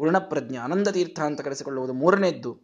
ಪೂರ್ಣಪ್ರಜ್ಞ 0.00 0.56
ಆನಂದ 0.56 0.88
ತೀರ್ಥ 0.88 1.20
ಅಂತ 1.20 1.40
ಕರೆಸಿಕೊಳ್ಳುವುದು 1.40 1.92
ಮೂರನೇದ್ದು. 1.92 2.58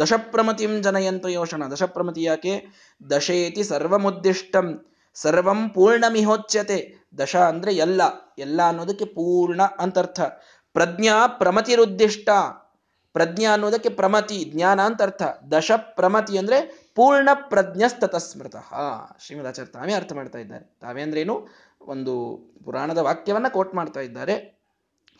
ದಶಪ್ರಮತಿಂ 0.00 0.82
ಜನಯಂತ 0.82 1.26
ಯೋಷಣ. 1.26 1.62
ದಶಪ್ರಮತಿ 1.72 2.22
ಯಾಕೆ? 2.22 2.66
ದಶೇತಿ 3.10 3.64
ಸರ್ವಮುದ್ದಿಷ್ಟಂ. 3.64 4.86
ಸರ್ವಂ 5.14 5.68
ಪೂರ್ಣಮಿಹೋಚ್ಯತೆ. 5.68 7.08
ದಶ 7.18 7.36
ಅಂದ್ರೆ 7.36 7.74
ಎಲ್ಲ. 7.74 8.02
ಎಲ್ಲ 8.38 8.68
ಅನ್ನೋದಕ್ಕೆ 8.68 9.04
ಪೂರ್ಣ 9.04 9.62
ಅಂತರ್ಥ. 9.62 10.20
ಪ್ರಜ್ಞಾ 10.72 11.26
ಪ್ರಮತಿರುದ್ದಿಷ್ಟ. 11.26 12.28
ಪ್ರಜ್ಞಾ 13.12 13.52
ಅನ್ನೋದಕ್ಕೆ 13.52 13.88
ಪ್ರಮತಿ, 13.88 14.52
ಜ್ಞಾನ 14.54 14.80
ಅಂತ 14.80 15.02
ಅರ್ಥ 15.02 15.22
ದಶ 15.52 15.72
ಪ್ರಮತಿ 15.76 16.38
ಅಂದ್ರೆ 16.38 16.90
ಪೂರ್ಣ 16.94 17.28
ಪ್ರಜ್ಞಸ್ತತ 17.34 18.16
ಸ್ಮೃತ 18.16 18.56
ಶ್ರೀಮದಾಚಾರ್ಯ 19.20 19.70
ತಾವೇ 19.70 19.92
ಅರ್ಥ 19.92 20.12
ಮಾಡ್ತಾ 20.12 20.38
ಇದ್ದಾರೆ. 20.38 20.76
ತಾವೇ 20.80 21.02
ಅಂದ್ರೇನು 21.02 21.48
ಒಂದು 21.80 22.38
ಪುರಾಣದ 22.64 22.98
ವಾಕ್ಯವನ್ನ 22.98 23.48
ಕೋಟ್ 23.48 23.74
ಮಾಡ್ತಾ 23.74 24.00
ಇದ್ದಾರೆ. 24.00 24.61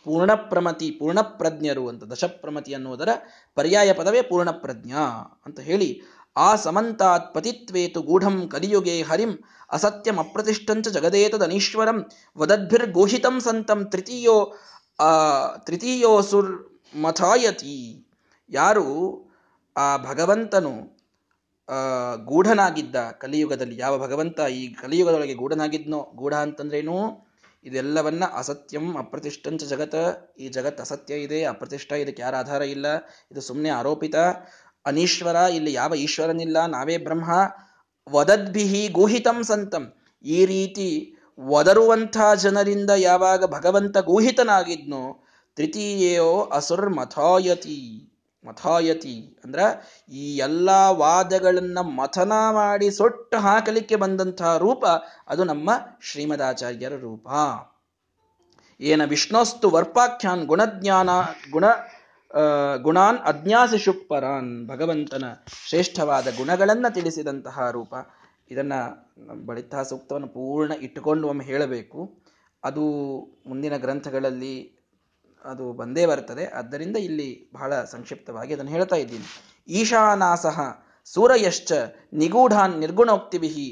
ಪೂರ್ಣ 0.05 0.31
ಪೂರ್ಣಪ್ರಜ್ಞರು 0.33 0.97
ಪೂರ್ಣ 0.99 1.19
ಪ್ರಜ್ಞರು 1.37 1.83
ಅಂತ, 1.87 2.03
ದಶಪ್ರಮತಿ 2.03 2.73
ಅನ್ನುವುದರ 2.73 3.09
ಪರ್ಯಾಯ 3.55 3.93
ಪದವೇ 3.93 4.21
ಪೂರ್ಣಪ್ರಜ್ಞ 4.21 4.93
ಅಂತ 5.45 5.59
ಹೇಳಿ, 5.59 5.89
ಆ 6.37 6.49
ಸಮಂತಾತ್ 6.55 7.27
ಪತಿತ್ವೇತು 7.33 8.01
ಗೂಢಂ 8.01 8.37
ಕಲಿಯುಗೆ 8.49 8.95
ಹರಿಂ, 9.01 9.33
ಅಸತ್ಯಂ 9.71 10.17
ಅಪ್ರತಿಷ್ಠಂಚ 10.19 10.87
ಜಗದೇತದನೀಶ್ವರಂ 10.87 11.97
ವದದ್ಭಿರ್ಗೋಹಿತಂ 12.37 13.35
ಸಂತಂ 13.39 13.79
ತೃತೀಯೋ 13.85 14.37
ತೃತೀಯೋಸುರ್ 15.65 16.51
ಮಥಾಯತಿ. 16.95 17.77
ಯಾರು 18.49 18.87
ಆ 19.77 19.87
ಭಗವಂತನು 19.97 20.73
ಗೂಢನಾಗಿದ್ದ 22.25 22.95
ಕಲಿಯುಗದಲ್ಲಿ, 23.21 23.77
ಯಾವ 23.77 23.93
ಭಗವಂತ 23.97 24.39
ಈ 24.39 24.61
ಕಲಿಯುಗದೊಳಗೆ 24.73 25.33
ಗೂಢನಾಗಿದ್ನೋ, 25.33 26.01
ಗೂಢ 26.15 26.33
ಅಂತಂದ್ರೇನು? 26.45 26.97
ಇದೆಲ್ಲವನ್ನ 27.65 28.23
ಅಸತ್ಯಂ 28.33 28.97
ಅಪ್ರತಿಷ್ಠಂಚ 28.97 29.63
ಜಗತ್. 29.63 30.35
ಈ 30.39 30.47
ಜಗತ್ 30.47 30.81
ಅಸತ್ಯ 30.81 31.13
ಇದೆ, 31.15 31.43
ಅಪ್ರತಿಷ್ಠ, 31.43 31.91
ಇದಕ್ಕೆ 31.91 32.21
ಯಾರ 32.21 32.35
ಆಧಾರ 32.35 32.61
ಇಲ್ಲ. 32.61 32.85
ಇದು 33.31 33.41
ಸುಮ್ಮನೆ 33.41 33.69
ಆರೋಪಿತ. 33.69 34.15
ಅನೀಶ್ವರ, 34.85 35.35
ಇಲ್ಲಿ 35.35 35.73
ಯಾವ 35.73 35.95
ಈಶ್ವರನಿಲ್ಲ, 35.95 36.65
ನಾವೇ 36.65 36.97
ಬ್ರಹ್ಮ. 36.97 37.31
ವದದ್ಭಿಹಿ 38.09 38.87
ಗೂಹಿತಂ 38.87 39.43
ಸಂತಂ. 39.43 39.93
ಈ 40.23 40.45
ರೀತಿ 40.45 41.15
ಒದರುವಂಥ 41.37 42.17
ಜನರಿಂದ 42.35 42.89
ಯಾವಾಗ 42.89 43.45
ಭಗವಂತ 43.45 43.97
ಗೂಹಿತನಾಗಿದ್ನೋ 43.97 45.23
ತೃತೀಯೋ 45.55 46.49
ಅಸುರ್ 46.53 46.89
ಮಥಾಯತಿ. 48.47 49.41
ಅಂದ್ರೆ 49.43 49.65
ಈ 50.09 50.37
ಎಲ್ಲ 50.37 50.69
ವಾದಗಳನ್ನ 50.91 51.79
ಮಥನ 51.79 52.31
ಮಾಡಿ 52.51 52.91
ಸೊಟ್ಟು 52.91 53.37
ಹಾಕಲಿಕ್ಕೆ 53.37 53.95
ಬಂದಂತಹ 53.95 54.57
ರೂಪ 54.57 54.85
ಅದು 55.27 55.43
ನಮ್ಮ 55.43 55.69
ಶ್ರೀಮದಾಚಾರ್ಯರ 56.01 56.95
ರೂಪ. 56.95 57.27
ಏನ 58.81 59.05
ವಿಷ್ಣೋಸ್ತು 59.05 59.69
ವರ್ಪಾಖ್ಯಾನ್ 59.69 60.45
ಗುಣಜ್ಞಾನ 60.45 61.09
ಗುಣ 61.51 61.65
ಗುಣಾನ್ 62.81 63.19
ಅಜ್ಞಾಸಿ 63.19 63.77
ಶುಕ್ಪರಾನ್ 63.77 64.67
ಭಗವಂತನ 64.67 65.23
ಶ್ರೇಷ್ಠವಾದ 65.67 66.27
ಗುಣಗಳನ್ನು 66.37 66.93
ತಿಳಿಸಿದಂತಹ 66.93 67.69
ರೂಪ. 67.71 67.93
ಇದನ್ನ 68.51 68.73
ಬಳಿತ 69.45 69.75
ಸೂಕ್ತವನ್ನು 69.75 70.27
ಪೂರ್ಣ 70.27 70.71
ಇಟ್ಟುಕೊಂಡು 70.71 71.27
ಒಮ್ಮೆ 71.27 71.45
ಹೇಳಬೇಕು. 71.45 72.23
ಅದು 72.63 72.83
ಮುಂದಿನ 73.47 73.77
ಗ್ರಂಥಗಳಲ್ಲಿ 73.77 74.82
ಅದು 75.45 75.65
ಬಂದೇ 75.79 76.03
ಬರ್ತದೆ 76.05 76.45
ಆದ್ದರಿಂದ 76.59 76.97
ಇಲ್ಲಿ 77.07 77.29
ಬಹಳ 77.53 77.73
ಸಂಕ್ಷಿಪ್ತವಾಗಿ 77.93 78.51
ಅದನ್ನು 78.53 78.71
ಹೇಳ್ತಾ 78.71 78.95
ಇದ್ದೀನಿ. 78.95 79.27
ಈಶಾನಾಸಃ 79.79 80.57
ಸೂರಯಶ್ಚ 81.13 81.71
ನಿಗೂಢಾನ್ 82.13 82.75
ನಿರ್ಗುಣೋಕ್ತಿವಿಹಿ 82.83 83.69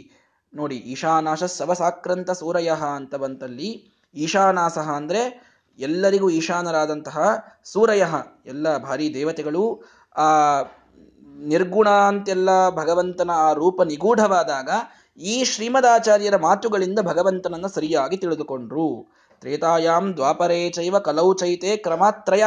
ನೋಡಿ, 0.54 0.78
ಈಶಾನಾಶ 0.94 1.44
ಸವಸಾಕ್ರಂತ 1.44 2.30
ಸೂರಯ 2.32 2.70
ಅಂತ 2.98 3.16
ಬಂತಲ್ಲಿ 3.16 3.70
ಈಶಾನಾಸಃ 4.16 4.88
ಅಂದ್ರೆ 4.92 5.22
ಎಲ್ಲರಿಗೂ 5.80 6.28
ಈಶಾನರಾದಂತಹ 6.30 7.18
ಸೂರಯ, 7.66 8.04
ಎಲ್ಲ 8.46 8.78
ಭಾರಿ 8.78 9.08
ದೇವತೆಗಳು, 9.14 9.64
ಆ 10.16 10.28
ನಿರ್ಗುಣ 11.54 11.90
ಅಂತೆಲ್ಲ 12.10 12.50
ಭಗವಂತನ 12.70 13.32
ಆ 13.46 13.54
ರೂಪ 13.54 13.82
ನಿಗೂಢವಾದಾಗ 13.82 14.70
ಈ 15.18 15.36
ಶ್ರೀಮದಾಚಾರ್ಯರ 15.44 16.36
ಮಾತುಗಳಿಂದ 16.48 17.00
ಭಗವಂತನನ್ನ 17.00 17.68
ಸರಿಯಾಗಿ 17.68 18.18
ತಿಳಿದುಕೊಂಡ್ರು. 18.18 18.88
ತ್ರೇತಾಯಾಮ್ 19.42 20.14
ದ್ವಾಪರೇ 20.14 20.70
ಚೈವ 20.70 21.00
ಕಲೌ 21.00 21.34
ಚೈತೆ 21.34 21.78
ಕ್ರಮತ್ರಯ. 21.78 22.44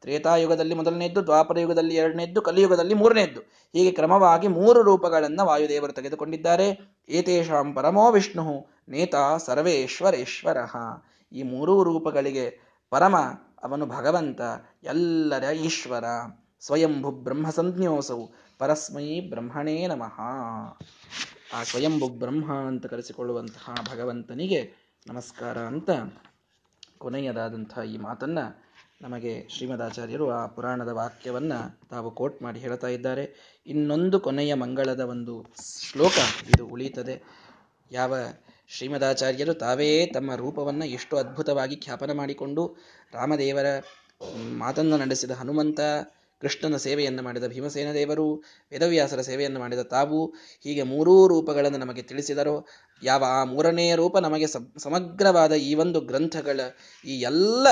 ತ್ರೇತಾಯುಗದಲ್ಲಿ 0.00 0.74
ಮೊದಲನೆಯದ್ದು 0.74 1.22
ದ್ವಾಪರ 1.22 1.58
ಯುಗದಲ್ಲಿ 1.58 1.94
ಎರಡನೇದ್ದು, 1.94 2.42
ಕಲಿಯುಗದಲ್ಲಿ 2.42 2.94
ಮೂರನೇದ್ದು. 2.94 3.40
ಹೀಗೆ 3.72 3.90
ಕ್ರಮವಾಗಿ 3.90 4.48
ಮೂರು 4.48 4.82
ರೂಪಗಳನ್ನು 4.82 5.46
ವಾಯುದೇವರು 5.46 5.92
ತೆಗೆದುಕೊಂಡಿದ್ದಾರೆ. 5.92 6.96
ಏತೇಷಾಂ 7.08 7.72
ಪರಮೋ 7.72 8.12
ವಿಷ್ಣು, 8.12 8.66
ನೇತಾ 8.88 9.36
ಸರ್ವೇಶ್ವರೇಶ್ವರ. 9.36 10.56
ಈ 11.32 11.42
ಮೂರೂ 11.42 11.82
ರೂಪಗಳಿಗೆ 11.82 12.60
ಪರಮ, 12.90 13.16
ಅವನು 13.62 13.86
ಭಗವಂತ, 13.86 14.40
ಎಲ್ಲರ 14.82 15.54
ಈಶ್ವರ. 15.54 16.04
ಸ್ವಯಂಭು 16.60 17.10
ಬ್ರಹ್ಮ 17.10 17.50
ಸಂಜ್ಞೋಸವು 17.50 18.30
ಪರಸ್ಮೈ 18.58 19.20
ಬ್ರಹ್ಮಣೇ 19.20 19.86
ನಮಃ. 19.86 20.20
ಆ 21.54 21.62
ಸ್ವಯಂಭು 21.62 22.08
ಬ್ರಹ್ಮ 22.08 22.54
ಅಂತ 22.54 22.86
ಕರೆಸಿಕೊಳ್ಳುವಂತಹ 22.86 23.74
ಭಗವಂತನಿಗೆ 23.94 24.81
ನಮಸ್ಕಾರ 25.06 25.58
ಅಂತ 25.58 25.90
ಕೊನೆಯದಾದಂಥ 26.98 27.78
ಈ 27.78 27.96
ಮಾತನ್ನ 27.96 28.38
ನಮಗೆ 29.02 29.48
ಶ್ರೀಮದಾಚಾರ್ಯರು 29.48 30.30
ಆ 30.30 30.46
ಪುರಾಣದ 30.46 30.88
ವಾಕ್ಯವನ್ನು 30.88 31.88
ತಾವು 31.88 32.10
ಕೋಟ್ 32.10 32.42
ಮಾಡಿ 32.42 32.60
ಹೇಳ್ತಾ 32.60 32.86
ಇದ್ದಾರೆ. 32.86 33.24
ಇನ್ನೊಂದು 33.66 34.20
ಕೊನೆಯ 34.20 34.54
ಮಂಗಳದ 34.54 35.00
ಒಂದು 35.00 35.54
ಶ್ಲೋಕ 35.82 36.12
ಇದು 36.48 36.66
ಉಳಿಯುತ್ತದೆ. 36.66 37.22
ಯಾವ 37.92 38.14
ಶ್ರೀಮದಾಚಾರ್ಯರು 38.68 39.54
ತಾವೇ 39.54 40.06
ತಮ್ಮ 40.06 40.34
ರೂಪವನ್ನು 40.34 40.84
ಎಷ್ಟು 40.84 41.16
ಅದ್ಭುತವಾಗಿ 41.16 41.76
ಖ್ಯಾಪನ 41.76 42.12
ಮಾಡಿಕೊಂಡು 42.12 42.76
ರಾಮದೇವರ 43.12 43.66
ಮಾತನ್ನು 44.58 44.96
ನಡೆಸಿದ 44.96 45.30
ಹನುಮಂತ 45.30 45.80
ಕೃಷ್ಣನ 46.42 46.76
ಸೇವೆಯನ್ನು 46.76 47.22
ಮಾಡಿದ 47.22 47.48
ಭೀಮಸೇನ 47.48 47.90
ದೇವರು 47.94 48.26
ವೇದವ್ಯಾಸರ 48.72 49.20
ಸೇವೆಯನ್ನು 49.20 49.60
ಮಾಡಿದ 49.60 49.82
ತಾವು, 49.90 50.20
ಹೀಗೆ 50.64 50.82
ಮೂರೂ 50.82 51.14
ರೂಪಗಳನ್ನು 51.28 51.78
ನಮಗೆ 51.78 52.02
ತಿಳಿಸಿದರು. 52.02 52.56
ಯಾವ 53.02 53.24
ಆ 53.28 53.44
ಮೂರನೆಯ 53.44 53.94
ರೂಪ 53.94 54.16
ನಮಗೆ 54.18 54.46
ಸಮಗ್ರವಾದ 54.78 55.52
ಈ 55.52 55.74
ಒಂದು 55.74 56.00
ಗ್ರಂಥಗಳ 56.00 56.60
ಈ 57.04 57.14
ಎಲ್ಲ 57.20 57.66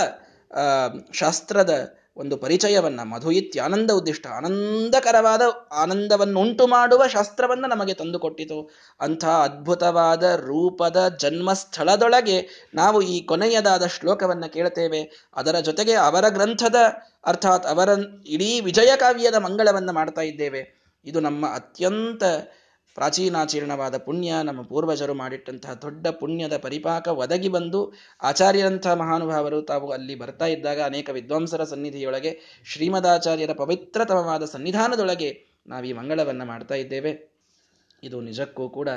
ಶಾಸ್ತ್ರದ 1.12 1.72
ಒಂದು 2.16 2.36
ಪರಿಚಯವನ್ನ, 2.36 3.00
ಮಧು 3.02 3.30
ಆನಂದ 3.64 3.90
ಉದ್ದಿಷ್ಟ 3.90 4.26
ಆನಂದಕರವಾದ 4.26 5.42
ಆನಂದವನ್ನುಂಟು 5.72 6.64
ಮಾಡುವ 6.66 7.06
ಶಾಸ್ತ್ರವನ್ನು 7.06 7.68
ನಮಗೆ 7.68 7.94
ತಂದುಕೊಟ್ಟಿತು. 7.94 8.58
ಅಂಥ 9.00 9.24
ಅದ್ಭುತವಾದ 9.24 10.22
ರೂಪದ 10.22 11.16
ಜನ್ಮಸ್ಥಳದೊಳಗೆ 11.20 12.36
ನಾವು 12.74 13.00
ಈ 13.02 13.16
ಕೊನೆಯದಾದ 13.22 13.86
ಶ್ಲೋಕವನ್ನು 13.86 14.52
ಕೇಳುತ್ತೇವೆ 14.52 15.30
ಅದರ 15.36 15.58
ಜೊತೆಗೆ 15.60 15.92
ಅವರ 15.92 16.28
ಗ್ರಂಥದ 16.28 16.76
ಅರ್ಥಾತ್ 17.24 17.66
ಅವರ 17.66 17.88
ಇಡೀ 18.26 18.60
ವಿಜಯ 18.60 18.96
ಕಾವ್ಯದ 18.96 19.34
ಮಂಗಳವನ್ನು 19.34 19.92
ಮಾಡ್ತಾ 19.92 20.20
ಇದ್ದೇವೆ. 20.20 20.80
ಇದು 21.04 21.20
ನಮ್ಮ 21.20 21.46
ಅತ್ಯಂತ 21.54 22.24
ಪ್ರಾಚೀನಾಚೀರ್ಣವಾದ 22.94 23.96
ಪುಣ್ಯ. 23.96 24.34
ನಮ್ಮ 24.44 24.62
ಪೂರ್ವಜರು 24.62 25.14
ಮಾಡಿಟ್ಟಂತಹ 25.14 25.72
ದೊಡ್ಡ 25.72 26.06
ಪುಣ್ಯದ 26.06 26.56
ಪರಿಪಾಕ 26.56 27.08
ಒದಗಿ 27.08 27.48
ಬಂದು 27.48 27.92
ಆಚಾರ್ಯರಂತಹ 28.22 28.94
ಮಹಾನುಭಾವರು 28.94 29.62
ತಾವು 29.62 29.90
ಅಲ್ಲಿ 29.90 30.14
ಬರ್ತಾ 30.14 30.46
ಇದ್ದಾಗ 30.46 30.80
ಅನೇಕ 30.80 31.10
ವಿದ್ವಾಂಸರ 31.10 31.64
ಸನ್ನಿಧಿಯೊಳಗೆ 31.64 32.62
ಶ್ರೀಮದಾಚಾರ್ಯರ 32.64 33.52
ಪವಿತ್ರತಮವಾದ 33.52 34.44
ಸನ್ನಿಧಾನದೊಳಗೆ 34.44 35.46
ನಾವು 35.66 35.84
ಈ 35.84 35.92
ಮಂಗಳವನ್ನು 35.92 36.44
ಮಾಡ್ತಾ 36.44 36.74
ಇದ್ದೇವೆ. 36.74 37.30
ಇದು 38.02 38.20
ನಿಜಕ್ಕೂ 38.20 38.68
ಕೂಡ 38.68 38.88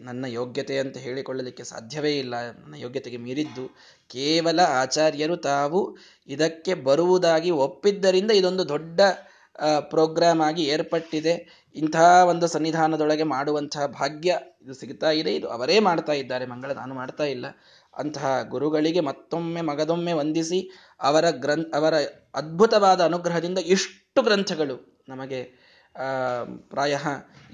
ನನ್ನ 0.00 0.24
ಯೋಗ್ಯತೆ 0.24 0.78
ಅಂತ 0.78 0.96
ಹೇಳಿಕೊಳ್ಳಲಿಕ್ಕೆ 0.96 1.64
ಸಾಧ್ಯವೇ 1.64 2.18
ಇಲ್ಲ. 2.18 2.34
ನನ್ನ 2.50 2.74
ಯೋಗ್ಯತೆಗೆ 2.74 3.16
ಮೀರಿದ್ದು 3.16 3.76
ಕೇವಲ 4.08 4.60
ಆಚಾರ್ಯರು 4.60 5.36
ತಾವು. 5.36 5.96
ಇದಕ್ಕೆ 6.26 6.74
ಬರುವುದಾಗಿ 6.74 7.50
ಒಪ್ಪಿದ್ದರಿಂದ 7.50 8.30
ಇದೊಂದು 8.30 8.68
ದೊಡ್ಡ 8.68 9.00
ಪ್ರೋಗ್ರಾಮ್ 9.80 10.40
ಆಗಿ 10.40 10.64
ಏರ್ಪಟ್ಟಿದೆ. 10.64 11.66
ಇಂತಹ 11.74 12.24
ಒಂದು 12.28 12.46
ಸನ್ನಿಧಾನದೊಳಗೆ 12.46 13.22
ಮಾಡುವಂತಹ 13.22 13.86
ಭಾಗ್ಯ 13.86 14.38
ಇದು 14.62 14.74
ಸಿಗ್ತಾ 14.74 15.10
ಇದೆ. 15.10 15.34
ಇದು 15.34 15.48
ಅವರೇ 15.48 15.78
ಮಾಡ್ತಾ 15.78 16.12
ಇದ್ದಾರೆ. 16.12 16.46
ಮಂಗಳ 16.46 16.70
ನಾನು 16.70 16.94
ಮಾಡ್ತಾ 16.94 17.24
ಇಲ್ಲ. 17.24 17.46
ಅಂತಹ 17.98 18.42
ಗುರುಗಳಿಗೆ 18.42 19.00
ಮತ್ತೊಮ್ಮೆ 19.00 19.60
ಮಗದೊಮ್ಮೆ 19.60 20.12
ವಂದಿಸಿ 20.12 20.70
ಅವರ 21.00 21.30
ಗ್ರಂಥ, 21.30 21.74
ಅವರ 21.74 21.94
ಅದ್ಭುತವಾದ 22.34 23.00
ಅನುಗ್ರಹದಿಂದ 23.00 23.58
ಇಷ್ಟು 23.58 24.22
ಗ್ರಂಥಗಳು 24.22 25.04
ನಮಗೆ 25.08 25.55
ಪ್ರಾಯ 26.68 26.98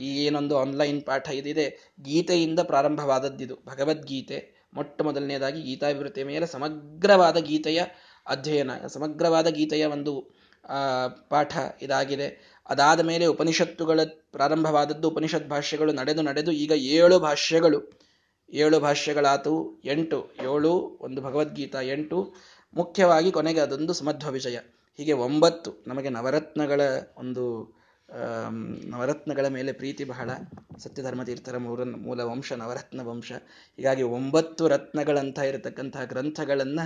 ಈ 0.00 0.24
ಏನೊಂದು 0.24 0.58
ಆನ್ಲೈನ್ 0.58 1.02
ಪಾಠ 1.02 1.28
ಇದಿದೆ, 1.30 1.94
ಗೀತೆಯಿಂದ 2.02 2.60
ಪ್ರಾರಂಭವಾದದ್ದಿದು. 2.60 3.54
ಭಗವದ್ಗೀತೆ, 3.66 4.68
ಮೊಟ್ಟ 4.74 5.02
ಮೊದಲನೇದಾಗಿ 5.02 5.62
ಗೀತಾವಿವೃತ್ತಿಯ 5.62 6.24
ಮೇಲೆ 6.24 6.46
ಸಮಗ್ರವಾದ 6.46 7.36
ಗೀತೆಯ 7.36 7.82
ಅಧ್ಯಯನ, 8.26 8.86
ಸಮಗ್ರವಾದ 8.86 9.46
ಗೀತೆಯ 9.46 9.84
ಒಂದು 9.86 10.32
ಪಾಠ 11.28 11.58
ಇದಾಗಿದೆ. 11.82 12.58
ಅದಾದ 12.68 13.00
ಮೇಲೆ 13.00 13.26
ಉಪನಿಷತ್ತುಗಳ 13.26 14.00
ಪ್ರಾರಂಭವಾದದ್ದು, 14.04 15.10
ಉಪನಿಷತ್ 15.10 15.48
ಭಾಷ್ಯಗಳು 15.48 15.92
ನಡೆದು 15.92 16.22
ನಡೆದು 16.22 16.52
ಈಗ 16.52 16.70
ಏಳು 16.70 17.18
ಭಾಷ್ಯಗಳು. 17.18 18.02
ಏಳು 18.52 18.80
ಭಾಷ್ಯಗಳಾತು, 18.80 19.80
ಎಂಟು, 19.84 20.30
ಏಳು, 20.42 20.72
ಒಂದು 21.00 21.22
ಭಗವದ್ಗೀತಾ, 21.22 21.80
ಎಂಟು. 21.80 22.34
ಮುಖ್ಯವಾಗಿ 22.74 23.32
ಕೊನೆಗೆ 23.32 23.60
ಅದೊಂದು 23.60 23.92
ಸಮಧ್ವ 23.92 24.30
ವಿಜಯ. 24.30 24.58
ಹೀಗೆ 24.96 25.12
ಒಂಬತ್ತು, 25.12 25.84
ನಮಗೆ 25.86 26.08
ನವರತ್ನಗಳ 26.08 26.80
ಒಂದು 27.16 27.81
ನವರತ್ನಗಳ 28.84 29.46
ಮೇಲೆ 29.48 29.72
ಪ್ರೀತಿ 29.72 30.04
ಬಹಳ. 30.04 30.30
ಸತ್ಯಧರ್ಮ 30.78 31.22
ತೀರ್ಥರ 31.22 31.56
ಮೂಲ 31.56 31.94
ಮೂಲ 31.96 32.20
ವಂಶ, 32.20 32.52
ನವರತ್ನ 32.52 33.00
ವಂಶ. 33.00 33.32
ಹೀಗಾಗಿ 33.76 34.02
ಒಂಬತ್ತು 34.02 34.68
ರತ್ನಗಳಂತ 34.68 35.38
ಇರತಕ್ಕಂತಹ 35.38 36.04
ಗ್ರಂಥಗಳನ್ನ 36.04 36.80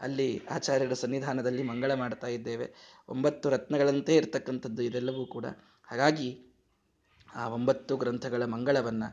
ಅಲ್ಲಿ 0.00 0.42
ಆಚಾರ್ಯರ 0.50 0.92
ಸನ್ನಿಧಾನದಲ್ಲಿ 0.92 1.62
ಮಂಗಳ 1.62 1.94
ಮಾಡ್ತಾ 1.94 2.26
ಇದ್ದೇವೆ. 2.26 2.74
ಒಂಬತ್ತು 3.08 3.50
ರತ್ನಗಳಂತೆ 3.50 4.16
ಇರತಕ್ಕಂಥದ್ದು 4.16 4.82
ಇದೆಲ್ಲವೂ 4.82 5.26
ಕೂಡ. 5.26 5.44
ಹಾಗಾಗಿ 5.84 6.46
ಆ 7.34 7.48
ಒಂಬತ್ತು 7.48 7.96
ಗ್ರಂಥಗಳ 7.96 8.44
ಮಂಗಳವನ್ನ 8.44 9.04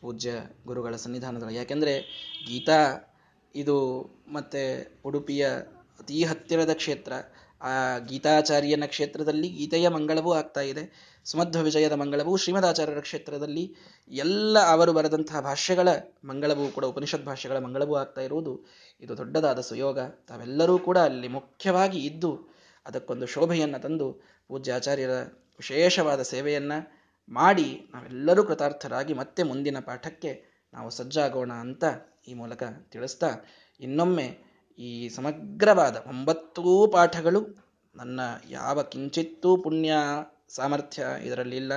ಪೂಜ್ಯ 0.00 0.32
ಗುರುಗಳ 0.66 0.96
ಸನ್ನಿಧಾನದಲ್ಲಿ. 0.96 1.54
ಯಾಕೆಂದ್ರೆ 1.54 2.00
ಗೀತಾ 2.46 3.12
ಇದು 3.54 4.06
ಮತ್ತೆ 4.32 4.92
ಉಡುಪಿಯ 5.04 5.48
ಅತಿ 6.00 6.24
ಹತ್ತಿರದ 6.24 6.70
ಕ್ಷೇತ್ರ. 6.72 7.12
ಆ 7.64 7.98
ಗೀತಾಚಾರ್ಯನ 7.98 8.84
ಕ್ಷೇತ್ರದಲ್ಲಿ 8.86 9.48
ಗೀತೆಯ 9.48 9.88
ಮಂಗಳವೂ 9.88 10.32
ಆಗ್ತಾ 10.32 10.60
ಇದೆ, 10.60 10.82
ಸುಮಧ್ವ 11.24 11.62
ವಿಜಯದ 11.62 11.92
ಮಂಗಳವೂ, 11.92 12.36
ಶ್ರೀಮದಾಚಾರ್ಯರ 12.36 13.00
ಕ್ಷೇತ್ರದಲ್ಲಿ 13.00 13.74
ಎಲ್ಲ 14.10 14.58
ಅವರು 14.58 14.92
ಬರೆದಂತಹ 14.92 15.40
ಭಾಷ್ಯಗಳ 15.40 15.88
ಮಂಗಳವೂ 16.24 16.68
ಕೂಡ, 16.68 16.84
ಉಪನಿಷತ್ 16.84 17.24
ಭಾಷ್ಯಗಳ 17.24 17.58
ಮಂಗಳವೂ 17.58 17.94
ಆಗ್ತಾ 17.94 18.20
ಇರುವುದು 18.20 18.66
ಇದು 19.00 19.16
ದೊಡ್ಡದಾದ 19.16 19.60
ಸುಯೋಗ. 19.60 19.98
ತಾವೆಲ್ಲರೂ 20.28 20.78
ಕೂಡ 20.78 20.98
ಅಲ್ಲಿ 20.98 21.28
ಮುಖ್ಯವಾಗಿ 21.28 21.98
ಇದ್ದು 21.98 22.32
ಅದಕ್ಕೊಂದು 22.86 23.26
ಶೋಭೆಯನ್ನು 23.26 23.78
ತಂದು 23.82 24.12
ಪೂಜ್ಯ 24.48 24.72
ಆಚಾರ್ಯರ 24.72 25.14
ವಿಶೇಷವಾದ 25.60 26.22
ಸೇವೆಯನ್ನು 26.22 26.78
ಮಾಡಿ 27.28 27.88
ನಾವೆಲ್ಲರೂ 27.94 28.44
ಕೃತಾರ್ಥರಾಗಿ 28.44 29.14
ಮತ್ತೆ 29.14 29.42
ಮುಂದಿನ 29.42 29.80
ಪಾಠಕ್ಕೆ 29.80 30.32
ನಾವು 30.72 30.90
ಸಜ್ಜಾಗೋಣ 30.90 31.52
ಅಂತ 31.52 31.84
ಈ 32.28 32.34
ಮೂಲಕ 32.34 32.62
ತಿಳಿಸ್ತಾ 32.90 33.30
ಇನ್ನೊಮ್ಮೆ 33.80 34.26
ಈ 34.78 35.08
ಸಮಗ್ರವಾದ 35.08 35.96
ಒಂಬತ್ತೂ 36.06 36.86
ಪಾಠಗಳು 36.86 37.40
ನನ್ನ 37.96 38.20
ಯಾವ 38.50 38.82
ಕಿಂಚಿತ್ತೂ 38.82 39.56
ಪುಣ್ಯ 39.56 39.92
ಸಾಮರ್ಥ್ಯ 40.48 41.06
ಇದರಲ್ಲಿ 41.22 41.56
ಇಲ್ಲ. 41.56 41.72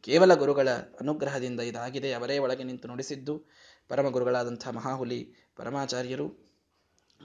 ಕೇವಲ 0.00 0.34
ಗುರುಗಳ 0.34 0.68
ಅನುಗ್ರಹದಿಂದ 1.00 1.60
ಇದಾಗಿದೆ. 1.60 2.12
ಅವರೇ 2.12 2.38
ಒಳಗೆ 2.38 2.64
ನಿಂತು 2.64 2.88
ನುಡಿಸಿದ್ದು 2.88 3.44
ಪರಮ 3.88 4.08
ಗುರುಗಳಾದಂಥ 4.08 4.68
ಮಹಾಹುಲಿ 4.68 5.34
ಪರಮಾಚಾರ್ಯರು, 5.56 6.26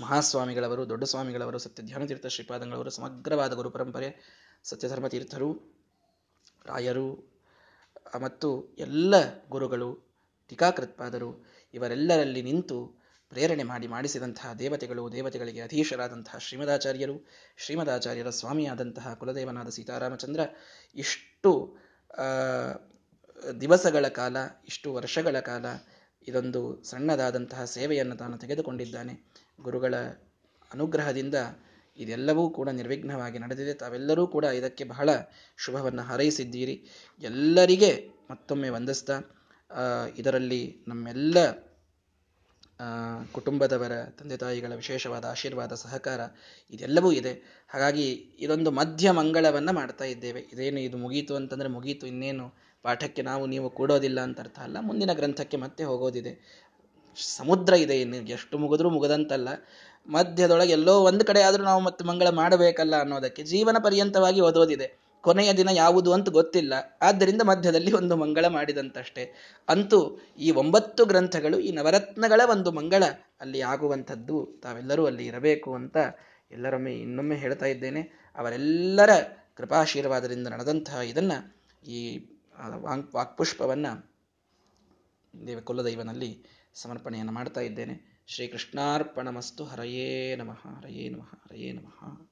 ಮಹಾಸ್ವಾಮಿಗಳವರು, 0.02 0.90
ದೊಡ್ಡ 0.90 1.04
ಸ್ವಾಮಿಗಳವರು 1.04 1.58
ಸತ್ಯ 1.58 1.84
ಧ್ಯಾನತೀರ್ಥ 1.84 2.26
ಶ್ರೀಪಾದಂಗಳವರು, 2.26 2.90
ಸಮಗ್ರವಾದ 2.90 3.54
ಗುರು 3.54 3.70
ಪರಂಪರೆ 3.70 4.10
ಸತ್ಯಧರ್ಮ 4.64 5.08
ತೀರ್ಥರು 5.08 5.50
ರಾಯರು, 6.66 7.08
ಮತ್ತು 8.22 8.76
ಎಲ್ಲ 8.78 9.14
ಗುರುಗಳು, 9.50 9.90
ಟೀಕಾಕೃತ್ಪಾದರು, 10.50 11.46
ಇವರೆಲ್ಲರಲ್ಲಿ 11.74 12.42
ನಿಂತು 12.42 13.01
ಪ್ರೇರಣೆ 13.32 13.64
ಮಾಡಿ 13.64 13.88
ಮಾಡಿಸಿದಂತಹ 13.88 14.54
ದೇವತೆಗಳು, 14.54 15.04
ದೇವತೆಗಳಿಗೆ 15.12 15.62
ಅಧೀಶರಾದಂತಹ 15.62 16.38
ಶ್ರೀಮದಾಚಾರ್ಯರು, 16.38 17.16
ಶ್ರೀಮದಾಚಾರ್ಯರ 17.58 18.30
ಸ್ವಾಮಿಯಾದಂತಹ 18.30 19.14
ಕುಲದೇವನಾದ 19.14 19.70
ಸೀತಾರಾಮಚಂದ್ರ 19.70 20.42
ಇಷ್ಟು 20.96 21.52
ದಿವಸಗಳ 23.62 24.08
ಕಾಲ, 24.08 24.38
ಇಷ್ಟು 24.68 24.94
ವರ್ಷಗಳ 24.94 25.38
ಕಾಲ 25.40 25.66
ಇದೊಂದು 26.28 26.84
ಸಣ್ಣದಾದಂತಹ 26.84 27.62
ಸೇವೆಯನ್ನು 27.66 28.16
ತಾನು 28.16 28.36
ತೆಗೆದುಕೊಂಡಿದ್ದಾನೆ. 28.38 29.14
ಗುರುಗಳ 29.62 29.96
ಅನುಗ್ರಹದಿಂದ 30.72 31.38
ಇದೆಲ್ಲವೂ 31.98 32.44
ಕೂಡ 32.50 32.70
ನಿರ್ವಿಘ್ನವಾಗಿ 32.70 33.40
ನಡೆದಿದೆ. 33.40 33.74
ತಾವೆಲ್ಲರೂ 33.74 34.24
ಕೂಡ 34.28 34.46
ಇದಕ್ಕೆ 34.60 34.84
ಬಹಳ 34.84 35.10
ಶುಭವನ್ನು 35.58 36.02
ಹಾರೈಸಿದ್ದೀರಿ. 36.02 36.76
ಎಲ್ಲರಿಗೆ 37.22 37.92
ಮತ್ತೊಮ್ಮೆ 38.32 38.70
ವಂದಿಸ್ತಾ 38.70 39.18
ಇದರಲ್ಲಿ 40.18 40.62
ನಮ್ಮೆಲ್ಲ 40.88 41.38
ಕುಟುಂಬದವರ, 43.32 43.92
ತಂದೆ 44.20 44.38
ತಾಯಿಗಳ 44.38 44.74
ವಿಶೇಷವಾದ 44.76 45.26
ಆಶೀರ್ವಾದ, 45.26 45.74
ಸಹಕಾರ 45.74 46.20
ಇದೆಲ್ಲವೂ 46.72 47.12
ಇದೆ. 47.12 47.64
ಹಾಗಾಗಿ 47.70 48.12
ಇದೊಂದು 48.40 48.72
ಮಧ್ಯ 48.72 49.12
ಮಂಗಳವನ್ನು 49.12 49.74
ಮಾಡ್ತಾ 49.74 50.06
ಇದ್ದೇವೆ. 50.06 50.40
ಇದೇನು 50.40 50.80
ಇದು 50.80 50.98
ಮುಗೀತು 50.98 51.36
ಅಂತಂದರೆ 51.36 51.70
ಮುಗೀತು, 51.70 52.08
ಇನ್ನೇನು 52.08 52.54
ಪಾಠಕ್ಕೆ 52.84 53.22
ನಾವು, 53.22 53.46
ನೀವು 53.46 53.70
ಕೂಡೋದಿಲ್ಲ 53.70 54.20
ಅಂತ 54.20 54.40
ಅರ್ಥ 54.40 54.60
ಅಲ್ಲ. 54.60 54.78
ಮುಂದಿನ 54.80 55.14
ಗ್ರಂಥಕ್ಕೆ 55.14 55.58
ಮತ್ತೆ 55.58 55.84
ಹೋಗೋದಿದೆ. 55.84 56.62
ಸಮುದ್ರ 57.38 57.74
ಇದೆ 57.74 58.02
ಇನ್ನು, 58.02 58.16
ಎಷ್ಟು 58.16 58.58
ಮುಗಿದ್ರೂ 58.58 58.90
ಮುಗದಂತಲ್ಲ. 58.90 59.48
ಮಧ್ಯದೊಳಗೆ 60.08 60.72
ಎಲ್ಲೋ 60.72 61.00
ಒಂದು 61.00 61.26
ಕಡೆ 61.26 61.42
ಆದರೂ 61.42 61.64
ನಾವು 61.64 61.82
ಮತ್ತೆ 61.82 62.06
ಮಂಗಳ 62.06 62.30
ಮಾಡಬೇಕಲ್ಲ 62.30 63.00
ಅನ್ನೋದಕ್ಕೆ 63.00 63.44
ಜೀವನ 63.44 63.78
ಪರ್ಯಂತವಾಗಿ 63.84 64.42
ಓದೋದಿದೆ. 64.42 65.01
ಕೊನೆಯ 65.22 65.54
ದಿನ 65.54 65.70
ಯಾವುದು 65.74 66.14
ಅಂತ 66.14 66.30
ಗೊತ್ತಿಲ್ಲ. 66.30 66.74
ಆದ್ದರಿಂದ 67.02 67.42
ಮಧ್ಯದಲ್ಲಿ 67.42 67.92
ಒಂದು 67.92 68.16
ಮಂಗಳ 68.16 68.46
ಮಾಡಿದಂತಷ್ಟೇ. 68.48 69.34
ಅಂತೂ 69.70 70.20
ಈ 70.40 70.52
ಒಂಬತ್ತು 70.52 71.06
ಗ್ರಂಥಗಳು 71.06 71.60
ಈ 71.60 71.72
ನವರತ್ನಗಳ 71.72 72.42
ಒಂದು 72.50 72.72
ಮಂಗಳ 72.72 73.04
ಅಲ್ಲಿ 73.42 73.62
ಆಗುವಂಥದ್ದು. 73.62 74.60
ತಾವೆಲ್ಲರೂ 74.64 75.06
ಅಲ್ಲಿ 75.06 75.26
ಇರಬೇಕು 75.26 75.76
ಅಂತ 75.76 75.98
ಎಲ್ಲರೊಮ್ಮೆ 76.52 76.94
ಇನ್ನೊಮ್ಮೆ 76.94 77.36
ಹೇಳ್ತಾ 77.36 77.66
ಇದ್ದೇನೆ. 77.66 78.02
ಅವರೆಲ್ಲರ 78.36 79.10
ಕೃಪಾಶೀರ್ವಾದದಿಂದ 79.56 80.48
ನಡೆದಂತಹ 80.48 80.96
ಇದನ್ನು 80.96 81.38
ಈ 81.90 82.18
ವಾಂಗ್ 82.76 83.16
ವಾಕ್ಪುಷ್ಪವನ್ನು 83.16 84.12
ದೇವ 85.48 85.60
ಕುಲದೈವನಲ್ಲಿ 85.60 86.46
ಸಮರ್ಪಣೆಯನ್ನು 86.74 87.32
ಮಾಡ್ತಾ 87.32 87.62
ಇದ್ದೇನೆ. 87.62 88.24
ಶ್ರೀಕೃಷ್ಣಾರ್ಪಣಮಸ್ತು 88.28 89.64
ಹರಯೇ 89.64 90.36
ನಮಃ 90.36 90.78
ಹರಯೇ 90.78 91.10
ನಮಃ 91.10 91.32
ಹರಯೇ 91.44 91.72
ನಮಃ. 91.72 92.31